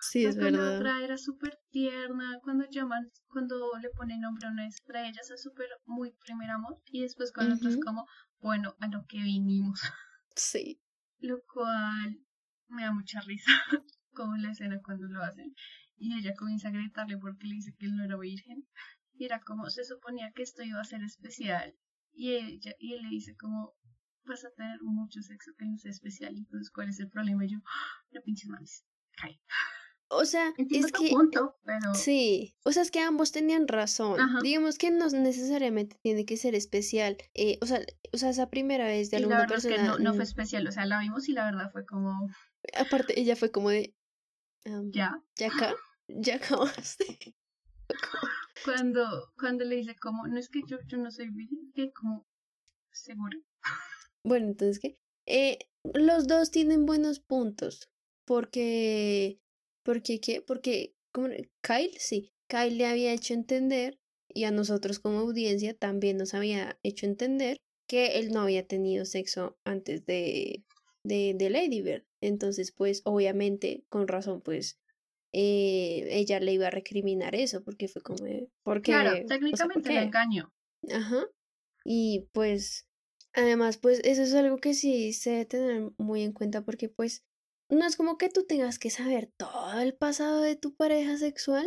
Sí, 0.00 0.24
es 0.24 0.36
Con 0.36 0.52
la 0.52 0.58
verdad. 0.58 0.76
otra 0.76 1.00
era 1.02 1.16
súper 1.18 1.58
tierna, 1.70 2.38
cuando 2.42 2.66
llaman, 2.70 3.10
cuando 3.28 3.72
le 3.80 3.90
ponen 3.90 4.20
nombre 4.20 4.46
a 4.46 4.50
una 4.50 4.66
estrella, 4.66 5.20
es 5.20 5.42
súper 5.42 5.68
muy 5.84 6.12
primer 6.24 6.50
amor. 6.50 6.80
Y 6.86 7.02
después 7.02 7.32
con 7.32 7.48
la 7.48 7.54
otra 7.54 7.68
es 7.68 7.76
Ujú. 7.76 7.84
como, 7.84 8.06
bueno, 8.40 8.74
a 8.80 8.88
lo 8.88 9.04
que 9.06 9.18
vinimos. 9.18 9.80
Sí. 10.36 10.80
Lo 11.18 11.38
cual 11.52 12.24
me 12.68 12.84
da 12.84 12.92
mucha 12.92 13.20
risa, 13.20 13.50
como 14.14 14.36
la 14.36 14.52
escena 14.52 14.80
cuando 14.82 15.06
lo 15.08 15.22
hacen. 15.22 15.54
Y 15.96 16.16
ella 16.16 16.34
comienza 16.38 16.68
a 16.68 16.70
gritarle 16.70 17.18
porque 17.18 17.46
le 17.46 17.56
dice 17.56 17.74
que 17.76 17.86
él 17.86 17.96
no 17.96 18.04
era 18.04 18.16
virgen. 18.16 18.64
Y 19.20 19.26
era 19.26 19.40
como, 19.42 19.68
se 19.68 19.84
suponía 19.84 20.32
que 20.34 20.42
esto 20.42 20.62
iba 20.62 20.80
a 20.80 20.84
ser 20.84 21.02
especial. 21.02 21.76
Y, 22.14 22.32
ella, 22.32 22.74
y 22.78 22.94
él 22.94 23.02
le 23.02 23.10
dice 23.10 23.36
como, 23.36 23.76
vas 24.24 24.46
a 24.46 24.50
tener 24.52 24.80
mucho 24.82 25.20
sexo 25.20 25.50
que 25.58 25.66
no 25.66 25.76
sea 25.76 25.90
especial. 25.90 26.34
Entonces, 26.38 26.70
¿cuál 26.70 26.88
es 26.88 27.00
el 27.00 27.10
problema? 27.10 27.44
Y 27.44 27.48
yo, 27.50 27.58
"Ah, 27.66 28.02
no 28.12 28.22
pinches 28.22 28.48
mames. 28.48 28.86
Cae. 29.18 29.38
O 30.08 30.24
sea, 30.24 30.54
Entiendo 30.56 30.86
es 30.86 30.92
que 30.94 31.10
punto, 31.10 31.58
pero... 31.64 31.92
Sí, 31.94 32.56
o 32.64 32.72
sea, 32.72 32.82
es 32.82 32.90
que 32.90 33.00
ambos 33.00 33.30
tenían 33.30 33.68
razón. 33.68 34.18
Ajá. 34.18 34.38
Digamos 34.42 34.78
que 34.78 34.90
no 34.90 35.06
necesariamente 35.10 35.98
tiene 36.02 36.24
que 36.24 36.38
ser 36.38 36.54
especial. 36.54 37.18
Eh, 37.34 37.58
o 37.60 37.66
sea, 37.66 37.80
o 38.14 38.16
sea, 38.16 38.30
esa 38.30 38.48
primera 38.48 38.86
vez 38.86 39.10
de 39.10 39.18
y 39.18 39.20
la 39.20 39.24
alguna 39.26 39.40
verdad 39.42 39.58
es 39.58 39.64
que 39.64 39.74
persona. 39.74 39.90
no, 39.90 39.98
no 39.98 40.14
fue 40.14 40.24
especial. 40.24 40.66
O 40.66 40.72
sea, 40.72 40.86
la 40.86 40.98
vimos 41.00 41.28
y 41.28 41.32
la 41.34 41.44
verdad 41.44 41.70
fue 41.70 41.84
como, 41.84 42.26
Aparte, 42.74 43.20
ella 43.20 43.36
fue 43.36 43.50
como 43.52 43.68
de. 43.68 43.94
am, 44.64 44.90
ya. 44.90 45.22
¿Ya 45.36 45.48
acá? 45.48 45.74
¿Ya 46.08 46.36
acabaste? 46.36 47.04
Cuando, 48.64 49.32
cuando 49.38 49.64
le 49.64 49.76
dice 49.76 49.96
como, 49.96 50.26
no 50.26 50.38
es 50.38 50.48
que 50.48 50.60
yo, 50.66 50.78
yo 50.86 50.98
no 50.98 51.10
soy 51.10 51.30
virgen, 51.30 51.72
que 51.74 51.92
como, 51.92 52.26
seguro. 52.92 53.38
Bueno, 54.24 54.48
entonces, 54.48 54.78
¿qué? 54.78 54.98
Eh, 55.26 55.58
los 55.94 56.26
dos 56.26 56.50
tienen 56.50 56.86
buenos 56.86 57.20
puntos. 57.20 57.90
Porque. 58.26 59.40
Porque, 59.84 60.20
¿qué? 60.20 60.42
Porque. 60.42 60.94
Kyle, 61.62 61.96
sí. 61.98 62.32
Kyle 62.48 62.76
le 62.76 62.86
había 62.86 63.12
hecho 63.12 63.34
entender. 63.34 63.98
Y 64.32 64.44
a 64.44 64.52
nosotros 64.52 65.00
como 65.00 65.18
audiencia 65.18 65.74
también 65.74 66.16
nos 66.16 66.34
había 66.34 66.78
hecho 66.84 67.06
entender 67.06 67.56
que 67.88 68.20
él 68.20 68.30
no 68.30 68.42
había 68.42 68.64
tenido 68.64 69.04
sexo 69.04 69.58
antes 69.64 70.06
de, 70.06 70.62
de, 71.02 71.34
de 71.36 71.50
Lady 71.50 71.82
Bird. 71.82 72.04
Entonces, 72.20 72.70
pues, 72.70 73.02
obviamente, 73.04 73.84
con 73.88 74.06
razón, 74.06 74.40
pues, 74.40 74.78
eh, 75.32 76.06
ella 76.10 76.40
le 76.40 76.52
iba 76.52 76.66
a 76.68 76.70
recriminar 76.70 77.34
eso, 77.34 77.62
porque 77.64 77.88
fue 77.88 78.02
como, 78.02 78.24
de, 78.24 78.48
¿por 78.62 78.82
qué? 78.82 78.92
Claro, 78.92 79.10
O 79.10 79.12
sea, 79.14 79.20
¿por 79.22 79.28
técnicamente 79.28 79.88
la 79.94 80.00
qué? 80.00 80.06
engañó. 80.06 80.52
Ajá. 80.92 81.26
Y 81.84 82.28
pues, 82.32 82.86
además, 83.32 83.78
pues 83.78 84.00
eso 84.04 84.22
es 84.22 84.34
algo 84.34 84.58
que 84.58 84.74
sí 84.74 85.12
se 85.12 85.30
debe 85.30 85.44
tener 85.46 85.92
muy 85.98 86.22
en 86.22 86.32
cuenta 86.32 86.62
porque 86.64 86.88
pues 86.88 87.24
no 87.68 87.86
es 87.86 87.96
como 87.96 88.18
que 88.18 88.28
tú 88.28 88.44
tengas 88.46 88.78
que 88.78 88.90
saber 88.90 89.30
todo 89.36 89.80
el 89.80 89.94
pasado 89.94 90.40
de 90.42 90.56
tu 90.56 90.74
pareja 90.74 91.16
sexual, 91.16 91.66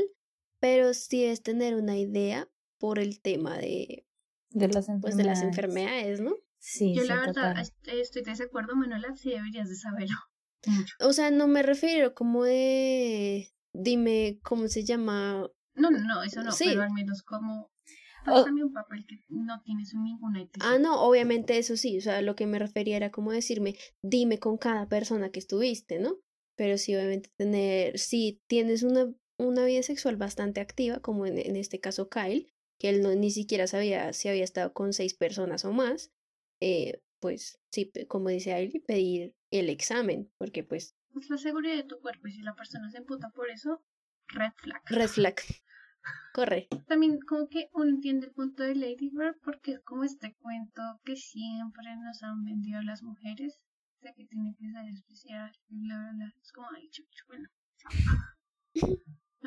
pero 0.60 0.94
sí 0.94 1.24
es 1.24 1.42
tener 1.44 1.76
una 1.76 1.98
idea 1.98 2.50
por 2.78 3.00
el 3.00 3.22
tema 3.22 3.58
de, 3.58 4.06
De 4.50 4.68
las 4.68 4.88
pues, 5.02 5.16
de 5.18 5.24
las 5.24 5.42
enfermedades. 5.42 5.42
enfermedades, 5.42 6.22
¿no? 6.22 6.36
Sí, 6.60 6.94
Yo 6.96 7.02
sí, 7.04 7.08
la 7.08 7.16
verdad 7.16 7.34
total. 7.34 7.72
estoy 8.02 8.24
de 8.24 8.32
desacuerdo, 8.32 8.76
Manuela, 8.76 9.16
sí 9.16 9.30
deberías 9.32 9.70
de 9.70 9.76
saberlo. 9.76 10.16
O 11.00 11.12
sea, 11.14 11.32
no 11.32 11.48
me 11.48 11.64
refiero 11.64 12.14
como 12.14 12.44
de, 12.46 13.53
dime 13.74 14.40
cómo 14.44 14.68
se 14.68 14.84
llama. 14.84 15.50
No, 15.76 15.90
no, 15.92 16.00
no, 16.00 16.24
eso 16.24 16.44
no, 16.44 16.52
Sí. 16.52 16.66
pero 16.68 16.84
al 16.84 16.92
menos 16.94 17.24
como, 17.24 17.72
Oh. 18.26 18.32
pásame 18.36 18.64
un 18.64 18.72
papel 18.72 19.06
que 19.06 19.20
no 19.28 19.62
tienes 19.64 19.94
ninguna 19.94 20.42
ETC. 20.44 20.58
Ah, 20.62 20.78
no, 20.80 21.02
obviamente 21.02 21.58
eso 21.58 21.76
sí, 21.76 21.98
o 21.98 22.02
sea, 22.02 22.22
lo 22.22 22.36
que 22.36 22.46
me 22.48 22.58
refería 22.60 22.96
era 22.96 23.12
como 23.12 23.32
decirme, 23.34 23.76
dime 24.02 24.40
con 24.40 24.58
cada 24.58 24.88
persona 24.88 25.30
que 25.32 25.40
estuviste, 25.40 26.00
¿no? 26.00 26.20
Pero 26.56 26.78
sí, 26.78 26.96
obviamente 26.96 27.32
tener, 27.38 27.98
si 28.00 28.40
tienes 28.48 28.84
una, 28.84 29.14
una 29.38 29.66
vida 29.66 29.84
sexual 29.84 30.16
bastante 30.16 30.62
activa, 30.62 31.00
como 31.00 31.26
en, 31.26 31.38
en 31.38 31.56
este 31.58 31.80
caso 31.82 32.08
Kyle, 32.10 32.48
que 32.80 32.90
él 32.90 33.02
no 33.02 33.14
ni 33.16 33.30
siquiera 33.32 33.68
sabía 33.68 34.14
si 34.14 34.30
había 34.30 34.44
estado 34.44 34.72
con 34.74 34.94
seis 34.94 35.16
personas 35.16 35.66
o 35.66 35.74
más, 35.74 36.12
eh, 36.62 37.02
pues 37.20 37.60
sí, 37.74 37.92
como 38.08 38.30
dice 38.30 38.54
Ailey, 38.54 38.80
pedir 38.82 39.36
el 39.52 39.70
examen, 39.70 40.32
porque 40.38 40.64
pues, 40.64 40.96
Es 41.16 41.30
la 41.30 41.38
seguridad 41.38 41.76
de 41.76 41.84
tu 41.84 42.00
cuerpo 42.00 42.28
y 42.28 42.32
si 42.32 42.42
la 42.42 42.56
persona 42.56 42.90
se 42.90 42.98
emputa 42.98 43.30
por 43.30 43.50
eso, 43.50 43.84
red 44.28 44.52
flag. 44.58 44.82
red 44.88 45.08
flag. 45.08 45.36
Corre. 46.34 46.68
También 46.88 47.20
como 47.22 47.48
que 47.48 47.70
uno 47.74 47.90
entiende 47.90 48.28
el 48.28 48.34
punto 48.34 48.64
de 48.64 48.76
Lady 48.76 49.10
Bird 49.10 49.38
porque 49.44 49.74
es 49.74 49.82
como 49.82 50.04
este 50.04 50.36
cuento 50.36 50.82
que 51.06 51.16
siempre 51.16 51.96
nos 51.98 52.24
han 52.24 52.44
vendido 52.44 52.82
las 52.82 53.04
mujeres, 53.04 53.60
de 54.02 54.14
que 54.14 54.26
tiene 54.26 54.56
que 54.58 54.70
ser 54.70 54.86
especial 54.90 55.52
y 55.70 55.80
bla 55.86 55.98
bla 55.98 56.12
bla. 56.14 56.34
Es 56.42 56.52
como, 56.52 56.68
ay, 56.76 56.90
chucho, 56.90 57.24
bueno, 57.28 57.48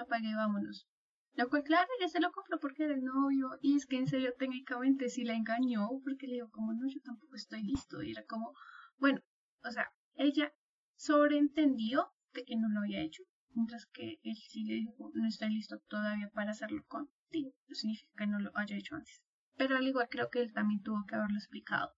apague, 0.01 0.35
vámonos. 0.35 0.89
Lo 1.35 1.51
cual, 1.51 1.65
claro, 1.65 1.89
ya 2.01 2.09
se 2.09 2.21
lo 2.21 2.33
compró 2.33 2.59
porque 2.59 2.85
era 2.85 2.95
el 2.95 3.05
novio. 3.05 3.51
Y 3.61 3.77
es 3.77 3.85
que 3.85 3.97
en 3.97 4.07
serio, 4.07 4.33
técnicamente 4.39 5.11
sí 5.11 5.25
la 5.25 5.35
engañó. 5.35 5.89
Porque 6.03 6.27
le 6.27 6.35
digo, 6.35 6.51
como 6.51 6.73
no, 6.73 6.89
yo 6.89 7.01
tampoco 7.03 7.37
estoy 7.37 7.63
listo. 7.63 8.03
Y 8.03 8.13
era 8.13 8.25
como, 8.25 8.55
bueno, 8.97 9.21
o 9.63 9.71
sea, 9.71 9.93
ella 10.15 10.55
sobreentendió 10.97 12.13
de 12.33 12.45
que 12.45 12.57
no 12.57 12.69
lo 12.69 12.81
había 12.81 13.03
hecho. 13.03 13.23
Mientras 13.55 13.87
que 13.87 14.19
él 14.23 14.37
sí 14.37 14.65
le 14.65 14.75
dijo, 14.75 15.11
no 15.15 15.27
estoy 15.27 15.51
listo 15.55 15.79
todavía 15.89 16.31
para 16.35 16.51
hacerlo 16.51 16.85
contigo. 16.89 17.55
No 17.69 17.75
significa 17.75 18.13
que 18.19 18.27
no 18.27 18.39
lo 18.39 18.51
haya 18.55 18.77
hecho 18.77 18.97
antes. 18.97 19.23
Pero 19.57 19.77
al 19.77 19.87
igual 19.87 20.09
creo 20.11 20.31
que 20.31 20.41
él 20.41 20.53
también 20.53 20.83
tuvo 20.83 21.05
que 21.07 21.15
haberlo 21.15 21.39
explicado. 21.39 21.93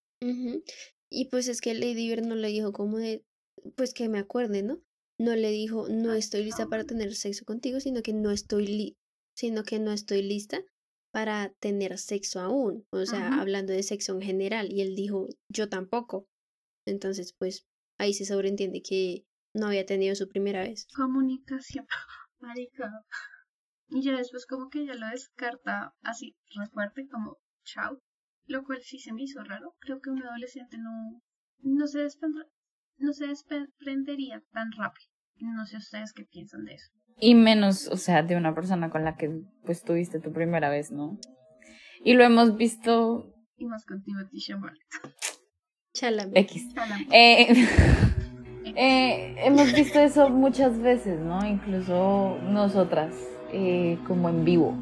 Y 1.10 1.28
pues 1.30 1.48
es 1.48 1.60
que 1.60 1.74
Lady 1.74 2.08
Bird 2.08 2.26
no 2.26 2.34
le 2.34 2.48
dijo 2.48 2.72
como 2.72 2.98
de, 2.98 3.24
pues 3.76 3.92
que 3.92 4.08
me 4.08 4.18
acuerde, 4.18 4.62
¿no? 4.62 4.80
No 5.18 5.34
le 5.34 5.50
dijo, 5.50 5.88
no 5.88 6.12
estoy 6.12 6.44
lista 6.44 6.68
para 6.68 6.84
tener 6.84 7.14
sexo 7.14 7.44
contigo, 7.44 7.80
sino 7.80 8.02
que 8.02 8.12
no 8.12 8.30
estoy 8.30 8.66
li 8.66 8.96
sino 9.36 9.62
que 9.62 9.78
no 9.78 9.92
estoy 9.92 10.22
lista 10.22 10.64
para 11.12 11.54
tener 11.60 11.96
sexo 11.98 12.40
aún. 12.40 12.86
O 12.90 13.06
sea, 13.06 13.28
Ajá. 13.28 13.40
hablando 13.40 13.72
de 13.72 13.84
sexo 13.84 14.14
en 14.14 14.22
general. 14.22 14.72
Y 14.72 14.80
él 14.80 14.96
dijo, 14.96 15.28
yo 15.48 15.68
tampoco. 15.68 16.26
Entonces, 16.86 17.34
pues, 17.38 17.64
ahí 17.98 18.14
se 18.14 18.24
sobreentiende 18.24 18.80
que 18.80 19.24
no 19.52 19.66
había 19.66 19.84
tenido 19.84 20.14
su 20.14 20.28
primera 20.28 20.62
vez. 20.62 20.86
Comunicación. 20.94 21.86
Marica. 22.40 22.90
Y 23.88 24.02
ya 24.02 24.16
después 24.16 24.46
como 24.46 24.68
que 24.68 24.82
ella 24.82 24.94
lo 24.94 25.08
descarta 25.08 25.94
así, 26.02 26.36
re 26.56 26.66
fuerte, 26.68 27.06
como 27.10 27.38
chao. 27.64 28.00
Lo 28.46 28.64
cual 28.64 28.80
sí 28.82 28.98
se 28.98 29.12
me 29.12 29.22
hizo 29.22 29.42
raro. 29.42 29.74
Creo 29.80 30.00
que 30.00 30.10
un 30.10 30.22
adolescente 30.22 30.78
no, 30.78 31.20
no 31.60 31.86
se 31.86 32.00
desprendrá, 32.00 32.44
no 32.96 33.12
se 33.12 33.26
desprendería 33.26 34.42
tan 34.52 34.72
rápido. 34.72 35.10
No 35.40 35.66
sé 35.66 35.76
ustedes 35.76 36.12
qué 36.12 36.24
piensan 36.24 36.64
de 36.64 36.74
eso. 36.74 36.90
Y 37.20 37.34
menos, 37.34 37.88
o 37.88 37.96
sea, 37.96 38.22
de 38.22 38.36
una 38.36 38.54
persona 38.54 38.90
con 38.90 39.04
la 39.04 39.16
que 39.16 39.42
pues 39.64 39.82
tuviste 39.82 40.20
tu 40.20 40.32
primera 40.32 40.70
vez, 40.70 40.90
¿no? 40.90 41.18
Y 42.02 42.14
lo 42.14 42.24
hemos 42.24 42.56
visto 42.56 43.34
Y 43.56 43.66
más 43.66 43.84
con 43.84 44.02
Timothy 44.02 44.38
Chalamet. 45.98 46.36
X. 46.36 46.74
Chalamet. 46.74 47.08
Eh, 47.10 47.66
eh, 48.76 49.34
hemos 49.44 49.72
visto 49.72 49.98
eso 49.98 50.30
muchas 50.30 50.78
veces, 50.78 51.18
¿no? 51.20 51.44
Incluso 51.44 52.38
nosotras, 52.48 53.12
eh, 53.52 53.98
como 54.06 54.28
en 54.28 54.44
vivo, 54.44 54.74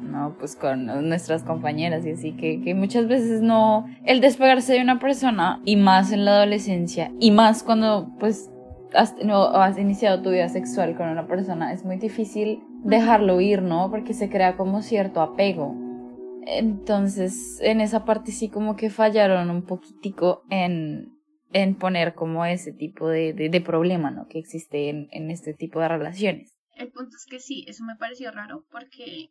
¿no? 0.00 0.36
Pues 0.38 0.54
con 0.54 0.86
nuestras 1.08 1.42
compañeras 1.42 2.06
y 2.06 2.12
así, 2.12 2.32
que, 2.32 2.60
que 2.62 2.74
muchas 2.74 3.08
veces 3.08 3.42
no, 3.42 3.86
el 4.04 4.20
despegarse 4.20 4.74
de 4.74 4.82
una 4.82 5.00
persona, 5.00 5.60
y 5.64 5.76
más 5.76 6.12
en 6.12 6.24
la 6.24 6.36
adolescencia, 6.36 7.10
y 7.18 7.32
más 7.32 7.62
cuando 7.62 8.10
pues 8.20 8.50
has, 8.94 9.16
no, 9.24 9.44
has 9.46 9.78
iniciado 9.78 10.22
tu 10.22 10.30
vida 10.30 10.48
sexual 10.48 10.96
con 10.96 11.08
una 11.08 11.26
persona, 11.26 11.72
es 11.72 11.84
muy 11.84 11.96
difícil 11.96 12.62
dejarlo 12.84 13.40
ir, 13.40 13.62
¿no? 13.62 13.90
Porque 13.90 14.14
se 14.14 14.28
crea 14.28 14.56
como 14.56 14.82
cierto 14.82 15.20
apego. 15.20 15.89
Entonces, 16.58 17.58
en 17.60 17.80
esa 17.80 18.04
parte 18.04 18.32
sí 18.32 18.48
como 18.48 18.76
que 18.76 18.90
fallaron 18.90 19.50
un 19.50 19.64
poquitico 19.64 20.42
en, 20.50 21.16
en 21.52 21.76
poner 21.76 22.14
como 22.14 22.44
ese 22.44 22.72
tipo 22.72 23.08
de, 23.08 23.32
de, 23.32 23.60
problema, 23.60 24.10
¿no? 24.10 24.26
Que 24.26 24.38
existe 24.38 24.88
en, 24.88 25.08
en 25.12 25.30
este 25.30 25.54
tipo 25.54 25.80
de 25.80 25.88
relaciones. 25.88 26.56
El 26.74 26.90
punto 26.90 27.16
es 27.16 27.26
que 27.26 27.38
sí, 27.40 27.64
eso 27.68 27.84
me 27.84 27.96
pareció 27.96 28.30
raro 28.32 28.64
porque, 28.70 29.30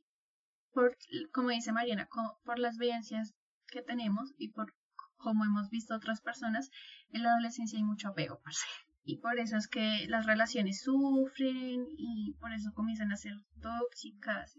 por, 0.72 0.96
como 1.34 1.50
dice 1.50 1.72
Mariana, 1.72 2.08
por 2.46 2.60
las 2.60 2.78
vivencias 2.78 3.34
que 3.68 3.82
tenemos 3.82 4.34
y 4.38 4.52
por 4.52 4.74
como 5.20 5.46
hemos 5.46 5.70
visto 5.70 5.96
otras 5.96 6.22
personas, 6.22 6.72
en 7.12 7.24
la 7.24 7.32
adolescencia 7.32 7.78
hay 7.78 7.84
mucho 7.84 8.08
apego, 8.10 8.40
parce. 8.44 8.66
Y 9.04 9.18
por 9.18 9.40
eso 9.40 9.58
es 9.58 9.68
que 9.68 10.06
las 10.08 10.26
relaciones 10.26 10.82
sufren 10.82 11.86
y 11.98 12.36
por 12.40 12.54
eso 12.54 12.72
comienzan 12.74 13.12
a 13.12 13.18
ser 13.18 13.34
tóxicas. 13.62 14.56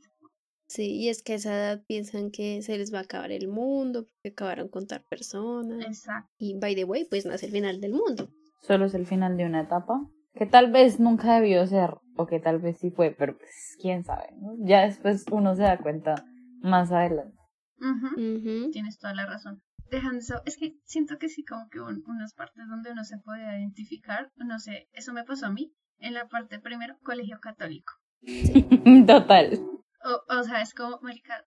Sí, 0.73 0.85
y 1.01 1.09
es 1.09 1.25
que 1.25 1.33
a 1.33 1.37
esa 1.37 1.53
edad 1.53 1.83
piensan 1.89 2.31
que 2.31 2.63
se 2.63 2.79
les 2.79 2.95
va 2.95 2.99
a 2.99 3.03
acabar 3.03 3.33
el 3.33 3.49
mundo, 3.49 4.05
porque 4.05 4.29
acabaron 4.29 4.69
con 4.69 4.87
tal 4.87 5.03
persona. 5.11 5.85
Exacto. 5.85 6.31
Y 6.39 6.55
by 6.61 6.77
the 6.77 6.85
way, 6.85 7.07
pues 7.11 7.27
no 7.27 7.33
es 7.33 7.43
el 7.43 7.51
final 7.51 7.81
del 7.81 7.93
mundo. 7.93 8.29
Solo 8.63 8.85
es 8.85 8.95
el 8.95 9.05
final 9.05 9.37
de 9.37 9.47
una 9.47 9.63
etapa. 9.63 10.01
Que 10.33 10.47
tal 10.47 10.71
vez 10.71 11.01
nunca 11.01 11.35
debió 11.41 11.67
ser, 11.67 11.95
o 12.17 12.27
que 12.27 12.39
tal 12.39 12.61
vez 12.61 12.79
sí 12.79 12.93
fue, 12.93 13.11
pero 13.11 13.37
pues 13.37 13.77
quién 13.83 14.05
sabe, 14.05 14.29
¿no? 14.41 14.55
Ya 14.61 14.83
después 14.83 15.25
uno 15.33 15.57
se 15.57 15.63
da 15.63 15.77
cuenta 15.79 16.15
más 16.61 16.93
adelante. 16.93 17.37
Ujú. 17.81 18.37
Ujú. 18.37 18.71
Tienes 18.71 18.97
toda 18.99 19.13
la 19.13 19.27
razón. 19.27 19.61
Dejando 19.91 20.19
eso, 20.21 20.41
es 20.47 20.57
que 20.57 20.77
siento 20.85 21.19
que 21.19 21.29
sí, 21.29 21.43
como 21.45 21.69
que 21.69 21.81
un- 21.81 22.05
unas 22.07 22.33
partes 22.35 22.63
donde 22.69 22.93
uno 22.93 23.03
se 23.03 23.19
puede 23.19 23.43
identificar, 23.59 24.31
no 24.37 24.61
sé, 24.61 24.87
eso 24.93 25.13
me 25.13 25.25
pasó 25.25 25.47
a 25.47 25.51
mí, 25.51 25.73
en 25.99 26.15
la 26.15 26.29
parte 26.29 26.61
primero, 26.61 26.95
colegio 27.03 27.41
católico. 27.41 27.93
Total. 29.09 29.59
O, 30.05 30.23
o 30.29 30.43
sea, 30.45 30.61
es 30.63 30.75
como, 30.75 30.99
marica, 31.01 31.47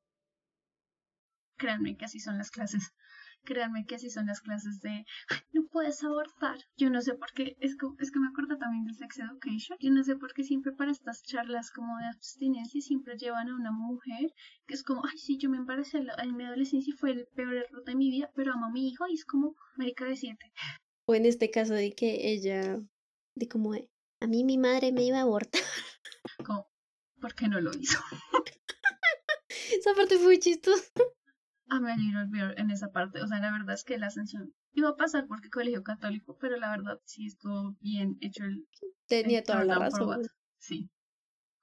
Créanme 1.61 1.95
que 1.95 2.05
así 2.05 2.19
son 2.19 2.39
las 2.39 2.49
clases. 2.49 2.91
Créanme 3.43 3.85
que 3.85 3.95
así 3.95 4.09
son 4.09 4.25
las 4.27 4.41
clases 4.41 4.81
de 4.81 5.05
"Ay, 5.29 5.39
no 5.53 5.65
puedes 5.67 6.03
abortar. 6.03 6.57
Yo 6.77 6.89
no 6.89 7.01
sé 7.01 7.13
por 7.13 7.31
qué, 7.33 7.55
es 7.59 7.75
que, 7.75 7.85
es 7.99 8.11
que 8.11 8.19
me 8.19 8.27
acuerdo 8.27 8.57
también 8.57 8.83
del 8.85 8.95
Sex 8.95 9.19
Education. 9.19 9.77
Yo 9.79 9.91
no 9.91 10.03
sé 10.03 10.15
por 10.15 10.33
qué 10.33 10.43
siempre 10.43 10.71
para 10.71 10.91
estas 10.91 11.21
charlas 11.23 11.71
como 11.71 11.97
de 11.99 12.05
abstinencia 12.05 12.81
siempre 12.81 13.17
llevan 13.17 13.49
a 13.49 13.55
una 13.55 13.71
mujer 13.71 14.33
que 14.67 14.73
es 14.73 14.83
como, 14.83 15.03
ay, 15.05 15.17
sí, 15.17 15.37
yo 15.37 15.49
me 15.49 15.57
embaracé 15.57 15.99
en 15.99 16.35
mi 16.35 16.43
adolescencia 16.45 16.93
y 16.93 16.97
fue 16.97 17.11
el 17.11 17.27
peor 17.35 17.53
error 17.53 17.83
de 17.83 17.95
mi 17.95 18.09
vida, 18.09 18.31
pero 18.35 18.53
amo 18.53 18.65
a 18.67 18.71
mi 18.71 18.87
hijo 18.89 19.07
y 19.07 19.13
es 19.13 19.25
como, 19.25 19.55
marica 19.75 20.05
de 20.05 20.15
siete. 20.15 20.51
O 21.05 21.13
en 21.15 21.25
este 21.25 21.49
caso 21.51 21.73
de 21.73 21.93
que 21.93 22.31
ella, 22.31 22.79
de 23.35 23.47
como, 23.47 23.73
de, 23.73 23.89
a 24.19 24.27
mí 24.27 24.43
mi 24.43 24.57
madre 24.57 24.91
me 24.91 25.03
iba 25.03 25.17
a 25.17 25.21
abortar. 25.21 25.61
Como, 26.45 26.67
¿por 27.19 27.33
qué 27.35 27.47
no 27.47 27.59
lo 27.59 27.71
hizo? 27.71 27.99
Esa 29.77 29.93
parte 29.95 30.17
fue 30.17 30.39
chistosa. 30.39 30.91
Amé 31.73 31.93
a 31.93 31.95
Little 31.95 32.25
Bear 32.29 32.59
en 32.59 32.69
esa 32.69 32.89
parte. 32.91 33.21
O 33.21 33.27
sea, 33.27 33.39
la 33.39 33.49
verdad 33.51 33.73
es 33.75 33.85
que 33.85 33.97
la 33.97 34.07
ascensión 34.07 34.53
iba 34.73 34.89
a 34.89 34.95
pasar 34.97 35.25
porque 35.27 35.49
colegio 35.49 35.83
católico, 35.83 36.37
pero 36.39 36.57
la 36.57 36.69
verdad 36.69 36.99
sí 37.05 37.27
estuvo 37.27 37.77
bien 37.79 38.17
hecho 38.19 38.43
el, 38.43 38.67
Tenía 39.07 39.39
el 39.39 39.45
toda 39.45 39.63
la 39.63 39.79
razón. 39.79 40.21
Sí. 40.57 40.89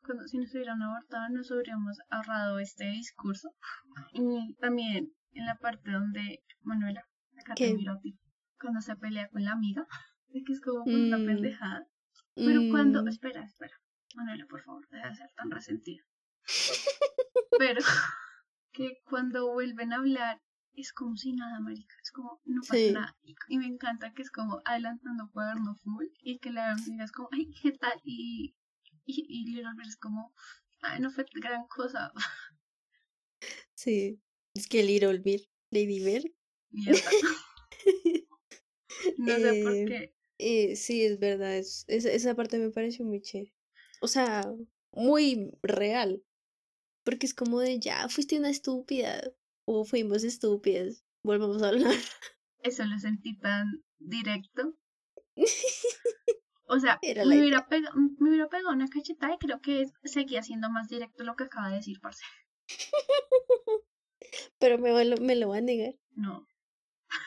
Cuando, 0.03 0.27
si 0.27 0.39
nos 0.39 0.55
hubieran 0.55 0.81
abortado, 0.83 1.29
nos 1.29 1.51
habríamos 1.51 1.99
ahorrado 2.09 2.59
este 2.59 2.87
discurso. 2.87 3.51
Y 4.15 4.55
también 4.55 5.13
en 5.33 5.45
la 5.45 5.57
parte 5.57 5.91
donde 5.91 6.43
Manuela, 6.63 7.05
acá 7.39 7.55
te 7.55 7.75
miro 7.75 7.93
a 7.93 8.01
ti, 8.01 8.19
cuando 8.59 8.81
se 8.81 8.97
pelea 8.97 9.29
con 9.29 9.45
la 9.45 9.53
amiga, 9.53 9.87
de 10.29 10.43
que 10.43 10.53
es 10.55 10.61
como 10.63 10.85
una 10.85 11.19
Mm. 11.19 11.27
pendejada. 11.27 11.87
Pero 12.35 12.63
cuando, 12.71 13.03
Mm, 13.03 13.09
espera, 13.09 13.45
espera, 13.45 13.77
Manuela, 14.15 14.47
por 14.49 14.63
favor, 14.63 14.89
deja 14.91 15.11
de 15.11 15.17
ser 15.17 15.31
tan 15.37 15.51
resentida. 15.51 16.03
Pero 17.59 17.81
que 18.79 18.99
cuando 19.11 19.53
vuelven 19.53 19.93
a 19.93 19.97
hablar 19.97 20.41
es 20.73 20.93
como 20.93 21.17
si 21.17 21.33
nada, 21.33 21.59
marica, 21.61 21.97
es 22.03 22.13
como 22.13 22.41
no 22.45 22.61
pasa 22.63 22.75
Sí. 22.77 22.93
nada. 22.93 23.17
Y, 23.25 23.35
y 23.49 23.59
me 23.59 23.67
encanta 23.67 24.13
que 24.15 24.23
es 24.23 24.31
como 24.31 24.61
adelantando 24.65 25.29
cuaderno 25.33 25.75
full 25.83 26.07
y 26.23 26.39
que 26.39 26.51
la 26.53 26.71
amiga 26.73 27.05
es 27.05 27.11
como, 27.13 27.29
ay, 27.33 27.51
¿qué 27.61 27.73
tal? 27.73 28.01
Y, 28.05 28.55
y, 29.05 29.27
y 29.29 29.47
Little 29.51 29.75
Bear 29.77 29.89
es 29.89 29.97
como, 29.97 30.33
ay, 30.83 31.01
no 31.01 31.11
fue 31.11 31.27
gran 31.35 31.67
cosa. 31.67 32.13
Sí. 33.75 34.21
Es 34.55 34.67
que 34.69 34.83
Little 34.83 35.19
Bear, 35.19 35.41
Lady 35.71 36.01
Bear. 36.05 36.23
Mierda. 36.71 37.01
No 39.19 39.37
sé 39.37 39.55
por 39.63 39.73
Eh, 39.73 39.85
qué. 39.87 40.15
eh, 40.39 40.77
sí, 40.77 41.05
es 41.05 41.19
verdad. 41.19 41.57
Es, 41.57 41.85
es- 41.89 42.05
esa 42.05 42.35
parte 42.35 42.59
me 42.59 42.71
pareció 42.71 43.05
muy 43.05 43.21
chévere. 43.21 43.53
O 44.01 44.09
sea, 44.09 44.43
muy 44.93 45.51
real. 45.63 46.23
Porque 47.09 47.25
es 47.25 47.33
como 47.33 47.61
de 47.61 47.79
ya 47.81 48.07
fuiste 48.11 48.39
una 48.39 48.51
estúpida. 48.51 49.23
O 49.65 49.87
fuimos 49.87 50.25
estúpidas. 50.25 51.05
Volvamos 51.23 51.63
a 51.63 51.69
hablar. 51.69 51.95
Eso 52.63 52.85
lo 52.85 52.99
sentí 52.99 53.39
tan 53.39 53.83
directo. 53.99 54.75
O 56.71 56.79
sea, 56.79 56.99
Era 57.01 57.25
me 57.25 57.41
hubiera, 57.41 57.67
pega- 57.67 57.95
me 58.19 58.29
hubiera 58.29 58.47
pegado 58.51 58.75
una 58.75 58.89
cachetada 58.89 59.33
y 59.33 59.39
creo 59.39 59.59
que 59.63 59.87
seguía 60.05 60.43
siendo 60.43 60.69
más 60.69 60.89
directo 60.91 61.25
lo 61.25 61.35
que 61.35 61.45
acaba 61.45 61.71
de 61.71 61.77
decir, 61.77 61.99
parce. 62.03 62.23
Pero 64.59 64.77
me, 64.79 65.03
lo- 65.07 65.17
me 65.17 65.35
lo 65.37 65.49
va 65.49 65.57
a 65.57 65.61
negar. 65.63 65.95
No. 66.15 66.47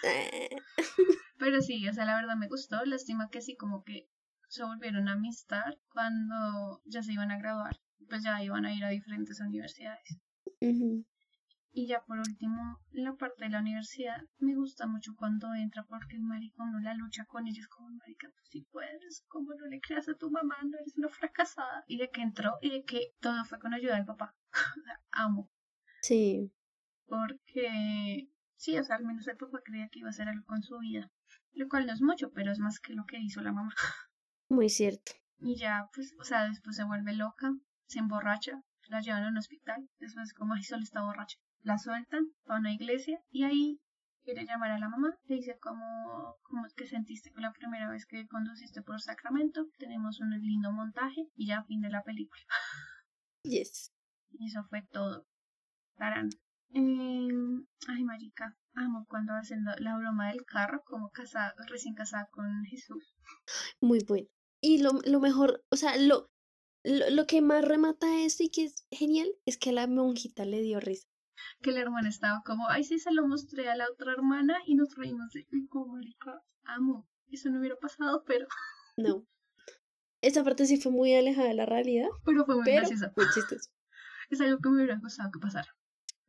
Pero 1.40 1.62
sí, 1.64 1.88
o 1.90 1.94
sea, 1.94 2.06
la 2.06 2.16
verdad 2.18 2.36
me 2.36 2.48
gustó. 2.50 2.86
Lástima 2.86 3.32
que 3.32 3.42
sí, 3.42 3.56
como 3.56 3.84
que 3.84 4.08
se 4.48 4.64
volvieron 4.64 5.08
a 5.08 5.14
amistad 5.14 5.74
cuando 5.90 6.82
ya 6.86 7.02
se 7.02 7.14
iban 7.14 7.32
a 7.32 7.40
graduar. 7.40 7.80
Pues 8.10 8.24
ya 8.24 8.44
iban 8.44 8.66
a 8.66 8.74
ir 8.74 8.84
a 8.84 8.90
diferentes 8.90 9.40
universidades. 9.40 10.20
Y 11.74 11.88
ya 11.88 12.04
por 12.04 12.20
último, 12.20 12.80
la 12.92 13.16
parte 13.16 13.46
de 13.46 13.50
la 13.50 13.62
universidad 13.62 14.22
me 14.40 14.56
gusta 14.56 14.88
mucho 14.88 15.16
cuando 15.16 15.54
entra 15.56 15.86
porque 15.86 16.18
el 16.18 16.24
marica 16.24 16.64
uno 16.64 16.82
la 16.82 16.94
lucha 16.94 17.26
con 17.26 17.48
ellos 17.48 17.68
como 17.70 17.90
marica, 17.92 18.28
tú 18.28 18.42
sí 18.50 18.68
puedes, 18.72 19.24
como 19.30 19.54
no 19.54 19.68
le 19.68 19.80
creas 19.80 20.10
a 20.10 20.16
tu 20.16 20.30
mamá, 20.30 20.58
no 20.64 20.78
eres 20.78 20.98
una 20.98 21.08
fracasada. 21.08 21.86
Y 21.88 21.98
de 21.98 22.10
que 22.10 22.22
entró 22.22 22.58
y 22.62 22.72
de 22.72 22.84
que 22.84 23.14
todo 23.22 23.46
fue 23.46 23.60
con 23.60 23.74
ayuda 23.74 23.96
del 23.96 24.06
papá. 24.06 24.36
Amo. 25.12 25.50
Sí. 26.02 26.52
Porque 27.06 28.30
sí, 28.58 28.78
o 28.78 28.84
sea, 28.84 28.98
al 28.98 29.06
menos 29.06 29.28
el 29.28 29.38
papá 29.38 29.62
creía 29.64 29.88
que 29.90 30.00
iba 30.00 30.10
a 30.10 30.12
hacer 30.12 30.28
algo 30.28 30.46
con 30.46 30.64
su 30.64 30.78
vida. 30.80 31.10
Lo 31.54 31.70
cual 31.70 31.86
no 31.86 31.94
es 31.94 32.02
mucho, 32.02 32.32
pero 32.32 32.52
es 32.52 32.60
más 32.60 32.80
que 32.80 32.94
lo 32.94 33.06
que 33.06 33.20
hizo 33.20 33.42
la 33.42 33.54
mamá. 33.54 33.74
Muy 34.50 34.68
cierto. 34.68 35.14
Y 35.40 35.56
ya, 35.56 35.90
pues, 35.94 36.14
o 36.20 36.24
sea, 36.26 36.48
después 36.48 36.76
se 36.76 36.84
vuelve 36.84 37.14
loca, 37.14 37.54
se 37.92 38.00
emborracha, 38.00 38.54
la 38.88 39.02
llevan 39.02 39.26
a 39.26 39.30
un 39.30 39.38
hospital, 39.38 39.90
después 40.00 40.34
como, 40.34 40.54
ay, 40.54 40.64
solo 40.64 40.84
está 40.84 41.02
borracha. 41.02 41.38
La 41.62 41.78
sueltan, 41.78 42.24
va 42.50 42.56
a 42.56 42.60
una 42.60 42.74
iglesia 42.74 43.20
y 43.30 43.44
ahí 43.44 43.82
quiere 44.24 44.46
llamar 44.46 44.72
a 44.72 44.80
la 44.80 44.88
mamá, 44.88 45.18
le 45.26 45.36
dice 45.36 45.58
cómo, 45.60 46.38
cómo 46.44 46.66
es 46.66 46.74
que 46.74 46.88
sentiste 46.88 47.32
con 47.32 47.42
la 47.42 47.52
primera 47.52 47.90
vez 47.90 48.06
que 48.06 48.28
conduciste 48.28 48.82
por 48.82 49.02
Sacramento, 49.02 49.68
tenemos 49.78 50.22
un 50.22 50.30
lindo 50.30 50.72
montaje 50.72 51.28
y 51.36 51.48
ya 51.48 51.64
fin 51.64 51.82
de 51.82 51.90
la 51.90 52.04
película. 52.04 52.42
Yes. 53.44 53.92
Y 54.30 54.46
eso 54.46 54.64
fue 54.70 54.84
todo. 54.92 55.26
Tarán. 55.98 56.30
Em, 56.70 57.66
ay, 57.88 58.04
marica, 58.04 58.56
amo 58.76 59.08
cuando 59.10 59.34
hacen 59.34 59.64
la, 59.64 59.76
la 59.80 59.98
broma 59.98 60.30
del 60.30 60.46
carro, 60.46 60.84
como 60.86 61.10
casada, 61.10 61.56
recién 61.68 61.96
casada 61.96 62.28
con 62.32 62.64
Jesús. 62.66 63.16
Muy 63.82 64.06
bueno. 64.08 64.28
Y 64.62 64.84
lo, 64.84 64.92
lo 65.06 65.20
mejor, 65.20 65.64
o 65.72 65.76
sea, 65.76 65.98
lo, 65.98 66.31
lo, 66.84 67.10
lo 67.10 67.28
que 67.28 67.42
más 67.42 67.64
remata 67.66 68.20
esto 68.22 68.44
y 68.44 68.50
que 68.50 68.66
es 68.66 68.86
genial 68.92 69.30
es 69.46 69.58
que 69.58 69.70
a 69.70 69.74
la 69.74 69.88
monjita 69.88 70.46
le 70.46 70.62
dio 70.62 70.80
risa. 70.80 71.08
que 71.62 71.72
la 71.72 71.82
hermana 71.82 72.08
estaba 72.10 72.42
como, 72.46 72.68
ay, 72.70 72.84
sí, 72.84 73.00
se 73.00 73.12
lo 73.12 73.28
mostré 73.28 73.68
a 73.70 73.76
la 73.76 73.90
otra 73.90 74.12
hermana 74.12 74.58
y 74.68 74.76
nos 74.76 74.96
reímos 74.96 75.32
de, 75.34 75.48
"Uy, 75.52 75.68
como 75.68 75.98
amo, 76.66 77.08
eso 77.32 77.50
no 77.50 77.60
hubiera 77.60 77.76
pasado, 77.78 78.24
pero, 78.26 78.48
No. 78.98 79.26
Esa 80.22 80.44
parte 80.44 80.68
sí 80.68 80.78
fue 80.78 80.92
muy 80.92 81.16
alejada 81.16 81.48
de 81.48 81.56
la 81.56 81.66
realidad, 81.66 82.08
pero 82.26 82.46
fue 82.46 82.56
muy 82.56 82.64
pero 82.66 82.82
gracioso. 82.88 83.12
muy 83.16 83.26
chistoso. 83.34 83.72
Es 84.30 84.40
algo 84.40 84.60
que 84.62 84.70
me 84.70 84.76
hubiera 84.76 85.00
gustado 85.00 85.32
que 85.32 85.40
pasara, 85.40 85.76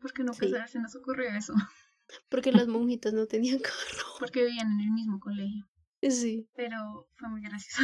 porque 0.01 0.23
Sí. 0.33 0.49
se- 0.49 0.69
se 0.69 0.79
nos 0.81 0.95
ocurrió 0.97 1.29
eso, 1.31 1.53
Porque 2.31 2.53
las 2.53 2.67
monjitas 2.69 3.13
no 3.13 3.27
tenían 3.27 3.59
carro. 3.63 4.07
porque 4.19 4.45
vivían 4.45 4.71
en 4.73 4.81
el 4.81 4.91
mismo 4.93 5.21
colegio, 5.21 5.69
Sí. 6.03 6.49
pero 6.55 7.09
fue 7.17 7.29
muy 7.29 7.43
gracioso. 7.43 7.83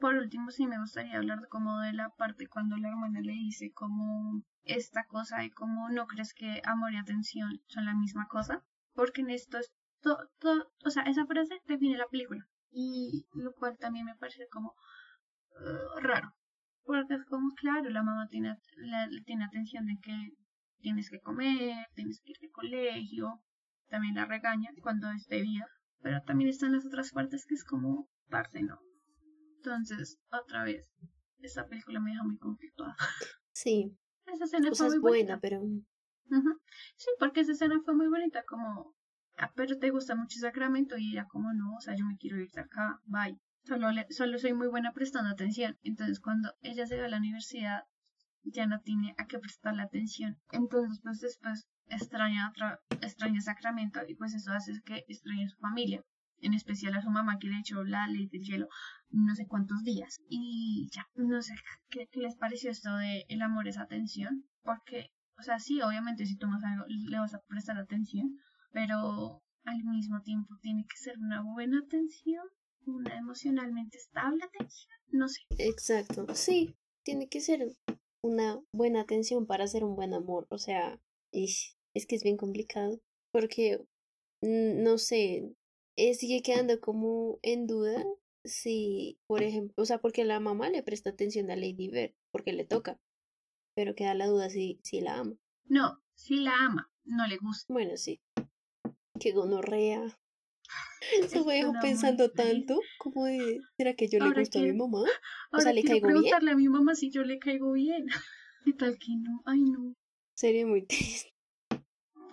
Por 0.00 0.16
último, 0.16 0.50
sí 0.50 0.66
me 0.66 0.80
gustaría 0.80 1.18
hablar 1.18 1.46
como 1.48 1.78
de 1.78 1.92
la 1.92 2.08
parte 2.10 2.48
cuando 2.48 2.76
la 2.76 2.88
hermana 2.88 3.20
le 3.20 3.32
dice 3.32 3.70
como 3.72 4.42
esta 4.64 5.04
cosa 5.04 5.38
de 5.38 5.52
como 5.52 5.88
no 5.90 6.06
crees 6.06 6.34
que 6.34 6.60
amor 6.64 6.92
y 6.92 6.96
atención 6.96 7.60
son 7.68 7.84
la 7.84 7.94
misma 7.94 8.26
cosa, 8.26 8.64
porque 8.94 9.20
en 9.20 9.30
esto 9.30 9.58
es 9.58 9.70
todo, 10.00 10.72
o 10.84 10.90
sea, 10.90 11.02
esa 11.04 11.26
frase 11.26 11.60
define 11.66 11.96
la 11.98 12.08
película 12.08 12.44
y 12.72 13.26
lo 13.34 13.52
cual 13.52 13.76
también 13.78 14.06
me 14.06 14.16
parece 14.16 14.48
como 14.50 14.74
eh, 15.60 16.00
raro, 16.02 16.32
porque 16.84 17.14
es 17.14 17.24
como 17.26 17.50
claro, 17.54 17.90
la 17.90 18.02
mamá 18.02 18.26
tiene, 18.28 18.56
la- 18.78 19.08
tiene 19.26 19.44
atención 19.44 19.86
de 19.86 19.98
que 20.02 20.30
tienes 20.80 21.10
que 21.10 21.20
comer, 21.20 21.86
tienes 21.94 22.20
que 22.22 22.30
ir 22.32 22.38
al 22.42 22.50
colegio, 22.50 23.40
también 23.88 24.14
la 24.14 24.24
regaña 24.24 24.70
cuando 24.82 25.10
es 25.10 25.26
debida, 25.26 25.66
pero 26.02 26.22
también 26.22 26.50
están 26.50 26.72
las 26.72 26.86
otras 26.86 27.10
partes 27.12 27.44
que 27.46 27.54
es 27.54 27.64
como 27.64 28.08
parce, 28.30 28.62
no. 28.62 28.78
Entonces, 29.64 30.18
otra 30.30 30.64
vez, 30.64 30.90
esta 31.40 31.66
película 31.68 32.00
me 32.00 32.10
deja 32.12 32.22
muy 32.24 32.38
conflictuada. 32.38 32.96
Sí. 33.52 33.94
Esa 34.26 34.44
escena 34.44 34.70
O 34.70 34.74
sea, 34.74 34.86
fue 34.86 34.96
es 34.96 35.00
muy 35.02 35.10
buena, 35.10 35.34
bonita. 35.36 35.40
pero 35.40 35.60
Ujú. 35.62 36.60
Sí, 36.96 37.10
porque 37.18 37.40
esa 37.40 37.52
escena 37.52 37.80
fue 37.84 37.94
muy 37.94 38.08
bonita, 38.08 38.42
como, 38.44 38.94
"Ah, 39.36 39.52
pero 39.56 39.76
te 39.78 39.90
gusta 39.90 40.14
mucho 40.14 40.38
Sacramento 40.38 40.96
y 40.96 41.10
ella 41.12 41.26
como 41.26 41.52
no, 41.52 41.74
o 41.76 41.80
sea, 41.80 41.94
yo 41.94 42.06
me 42.06 42.16
quiero 42.16 42.38
ir 42.40 42.50
de 42.52 42.60
acá, 42.62 43.00
bye. 43.04 43.36
Solo, 43.64 43.90
le- 43.90 44.06
solo 44.10 44.38
soy 44.38 44.54
muy 44.54 44.68
buena 44.68 44.92
prestando 44.92 45.28
atención. 45.30 45.76
Entonces 45.82 46.20
cuando 46.20 46.54
ella 46.62 46.86
se 46.86 46.98
va 46.98 47.04
a 47.06 47.08
la 47.08 47.18
universidad 47.18 47.82
ya 48.44 48.66
no 48.66 48.80
tiene 48.80 49.14
a 49.18 49.26
qué 49.26 49.38
prestarle 49.38 49.82
atención. 49.82 50.38
Entonces 50.52 51.00
pues 51.02 51.20
después 51.20 51.66
extraña 51.86 52.48
otra, 52.48 52.80
extraña 53.02 53.40
Sacramento 53.42 54.00
y 54.08 54.14
pues 54.14 54.32
eso 54.34 54.52
hace 54.52 54.72
que 54.84 55.04
extrañe 55.08 55.44
a 55.44 55.48
su 55.48 55.56
familia. 55.58 56.02
En 56.40 56.54
especial 56.54 56.94
a 56.94 57.02
su 57.02 57.10
mamá 57.10 57.38
que 57.38 57.48
le 57.48 57.58
echó 57.58 57.84
la 57.84 58.06
ley 58.08 58.26
del 58.28 58.42
hielo 58.42 58.68
no 59.10 59.34
sé 59.34 59.46
cuántos 59.46 59.82
días. 59.82 60.20
Y 60.28 60.88
ya, 60.92 61.06
no 61.14 61.42
sé, 61.42 61.54
¿qué, 61.90 62.06
qué 62.10 62.20
les 62.20 62.36
pareció 62.36 62.70
esto 62.70 62.96
de 62.96 63.24
el 63.28 63.42
amor 63.42 63.66
es 63.66 63.78
atención? 63.78 64.44
Porque 64.62 65.10
o 65.40 65.42
sea, 65.42 65.58
sí, 65.58 65.80
obviamente 65.80 66.26
si 66.26 66.36
tomas 66.36 66.62
algo 66.64 66.84
le 66.86 67.18
vas 67.18 67.32
a 67.34 67.40
prestar 67.48 67.78
atención, 67.78 68.38
pero 68.72 69.42
al 69.64 69.84
mismo 69.84 70.20
tiempo 70.22 70.54
tiene 70.60 70.84
que 70.86 70.98
ser 70.98 71.18
una 71.18 71.42
buena 71.42 71.80
atención, 71.80 72.44
una 72.86 73.16
emocionalmente 73.16 73.96
estable 73.96 74.44
atención, 74.44 74.92
no 75.08 75.28
sé. 75.28 75.40
Exacto, 75.56 76.26
sí, 76.34 76.76
tiene 77.04 77.28
que 77.28 77.40
ser 77.40 77.74
una 78.22 78.60
buena 78.72 79.00
atención 79.00 79.46
para 79.46 79.64
hacer 79.64 79.82
un 79.82 79.96
buen 79.96 80.12
amor, 80.12 80.46
o 80.50 80.58
sea, 80.58 81.00
es 81.32 81.74
que 82.06 82.16
es 82.16 82.22
bien 82.22 82.36
complicado, 82.36 83.00
porque, 83.32 83.82
no 84.42 84.98
sé, 84.98 85.54
eh, 86.00 86.14
sigue 86.14 86.42
quedando 86.42 86.80
como 86.80 87.38
en 87.42 87.66
duda 87.66 88.02
si, 88.42 89.18
por 89.26 89.42
ejemplo, 89.42 89.74
o 89.76 89.84
sea, 89.84 89.98
porque 89.98 90.24
la 90.24 90.40
mamá 90.40 90.70
le 90.70 90.82
presta 90.82 91.10
atención 91.10 91.50
a 91.50 91.56
Lady 91.56 91.88
Bird, 91.88 92.14
porque 92.32 92.54
le 92.54 92.64
toca, 92.64 92.98
pero 93.74 93.94
queda 93.94 94.14
la 94.14 94.26
duda 94.26 94.48
si, 94.48 94.80
si 94.82 95.02
la 95.02 95.18
ama. 95.18 95.36
No, 95.66 96.02
si 96.14 96.36
la 96.36 96.54
ama, 96.54 96.90
no 97.04 97.26
le 97.26 97.36
gusta. 97.36 97.70
Bueno, 97.70 97.98
sí, 97.98 98.22
que 99.18 99.32
gonorrea. 99.32 100.18
Eso 101.22 101.44
me 101.44 101.56
dejó 101.56 101.74
pensando 101.82 102.30
tanto, 102.30 102.80
como 102.98 103.26
de, 103.26 103.60
¿será 103.76 103.94
que 103.94 104.08
yo 104.08 104.20
le 104.20 104.26
Ahora 104.26 104.40
gusto 104.40 104.58
a 104.58 104.62
mi 104.62 104.72
mamá? 104.72 105.04
Ahora 105.50 105.64
sea, 105.64 105.72
¿le 105.74 105.84
caigo 105.84 106.06
bien? 106.08 106.14
preguntarle 106.14 106.50
a 106.52 106.56
mi 106.56 106.68
mamá 106.68 106.94
si 106.94 107.10
yo 107.10 107.24
le 107.24 107.38
caigo 107.38 107.72
bien. 107.72 108.06
¿Qué 108.64 108.72
tal 108.72 108.98
que 108.98 109.16
no? 109.16 109.42
Ay, 109.44 109.60
no. 109.60 109.94
Sería 110.34 110.66
muy 110.66 110.82
triste. 110.86 111.34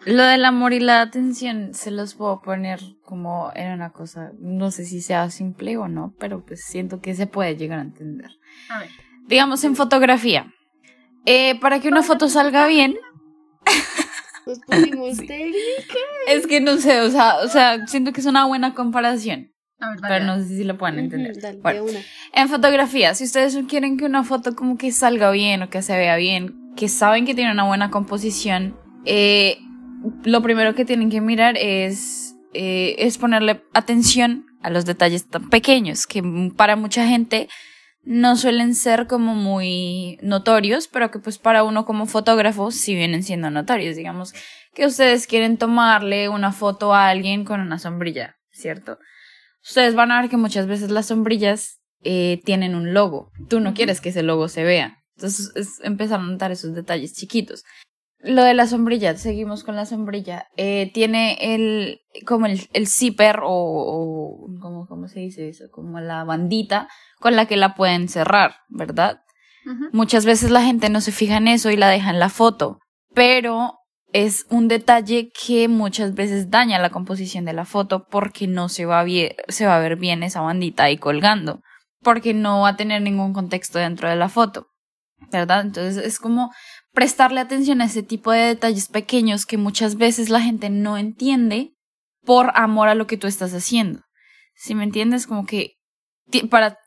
Lo 0.06 0.24
del 0.24 0.45
amor 0.45 0.74
y 0.74 0.80
la 0.80 1.02
atención 1.02 1.74
se 1.74 1.91
los 1.91 2.14
puedo 2.16 2.41
poner 2.41 2.80
como 3.04 3.52
en 3.56 3.74
una 3.74 3.91
cosa, 3.91 4.32
no 4.39 4.72
sé 4.72 4.86
si 4.86 5.02
sea 5.02 5.30
simple 5.30 5.76
o 5.78 5.88
no, 5.89 6.14
pero 6.20 6.45
pues 6.45 6.64
siento 6.66 7.02
que 7.02 7.14
se 7.16 7.28
puede 7.28 7.58
llegar 7.58 7.80
a 7.80 7.84
entender. 7.84 8.32
A 8.70 8.80
ver. 8.80 8.89
Digamos 9.28 9.64
en 9.66 9.76
fotografía. 9.76 10.54
Eh, 11.26 11.60
para 11.60 11.80
que 11.82 11.89
una 11.89 12.04
foto 12.04 12.30
salga 12.30 12.68
bien, 12.68 12.95
Nos 14.45 14.60
pusimos 14.60 15.18
Sí. 15.18 15.28
técnicas. 15.28 15.98
es 16.28 16.48
que 16.48 16.62
no 16.62 16.78
sé, 16.78 17.02
o 17.02 17.10
sea, 17.12 17.38
o 17.43 17.48
sea, 17.50 17.86
siento 17.88 18.14
que 18.14 18.22
es 18.22 18.26
una 18.28 18.45
buena 18.45 18.74
comparación, 18.74 19.52
A 19.80 19.89
ver, 19.89 20.00
dale, 20.00 20.14
pero 20.14 20.26
no 20.26 20.32
dale. 20.38 20.48
sé 20.48 20.58
si 20.58 20.64
lo 20.64 20.78
pueden 20.78 21.00
entender. 21.00 21.38
Dale, 21.41 21.60
Bueno, 21.62 21.84
de 21.84 21.91
una. 21.91 22.00
En 22.34 22.48
fotografía, 22.48 23.14
si 23.14 23.26
ustedes 23.26 23.58
quieren 23.68 23.98
que 23.98 24.06
una 24.06 24.24
foto 24.24 24.56
como 24.56 24.78
que 24.78 24.93
salga 24.93 25.32
bien 25.32 25.64
o 25.64 25.70
que 25.70 25.82
se 25.82 25.98
vea 25.98 26.16
bien, 26.16 26.74
que 26.78 26.88
saben 26.88 27.26
que 27.26 27.36
tiene 27.36 27.52
una 27.52 27.66
buena 27.66 27.89
composición, 27.91 28.78
eh, 29.04 29.58
lo 30.24 30.41
primero 30.41 30.76
que 30.76 30.86
tienen 30.86 31.10
que 31.10 31.22
mirar 31.22 31.58
es, 31.58 32.36
eh, 32.54 32.95
es 33.00 33.18
ponerle 33.18 33.64
atención 33.74 34.45
a 34.62 34.70
los 34.70 34.86
detalles 34.86 35.28
tan 35.28 35.50
pequeños 35.50 36.08
que 36.08 36.24
para 36.56 36.76
mucha 36.76 37.08
gente 37.08 37.48
no 38.04 38.38
suelen 38.38 38.74
ser 38.74 39.06
como 39.06 39.36
muy 39.36 40.18
notorios, 40.22 40.88
pero 40.88 41.12
que 41.12 41.20
pues 41.20 41.38
para 41.39 41.64
uno 41.64 41.86
como 41.86 42.06
fotógrafo 42.06 42.72
sí 42.72 42.95
vienen 42.95 43.22
siendo 43.22 43.50
notorios. 43.50 43.98
Digamos 43.98 44.34
que 44.74 44.86
ustedes 44.86 45.28
quieren 45.28 45.58
tomarle 45.58 46.30
una 46.30 46.54
foto 46.54 46.93
a 46.93 47.10
alguien 47.10 47.43
con 47.43 47.60
una 47.60 47.80
sombrilla, 47.80 48.38
¿cierto? 48.52 48.98
Ustedes 49.62 49.93
van 49.93 50.12
a 50.12 50.22
ver 50.22 50.30
que 50.30 50.38
muchas 50.38 50.68
veces 50.68 50.89
las 50.89 51.08
sombrillas 51.08 51.82
eh, 52.02 52.41
tienen 52.45 52.76
un 52.76 52.93
logo. 52.93 53.32
Tú 53.50 53.60
no 53.60 53.74
quieres 53.74 54.00
que 54.00 54.10
ese 54.10 54.24
logo 54.24 54.48
se 54.48 54.64
vea. 54.64 55.04
Entonces 55.18 55.52
es 55.56 55.82
empezar 55.84 56.22
a 56.22 56.24
notar 56.24 56.52
esos 56.52 56.74
detalles 56.74 57.14
chiquitos. 57.14 57.66
Lo 58.20 58.43
de 58.43 58.53
la 58.55 58.65
sombrilla, 58.65 59.15
seguimos 59.15 59.63
con 59.63 59.76
la 59.76 59.86
sombrilla. 59.86 60.47
Eh, 60.57 60.91
tiene 60.93 61.38
el, 61.39 62.01
como 62.26 62.47
el, 62.47 62.68
el 62.74 62.88
zipper 62.88 63.41
o, 63.43 63.51
o 63.51 64.47
¿cómo, 64.59 64.88
¿cómo 64.88 65.07
se 65.07 65.20
dice 65.20 65.49
eso? 65.49 65.65
Como 65.72 65.99
la 65.99 66.24
bandita 66.24 66.88
con 67.20 67.36
la 67.36 67.45
que 67.45 67.57
la 67.57 67.76
pueden 67.76 68.09
cerrar, 68.09 68.55
¿verdad? 68.70 69.22
Muchas 69.91 70.26
veces 70.26 70.49
la 70.49 70.63
gente 70.63 70.88
no 70.89 71.01
se 71.01 71.11
fija 71.11 71.38
en 71.38 71.49
eso 71.49 71.70
y 71.70 71.76
la 71.76 71.89
deja 71.89 72.09
en 72.09 72.20
la 72.20 72.30
foto, 72.30 72.80
pero 73.13 73.74
es 74.13 74.45
un 74.49 74.70
detalle 74.70 75.30
que 75.30 75.68
muchas 75.68 76.13
veces 76.13 76.49
daña 76.49 76.80
la 76.80 76.89
composición 76.89 77.43
de 77.43 77.51
la 77.51 77.65
foto 77.65 78.07
porque 78.09 78.47
no 78.47 78.70
se 78.70 78.86
va, 78.86 79.03
bien, 79.03 79.34
se 79.49 79.65
va 79.65 79.76
a 79.76 79.80
ver 79.80 79.97
bien 79.97 80.24
esa 80.24 80.39
bandita 80.39 80.84
ahí 80.84 80.97
colgando, 80.97 81.61
porque 82.01 82.34
no 82.34 82.61
va 82.61 82.70
a 82.70 82.76
tener 82.78 83.01
ningún 83.01 83.34
contexto 83.34 83.80
dentro 83.80 84.09
de 84.09 84.15
la 84.15 84.30
foto, 84.30 84.68
¿verdad? 85.32 85.61
Entonces 85.61 85.97
es 85.97 86.20
como 86.20 86.53
prestarle 86.98 87.39
atención 87.39 87.80
a 87.80 87.86
ese 87.86 88.02
tipo 88.02 88.32
de 88.32 88.39
detalles 88.39 88.88
pequeños 88.88 89.45
que 89.45 89.60
muchas 89.60 89.98
veces 89.98 90.32
la 90.32 90.41
gente 90.41 90.72
no 90.72 90.98
entiende 90.98 91.76
por 92.26 92.50
amor 92.56 92.88
a 92.88 92.95
lo 92.95 93.06
que 93.06 93.18
tú 93.18 93.28
estás 93.28 93.54
haciendo. 93.54 94.02
Si 94.56 94.74
me 94.74 94.84
entiendes, 94.84 95.28
como 95.28 95.45
que 95.45 95.76
para 96.50 96.80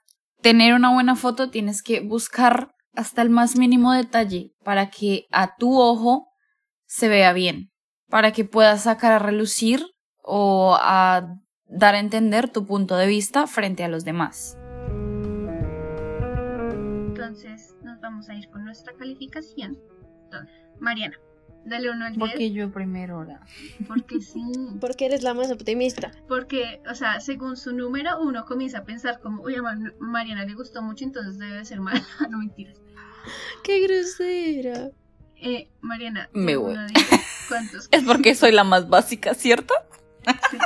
tener 0.43 0.75
una 0.75 0.93
buena 0.93 1.15
foto 1.15 1.51
tienes 1.51 1.81
que 1.81 2.01
buscar 2.01 2.75
hasta 2.93 3.23
el 3.23 3.31
más 3.31 3.55
mínimo 3.55 3.93
detalle 3.93 4.51
para 4.65 4.91
que 4.91 5.27
a 5.31 5.55
tu 5.55 5.81
ojo 5.81 6.27
se 6.87 7.07
vea 7.07 7.33
bien, 7.33 7.71
para 8.09 8.33
que 8.33 8.45
puedas 8.45 8.83
sacar 8.83 9.13
a 9.13 9.21
relucir 9.21 9.87
o 10.25 10.77
a 10.81 11.37
dar 11.67 11.95
a 11.95 12.01
entender 12.01 12.49
tu 12.49 12.67
punto 12.67 12.97
de 12.97 13.07
vista 13.07 13.47
frente 13.47 13.85
a 13.85 13.89
los 13.89 14.05
demás. 14.05 14.57
Entonces 17.07 17.77
nos 17.85 18.01
vamos 18.01 18.29
a 18.29 18.35
ir 18.35 18.51
con 18.51 18.65
nuestra 18.65 18.93
calificación. 18.95 19.79
Mariana, 20.79 21.17
dale 21.65 21.91
uno 21.91 22.07
al 22.07 22.13
10. 22.15 22.31
Porque 22.31 22.53
yo 22.53 22.71
primero 22.71 23.17
ahora. 23.17 23.41
Porque 23.87 24.21
sí. 24.21 24.41
Porque 24.81 25.07
eres 25.07 25.23
la 25.23 25.35
más 25.35 25.51
optimista. 25.51 26.11
Porque, 26.29 26.81
o 26.91 26.95
sea, 26.95 27.21
según 27.21 27.57
su 27.57 27.73
número, 27.75 28.21
uno 28.21 28.45
comienza 28.47 28.79
a 28.79 28.85
pensar 28.85 29.21
como, 29.21 29.43
uy, 29.43 29.57
a 29.57 29.63
Ma- 29.63 29.93
Mariana 30.01 30.45
le 30.45 30.55
gustó 30.55 30.83
mucho, 30.83 31.05
entonces 31.05 31.39
debe 31.39 31.57
de 31.57 31.65
ser 31.65 31.81
mala. 31.81 32.03
no 32.31 32.39
mentiras. 32.39 32.77
¡Qué 33.63 33.81
grosera! 33.87 34.91
Eh, 35.37 35.69
Mariana, 35.81 36.29
Me 36.33 36.57
voy. 36.57 36.75
¿cuántos? 37.49 37.89
Es 37.93 38.03
porque 38.05 38.35
soy 38.35 38.53
la 38.53 38.65
más 38.65 38.89
básica, 38.89 39.35
¿cierto? 39.35 39.75
Sí. 40.51 40.59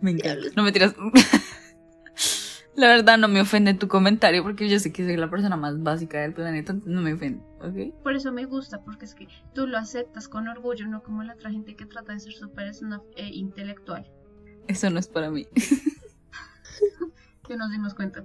Me 0.00 0.12
encanta. 0.12 0.46
No 0.56 0.62
me 0.62 0.72
tiras. 0.72 0.94
La 2.76 2.86
verdad 2.86 3.18
no 3.18 3.28
me 3.28 3.40
ofende 3.40 3.74
tu 3.74 3.88
comentario 3.88 4.42
porque 4.42 4.68
yo 4.68 4.78
sé 4.78 4.92
que 4.92 5.04
soy 5.04 5.16
la 5.16 5.28
persona 5.28 5.56
más 5.56 5.82
básica 5.82 6.20
del 6.20 6.32
planeta, 6.32 6.72
entonces 6.72 6.94
no 6.94 7.02
me 7.02 7.12
ofende, 7.14 7.42
¿ok? 7.60 8.02
Por 8.02 8.14
eso 8.14 8.32
me 8.32 8.44
gusta, 8.46 8.80
porque 8.82 9.04
es 9.04 9.14
que 9.14 9.26
tú 9.54 9.66
lo 9.66 9.76
aceptas 9.76 10.28
con 10.28 10.46
orgullo, 10.48 10.86
no 10.86 11.02
como 11.02 11.22
la 11.22 11.34
otra 11.34 11.50
gente 11.50 11.74
que 11.76 11.84
trata 11.84 12.12
de 12.12 12.20
ser 12.20 12.32
súper 12.32 12.72
snob 12.72 13.02
e 13.16 13.26
intelectual. 13.26 14.08
Eso 14.68 14.88
no 14.88 14.98
es 15.00 15.08
para 15.08 15.30
mí. 15.30 15.46
Que 17.46 17.56
nos 17.56 17.70
dimos 17.72 17.94
cuenta. 17.94 18.24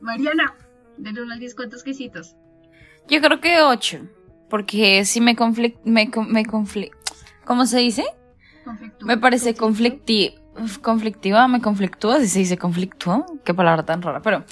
Mariana, 0.00 0.54
del 0.98 1.20
1 1.20 1.32
al 1.32 1.38
10, 1.38 1.54
¿cuántos 1.54 1.82
quesitos? 1.82 2.36
Yo 3.08 3.20
creo 3.20 3.40
que 3.40 3.60
ocho, 3.62 4.00
porque 4.50 5.04
sí 5.04 5.20
me 5.20 5.36
conflict... 5.36 5.78
Me, 5.84 6.10
con- 6.10 6.30
me 6.30 6.44
conflict... 6.44 6.94
¿Cómo 7.44 7.66
se 7.66 7.78
dice? 7.78 8.04
Conflictúa. 8.64 9.06
Me 9.06 9.16
parece 9.16 9.54
conflicti 9.54 10.34
conflictiva, 10.82 11.48
me 11.48 11.60
conflictúa, 11.60 12.20
si 12.20 12.28
se 12.28 12.38
dice 12.40 12.58
conflictúa, 12.58 13.26
qué 13.44 13.54
palabra 13.54 13.84
tan 13.84 14.02
rara, 14.02 14.20
pero 14.22 14.44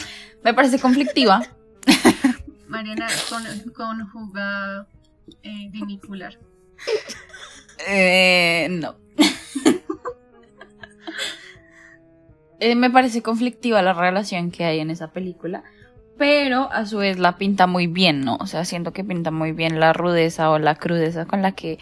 me 0.42 0.54
parece 0.54 0.78
conflictiva. 0.78 1.42
Mariana 2.68 3.06
con, 3.28 3.44
conjuga 3.72 4.86
eh, 5.42 5.68
vinicular. 5.70 6.38
Eh, 7.86 8.68
no. 8.70 8.96
Eh, 12.60 12.76
me 12.76 12.88
parece 12.88 13.20
conflictiva 13.20 13.82
la 13.82 13.92
relación 13.92 14.50
que 14.50 14.64
hay 14.64 14.78
en 14.78 14.88
esa 14.88 15.08
película, 15.10 15.64
pero 16.16 16.70
a 16.72 16.86
su 16.86 16.98
vez 16.98 17.18
la 17.18 17.36
pinta 17.36 17.66
muy 17.66 17.88
bien, 17.88 18.24
¿no? 18.24 18.36
O 18.36 18.46
sea, 18.46 18.64
siento 18.64 18.92
que 18.92 19.04
pinta 19.04 19.30
muy 19.30 19.52
bien 19.52 19.80
la 19.80 19.92
rudeza 19.92 20.50
o 20.50 20.58
la 20.58 20.76
crudeza 20.76 21.26
con 21.26 21.42
la 21.42 21.52
que 21.52 21.78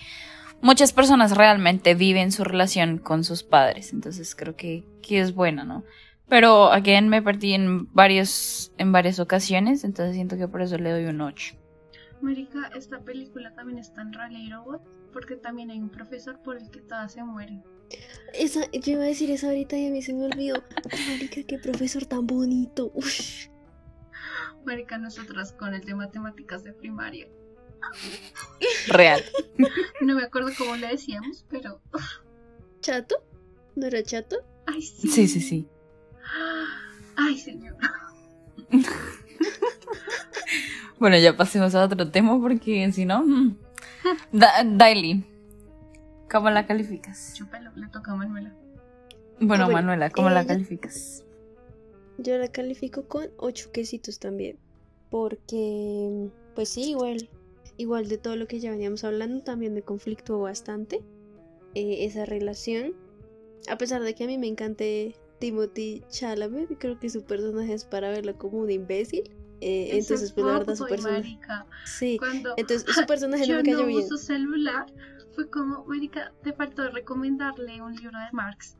muchas 0.62 0.92
personas 0.92 1.36
realmente 1.36 1.94
viven 1.94 2.32
su 2.32 2.44
relación 2.44 2.98
con 2.98 3.24
sus 3.24 3.42
padres. 3.42 3.92
Entonces 3.92 4.34
creo 4.34 4.56
que, 4.56 4.84
que 5.02 5.20
es 5.20 5.34
buena, 5.34 5.64
¿no? 5.64 5.84
Pero, 6.28 6.72
again, 6.72 7.10
me 7.10 7.20
perdí 7.20 7.52
en, 7.52 7.92
varios, 7.92 8.72
en 8.78 8.90
varias 8.90 9.18
ocasiones, 9.18 9.84
entonces 9.84 10.14
siento 10.14 10.38
que 10.38 10.48
por 10.48 10.62
eso 10.62 10.78
le 10.78 10.90
doy 10.90 11.04
un 11.04 11.20
8. 11.20 11.56
Marica, 12.22 12.70
esta 12.74 13.00
película 13.00 13.52
también 13.54 13.78
está 13.78 14.00
en 14.00 14.14
Relatable 14.14 14.78
porque 15.12 15.36
también 15.36 15.70
hay 15.70 15.78
un 15.78 15.90
profesor 15.90 16.40
por 16.42 16.56
el 16.56 16.70
que 16.70 16.80
todas 16.80 17.12
se 17.12 17.22
mueren. 17.22 17.62
Esa, 18.32 18.60
yo 18.70 18.92
iba 18.92 19.02
a 19.02 19.06
decir 19.06 19.30
eso 19.30 19.48
ahorita 19.48 19.76
y 19.76 19.88
a 19.88 19.90
mí 19.90 20.00
se 20.00 20.14
me 20.14 20.24
olvidó. 20.24 20.62
Marica, 21.10 21.42
qué 21.46 21.58
profesor 21.58 22.06
tan 22.06 22.26
bonito. 22.26 22.90
Ush. 22.94 23.48
Marica, 24.64 24.96
nosotras 24.96 25.52
con 25.52 25.74
el 25.74 25.82
de 25.82 25.94
matemáticas 25.94 26.64
de 26.64 26.72
primaria. 26.72 27.28
Real. 28.88 29.22
No 30.00 30.14
me 30.14 30.22
acuerdo 30.24 30.50
cómo 30.56 30.76
le 30.76 30.88
decíamos, 30.88 31.44
pero. 31.48 31.80
¿Chato? 32.80 33.16
¿No 33.76 33.86
era 33.86 34.02
chato? 34.02 34.36
Ay, 34.66 34.82
sí. 34.82 35.08
Sí, 35.08 35.28
sí, 35.28 35.40
sí. 35.40 35.68
Ay, 37.16 37.38
señor. 37.38 37.76
Bueno, 40.98 41.18
ya 41.18 41.36
pasemos 41.36 41.74
a 41.74 41.84
otro 41.84 42.10
tema 42.10 42.40
porque 42.40 42.90
si 42.92 43.04
no... 43.04 43.22
mm. 43.24 43.56
Da- 44.32 44.62
Daily, 44.64 45.24
¿cómo 46.30 46.50
la 46.50 46.66
calificas? 46.66 47.34
Chúpalo, 47.36 47.70
le 47.76 47.88
toca 47.88 48.12
a 48.12 48.16
Manuela. 48.16 48.52
Bueno, 49.40 49.64
Ah, 49.64 49.66
bueno, 49.66 49.72
Manuela, 49.72 50.10
¿cómo 50.10 50.30
la 50.30 50.42
eh, 50.42 50.46
calificas? 50.46 51.24
Yo 52.18 52.36
la 52.38 52.48
califico 52.48 53.06
con 53.08 53.28
ocho 53.38 53.70
quesitos 53.72 54.18
también. 54.20 54.58
Porque, 55.10 56.28
pues 56.54 56.68
sí, 56.70 56.90
igual, 56.90 57.28
igual 57.76 58.08
de 58.08 58.18
todo 58.18 58.36
lo 58.36 58.46
que 58.46 58.60
ya 58.60 58.70
veníamos 58.70 59.04
hablando, 59.04 59.42
también 59.42 59.74
me 59.74 59.82
conflictuó 59.82 60.40
bastante 60.40 61.02
eh, 61.74 62.04
esa 62.04 62.24
relación. 62.24 62.94
A 63.68 63.78
pesar 63.78 64.02
de 64.02 64.14
que 64.14 64.24
a 64.24 64.26
mí 64.26 64.38
me 64.38 64.48
encante 64.48 65.16
Timothy 65.38 66.02
Chalamet, 66.08 66.78
creo 66.78 66.98
que 66.98 67.08
su 67.10 67.24
personaje 67.24 67.72
es 67.74 67.84
para 67.84 68.10
verlo 68.10 68.36
como 68.38 68.58
un 68.58 68.70
imbécil. 68.70 69.30
eh, 69.60 69.90
entonces, 69.92 70.32
pues 70.32 70.44
la 70.46 70.58
verdad, 70.58 70.74
su 70.74 70.86
personaje. 70.86 71.38
Sí, 71.84 72.16
Cuando 72.18 72.54
entonces 72.56 72.94
su 72.94 73.06
personaje 73.06 73.46
yo 73.46 73.54
no 73.56 73.62
me 73.62 73.64
cayó 73.64 73.80
no 73.80 73.86
bien. 73.86 74.04
uso 74.04 74.16
celular, 74.16 74.86
fue 75.34 75.48
como, 75.48 75.84
marica, 75.86 76.32
te 76.42 76.52
faltó 76.52 76.90
recomendarle 76.90 77.80
un 77.80 77.94
libro 77.94 78.18
de 78.18 78.26
Marx. 78.32 78.76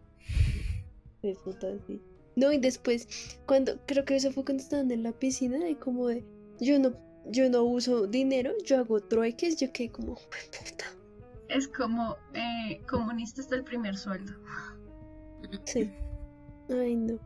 De 1.23 1.35
puta, 1.45 1.69
sí. 1.87 2.01
No, 2.35 2.51
y 2.53 2.59
después, 2.59 3.07
cuando, 3.47 3.79
creo 3.87 4.05
que 4.05 4.17
eso 4.17 4.33
fue 4.33 4.45
cuando 4.45 4.63
estaban 4.63 4.91
en 4.91 5.03
la 5.03 5.13
piscina, 5.13 5.59
de 5.59 5.77
como 5.77 6.09
de, 6.09 6.25
yo 6.61 6.79
no, 6.79 6.93
yo 7.27 7.49
no 7.49 7.63
uso 7.63 8.07
dinero, 8.07 8.53
yo 8.65 8.79
hago 8.79 9.01
trueques, 9.01 9.57
yo 9.57 9.73
quedé 9.73 9.91
como, 9.91 10.15
"Jue 10.17 10.39
puta. 10.51 10.85
Es 11.49 11.69
como 11.69 12.17
eh, 12.35 12.81
comunista 12.89 13.43
hasta 13.43 13.57
el 13.57 13.65
primer 13.65 13.97
sueldo. 13.97 14.33
Sí. 15.65 15.91
Ay, 16.71 16.97
no. 16.97 17.19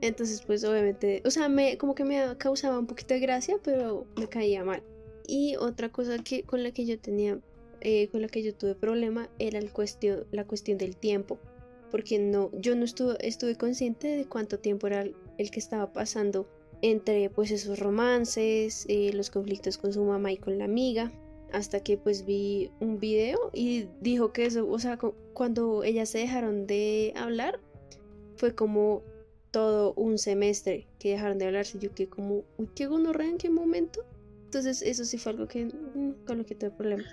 Entonces, 0.00 0.42
pues 0.42 0.64
obviamente, 0.64 1.22
o 1.24 1.30
sea, 1.30 1.48
me, 1.48 1.78
como 1.78 1.94
que 1.94 2.04
me 2.04 2.36
causaba 2.36 2.78
un 2.78 2.86
poquito 2.86 3.14
de 3.14 3.20
gracia, 3.20 3.56
pero 3.62 4.06
me 4.16 4.28
caía 4.28 4.62
mal. 4.64 4.82
Y 5.26 5.56
otra 5.56 5.88
cosa 5.88 6.18
que 6.18 6.42
con 6.42 6.62
la 6.62 6.72
que 6.72 6.84
yo 6.84 6.98
tenía, 6.98 7.38
eh, 7.80 8.08
con 8.08 8.20
la 8.20 8.28
que 8.28 8.42
yo 8.42 8.54
tuve 8.54 8.74
problema, 8.74 9.30
era 9.38 9.58
el 9.58 9.72
cuestión, 9.72 10.26
la 10.30 10.44
cuestión 10.44 10.76
del 10.76 10.96
tiempo. 10.96 11.38
Porque 11.90 12.18
no, 12.18 12.50
yo 12.52 12.74
no 12.76 12.84
estuve, 12.84 13.16
estuve 13.26 13.56
consciente 13.56 14.08
de 14.08 14.26
cuánto 14.26 14.58
tiempo 14.58 14.88
era 14.88 15.02
el, 15.02 15.16
el 15.38 15.50
que 15.50 15.60
estaba 15.60 15.92
pasando 15.92 16.46
entre 16.90 17.30
pues 17.30 17.50
esos 17.50 17.78
romances, 17.78 18.84
eh, 18.88 19.10
los 19.14 19.30
conflictos 19.30 19.78
con 19.78 19.92
su 19.92 20.04
mamá 20.04 20.32
y 20.32 20.36
con 20.36 20.58
la 20.58 20.64
amiga. 20.66 21.10
Hasta 21.52 21.80
que 21.80 21.96
pues 21.96 22.24
vi 22.26 22.70
un 22.80 22.98
video 22.98 23.50
y 23.52 23.86
dijo 24.00 24.32
que 24.32 24.44
eso, 24.46 24.68
o 24.68 24.78
sea, 24.78 24.98
cu- 24.98 25.14
cuando 25.34 25.82
ellas 25.84 26.08
se 26.10 26.18
dejaron 26.18 26.66
de 26.66 27.12
hablar, 27.16 27.60
fue 28.36 28.54
como 28.54 29.02
todo 29.50 29.94
un 29.94 30.18
semestre 30.18 30.88
que 30.98 31.10
dejaron 31.12 31.38
de 31.38 31.46
hablarse. 31.46 31.78
Yo 31.78 31.94
que 31.94 32.08
como, 32.08 32.44
uy, 32.58 32.68
qué 32.74 32.86
gonorrea 32.86 33.28
en 33.28 33.38
qué 33.38 33.50
momento. 33.50 34.04
Entonces 34.46 34.82
eso 34.82 35.04
sí 35.04 35.16
fue 35.16 35.32
algo 35.32 35.46
que 35.48 35.66
mm, 35.66 36.24
con 36.26 36.38
lo 36.38 36.44
que 36.44 36.54
tuve 36.54 36.70
problemas. 36.72 37.06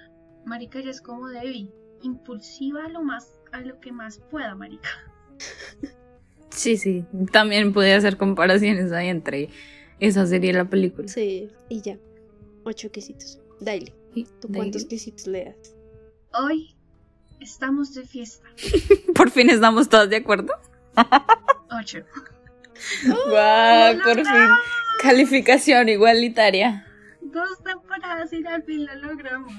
Marica 0.45 0.82
ya 0.82 0.89
es 0.89 1.01
como 1.01 1.28
Debbie, 1.28 1.69
impulsiva 2.01 2.86
a 2.86 2.89
lo 2.89 3.03
más, 3.03 3.36
a 3.51 3.61
lo 3.61 3.80
que 3.80 3.91
más 3.91 4.19
pueda, 4.32 4.55
marica. 4.55 4.89
Sí, 6.52 6.78
sí. 6.78 7.06
También 7.32 7.74
pude 7.74 7.93
hacer 7.93 8.18
comparaciones 8.18 8.91
ahí 8.91 9.08
entre 9.08 9.49
esa 9.99 10.26
serie 10.26 10.52
y 10.52 10.54
la 10.54 10.66
película. 10.66 11.08
Sí, 11.08 11.49
y 11.70 11.82
ya. 11.82 11.97
Ocho 12.64 12.91
quesitos. 12.91 13.39
Dale. 13.60 13.93
Y 14.14 14.26
¿Tú 14.39 14.49
cuántos 14.54 14.86
quesitos 14.86 15.28
le 15.28 15.45
das? 15.45 15.76
Hoy 16.34 16.76
estamos 17.39 17.93
de 17.93 18.06
fiesta. 18.06 18.47
Por 19.16 19.32
fin 19.32 19.49
estamos 19.49 19.89
todas 19.89 20.10
de 20.10 20.18
acuerdo. 20.18 20.54
Ocho. 21.80 21.99
¡Guau! 23.30 23.95
¡Lo 23.95 24.04
Por 24.04 24.16
fin. 24.16 24.49
Calificación 25.02 25.89
igualitaria. 25.89 26.86
Dos 27.22 27.64
temporadas 27.64 28.32
y 28.34 28.45
al 28.45 28.64
fin 28.64 28.86
lo 28.86 28.95
logramos. 28.95 29.54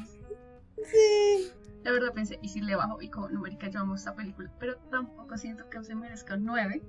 Sí. 0.91 1.51
La 1.85 1.93
verdad 1.93 2.13
pensé, 2.13 2.39
¿y 2.43 2.49
si 2.49 2.61
le 2.61 2.77
bajo? 2.77 3.01
Y 3.03 3.09
como, 3.11 3.29
no, 3.29 3.41
marica, 3.41 3.69
yo 3.69 3.81
amo 3.81 3.95
esta 3.95 4.15
película. 4.15 4.51
Pero 4.59 4.77
tampoco 4.91 5.37
siento 5.37 5.69
que 5.69 5.83
se 5.85 5.95
merezca 5.95 6.35
un 6.35 6.45
9. 6.45 6.83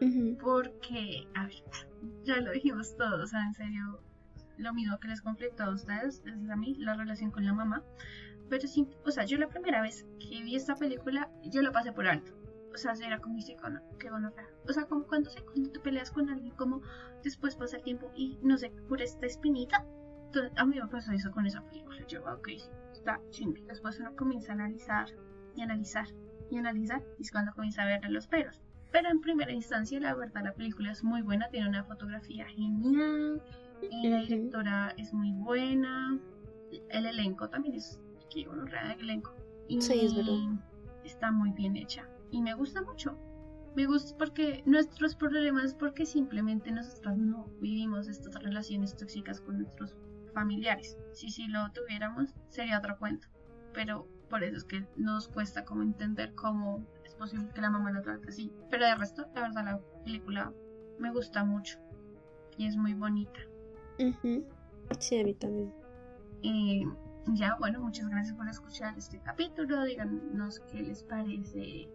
Ujú. 0.00 0.36
Porque, 0.40 1.26
a 1.34 1.44
ver, 1.46 1.54
ya 2.24 2.40
lo 2.40 2.52
dijimos 2.52 2.96
todos, 2.96 3.20
o 3.22 3.26
sea, 3.26 3.44
en 3.44 3.54
serio, 3.54 4.00
lo 4.58 4.72
mismo 4.74 4.98
que 5.00 5.08
les 5.08 5.20
conflictó 5.22 5.64
a 5.64 5.70
ustedes, 5.70 6.22
es 6.24 6.50
a 6.50 6.56
mí, 6.56 6.76
la 6.78 6.94
relación 6.94 7.30
con 7.30 7.44
la 7.44 7.52
mamá. 7.54 7.82
Pero 8.48 8.68
sí, 8.68 8.86
o 9.04 9.10
sea, 9.10 9.24
yo 9.24 9.38
la 9.38 9.48
primera 9.48 9.82
vez 9.82 10.06
que 10.20 10.42
vi 10.42 10.54
esta 10.54 10.76
película, 10.76 11.30
yo 11.42 11.62
la 11.62 11.72
pasé 11.72 11.92
por 11.92 12.06
alto. 12.06 12.32
O 12.72 12.78
sea, 12.78 12.92
era 13.04 13.18
como 13.18 13.34
dice, 13.36 13.56
"Cono- 13.56 13.80
qué 13.98 14.10
gonorrea. 14.10 14.48
O 14.68 14.72
sea, 14.72 14.84
como 14.84 15.06
cuando, 15.06 15.30
cuando 15.50 15.70
te 15.70 15.80
peleas 15.80 16.10
con 16.10 16.28
alguien, 16.28 16.54
como 16.54 16.82
después 17.24 17.56
pasa 17.56 17.78
el 17.78 17.82
tiempo 17.82 18.12
y 18.14 18.38
no 18.42 18.56
sé, 18.58 18.70
por 18.88 19.00
esta 19.02 19.26
espinita. 19.26 19.84
Entonces, 20.26 20.52
a 20.56 20.64
mí 20.66 20.78
me 20.78 20.86
pasó 20.86 21.12
eso 21.12 21.30
con 21.32 21.46
esa 21.46 21.62
película. 21.62 22.06
Yo, 22.06 22.22
ok, 22.22 22.48
sí, 22.48 22.68
está 23.06 23.20
chimbi. 23.30 23.62
Después 23.62 24.00
uno 24.00 24.14
comienza 24.16 24.52
a 24.52 24.54
analizar 24.56 25.06
y 25.54 25.62
analizar 25.62 26.06
y 26.50 26.58
analizar, 26.58 27.02
y 27.18 27.22
es 27.22 27.32
cuando 27.32 27.52
comienza 27.52 27.82
a 27.82 27.86
ver 27.86 28.08
los 28.10 28.26
peros. 28.26 28.60
Pero 28.92 29.08
en 29.08 29.20
primera 29.20 29.52
instancia, 29.52 29.98
la 29.98 30.14
verdad, 30.14 30.44
la 30.44 30.54
película 30.54 30.92
es 30.92 31.02
muy 31.02 31.22
buena, 31.22 31.48
tiene 31.48 31.68
una 31.68 31.84
fotografía 31.84 32.46
genial, 32.46 33.42
y 33.82 34.08
la 34.08 34.20
directora 34.20 34.94
es 34.96 35.12
muy 35.12 35.32
buena, 35.32 36.18
el 36.90 37.06
elenco 37.06 37.48
también 37.48 37.74
es, 37.74 38.00
que 38.30 38.46
bueno, 38.46 38.64
el 38.64 39.00
elenco. 39.00 39.34
Y 39.68 39.80
Sí, 39.80 40.06
es 40.06 40.14
verdad. 40.14 40.34
está 41.02 41.32
muy 41.32 41.50
bien 41.50 41.76
hecha, 41.76 42.08
y 42.30 42.40
me 42.42 42.54
gusta 42.54 42.80
mucho. 42.82 43.18
Me 43.74 43.86
gusta 43.86 44.16
porque 44.16 44.62
nuestros 44.66 45.16
problemas 45.16 45.64
es 45.64 45.74
porque 45.74 46.06
simplemente 46.06 46.70
nosotros 46.70 47.18
no 47.18 47.50
vivimos 47.60 48.08
estas 48.08 48.40
relaciones 48.42 48.96
tóxicas 48.96 49.40
con 49.40 49.58
nuestros 49.58 49.96
familiares. 50.36 50.98
Si 51.12 51.30
sí 51.30 51.48
lo 51.48 51.72
tuviéramos, 51.72 52.34
sería 52.50 52.78
otro 52.78 52.98
cuento. 52.98 53.26
Pero 53.72 54.06
por 54.28 54.44
eso 54.44 54.58
es 54.58 54.64
que 54.64 54.86
nos 54.94 55.28
cuesta 55.28 55.64
como 55.64 55.82
entender 55.82 56.34
cómo 56.34 56.86
es 57.04 57.14
posible 57.14 57.48
que 57.54 57.62
la 57.62 57.70
mamá 57.70 57.90
lo 57.90 58.02
trate 58.02 58.28
así. 58.28 58.52
Pero 58.70 58.84
de 58.84 58.94
resto, 58.96 59.26
la 59.34 59.40
verdad, 59.40 59.64
la 59.64 59.80
película 60.04 60.52
me 60.98 61.10
gusta 61.10 61.42
mucho 61.42 61.78
y 62.58 62.66
es 62.66 62.76
muy 62.76 62.92
bonita. 62.92 63.40
Ujú. 63.98 64.44
Sí, 64.98 65.18
a 65.18 65.24
mí 65.24 65.32
también. 65.32 65.72
Y 66.42 66.84
ya, 67.28 67.56
bueno, 67.58 67.80
muchas 67.80 68.08
gracias 68.10 68.36
por 68.36 68.46
escuchar 68.46 68.96
este 68.98 69.18
capítulo. 69.20 69.84
Díganos 69.84 70.60
qué 70.70 70.82
les 70.82 71.02
parece 71.02 71.88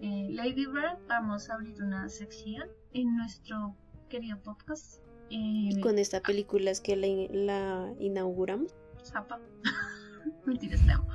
eh, 0.00 0.28
Lady 0.30 0.66
Bird. 0.66 0.98
Vamos 1.06 1.48
a 1.48 1.54
abrir 1.54 1.80
una 1.80 2.08
sección 2.08 2.68
en 2.92 3.16
nuestro 3.16 3.76
querido 4.08 4.36
podcast. 4.42 5.03
Y 5.28 5.80
con 5.80 5.98
esta 5.98 6.20
película 6.20 6.70
es 6.70 6.80
que 6.80 6.96
la, 6.96 7.06
la 7.32 7.94
inauguramos. 7.98 8.74
Zapa. 9.02 9.40
Mentiras, 10.46 10.80
amo. 10.88 11.08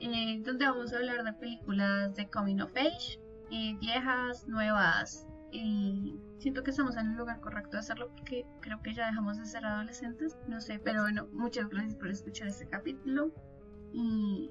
Eh, 0.00 0.40
donde 0.44 0.66
vamos 0.66 0.92
a 0.92 0.96
hablar 0.96 1.24
de 1.24 1.32
películas 1.32 2.14
de 2.16 2.28
Coming 2.28 2.60
of 2.60 2.70
Age, 2.76 3.18
eh, 3.50 3.76
viejas, 3.80 4.46
nuevas. 4.46 5.26
Siento 6.38 6.62
que 6.62 6.70
estamos 6.70 6.96
en 6.96 7.12
el 7.12 7.16
lugar 7.16 7.40
correcto 7.40 7.72
de 7.72 7.78
hacerlo 7.78 8.10
porque 8.14 8.44
creo 8.60 8.82
que 8.82 8.92
ya 8.92 9.06
dejamos 9.06 9.38
de 9.38 9.46
ser 9.46 9.64
adolescentes. 9.64 10.36
No 10.48 10.60
sé, 10.60 10.78
pero 10.78 11.02
bueno, 11.02 11.28
muchas 11.32 11.68
gracias 11.70 11.94
por 11.94 12.10
escuchar 12.10 12.48
este 12.48 12.66
capítulo. 12.68 13.32
Y 13.92 14.50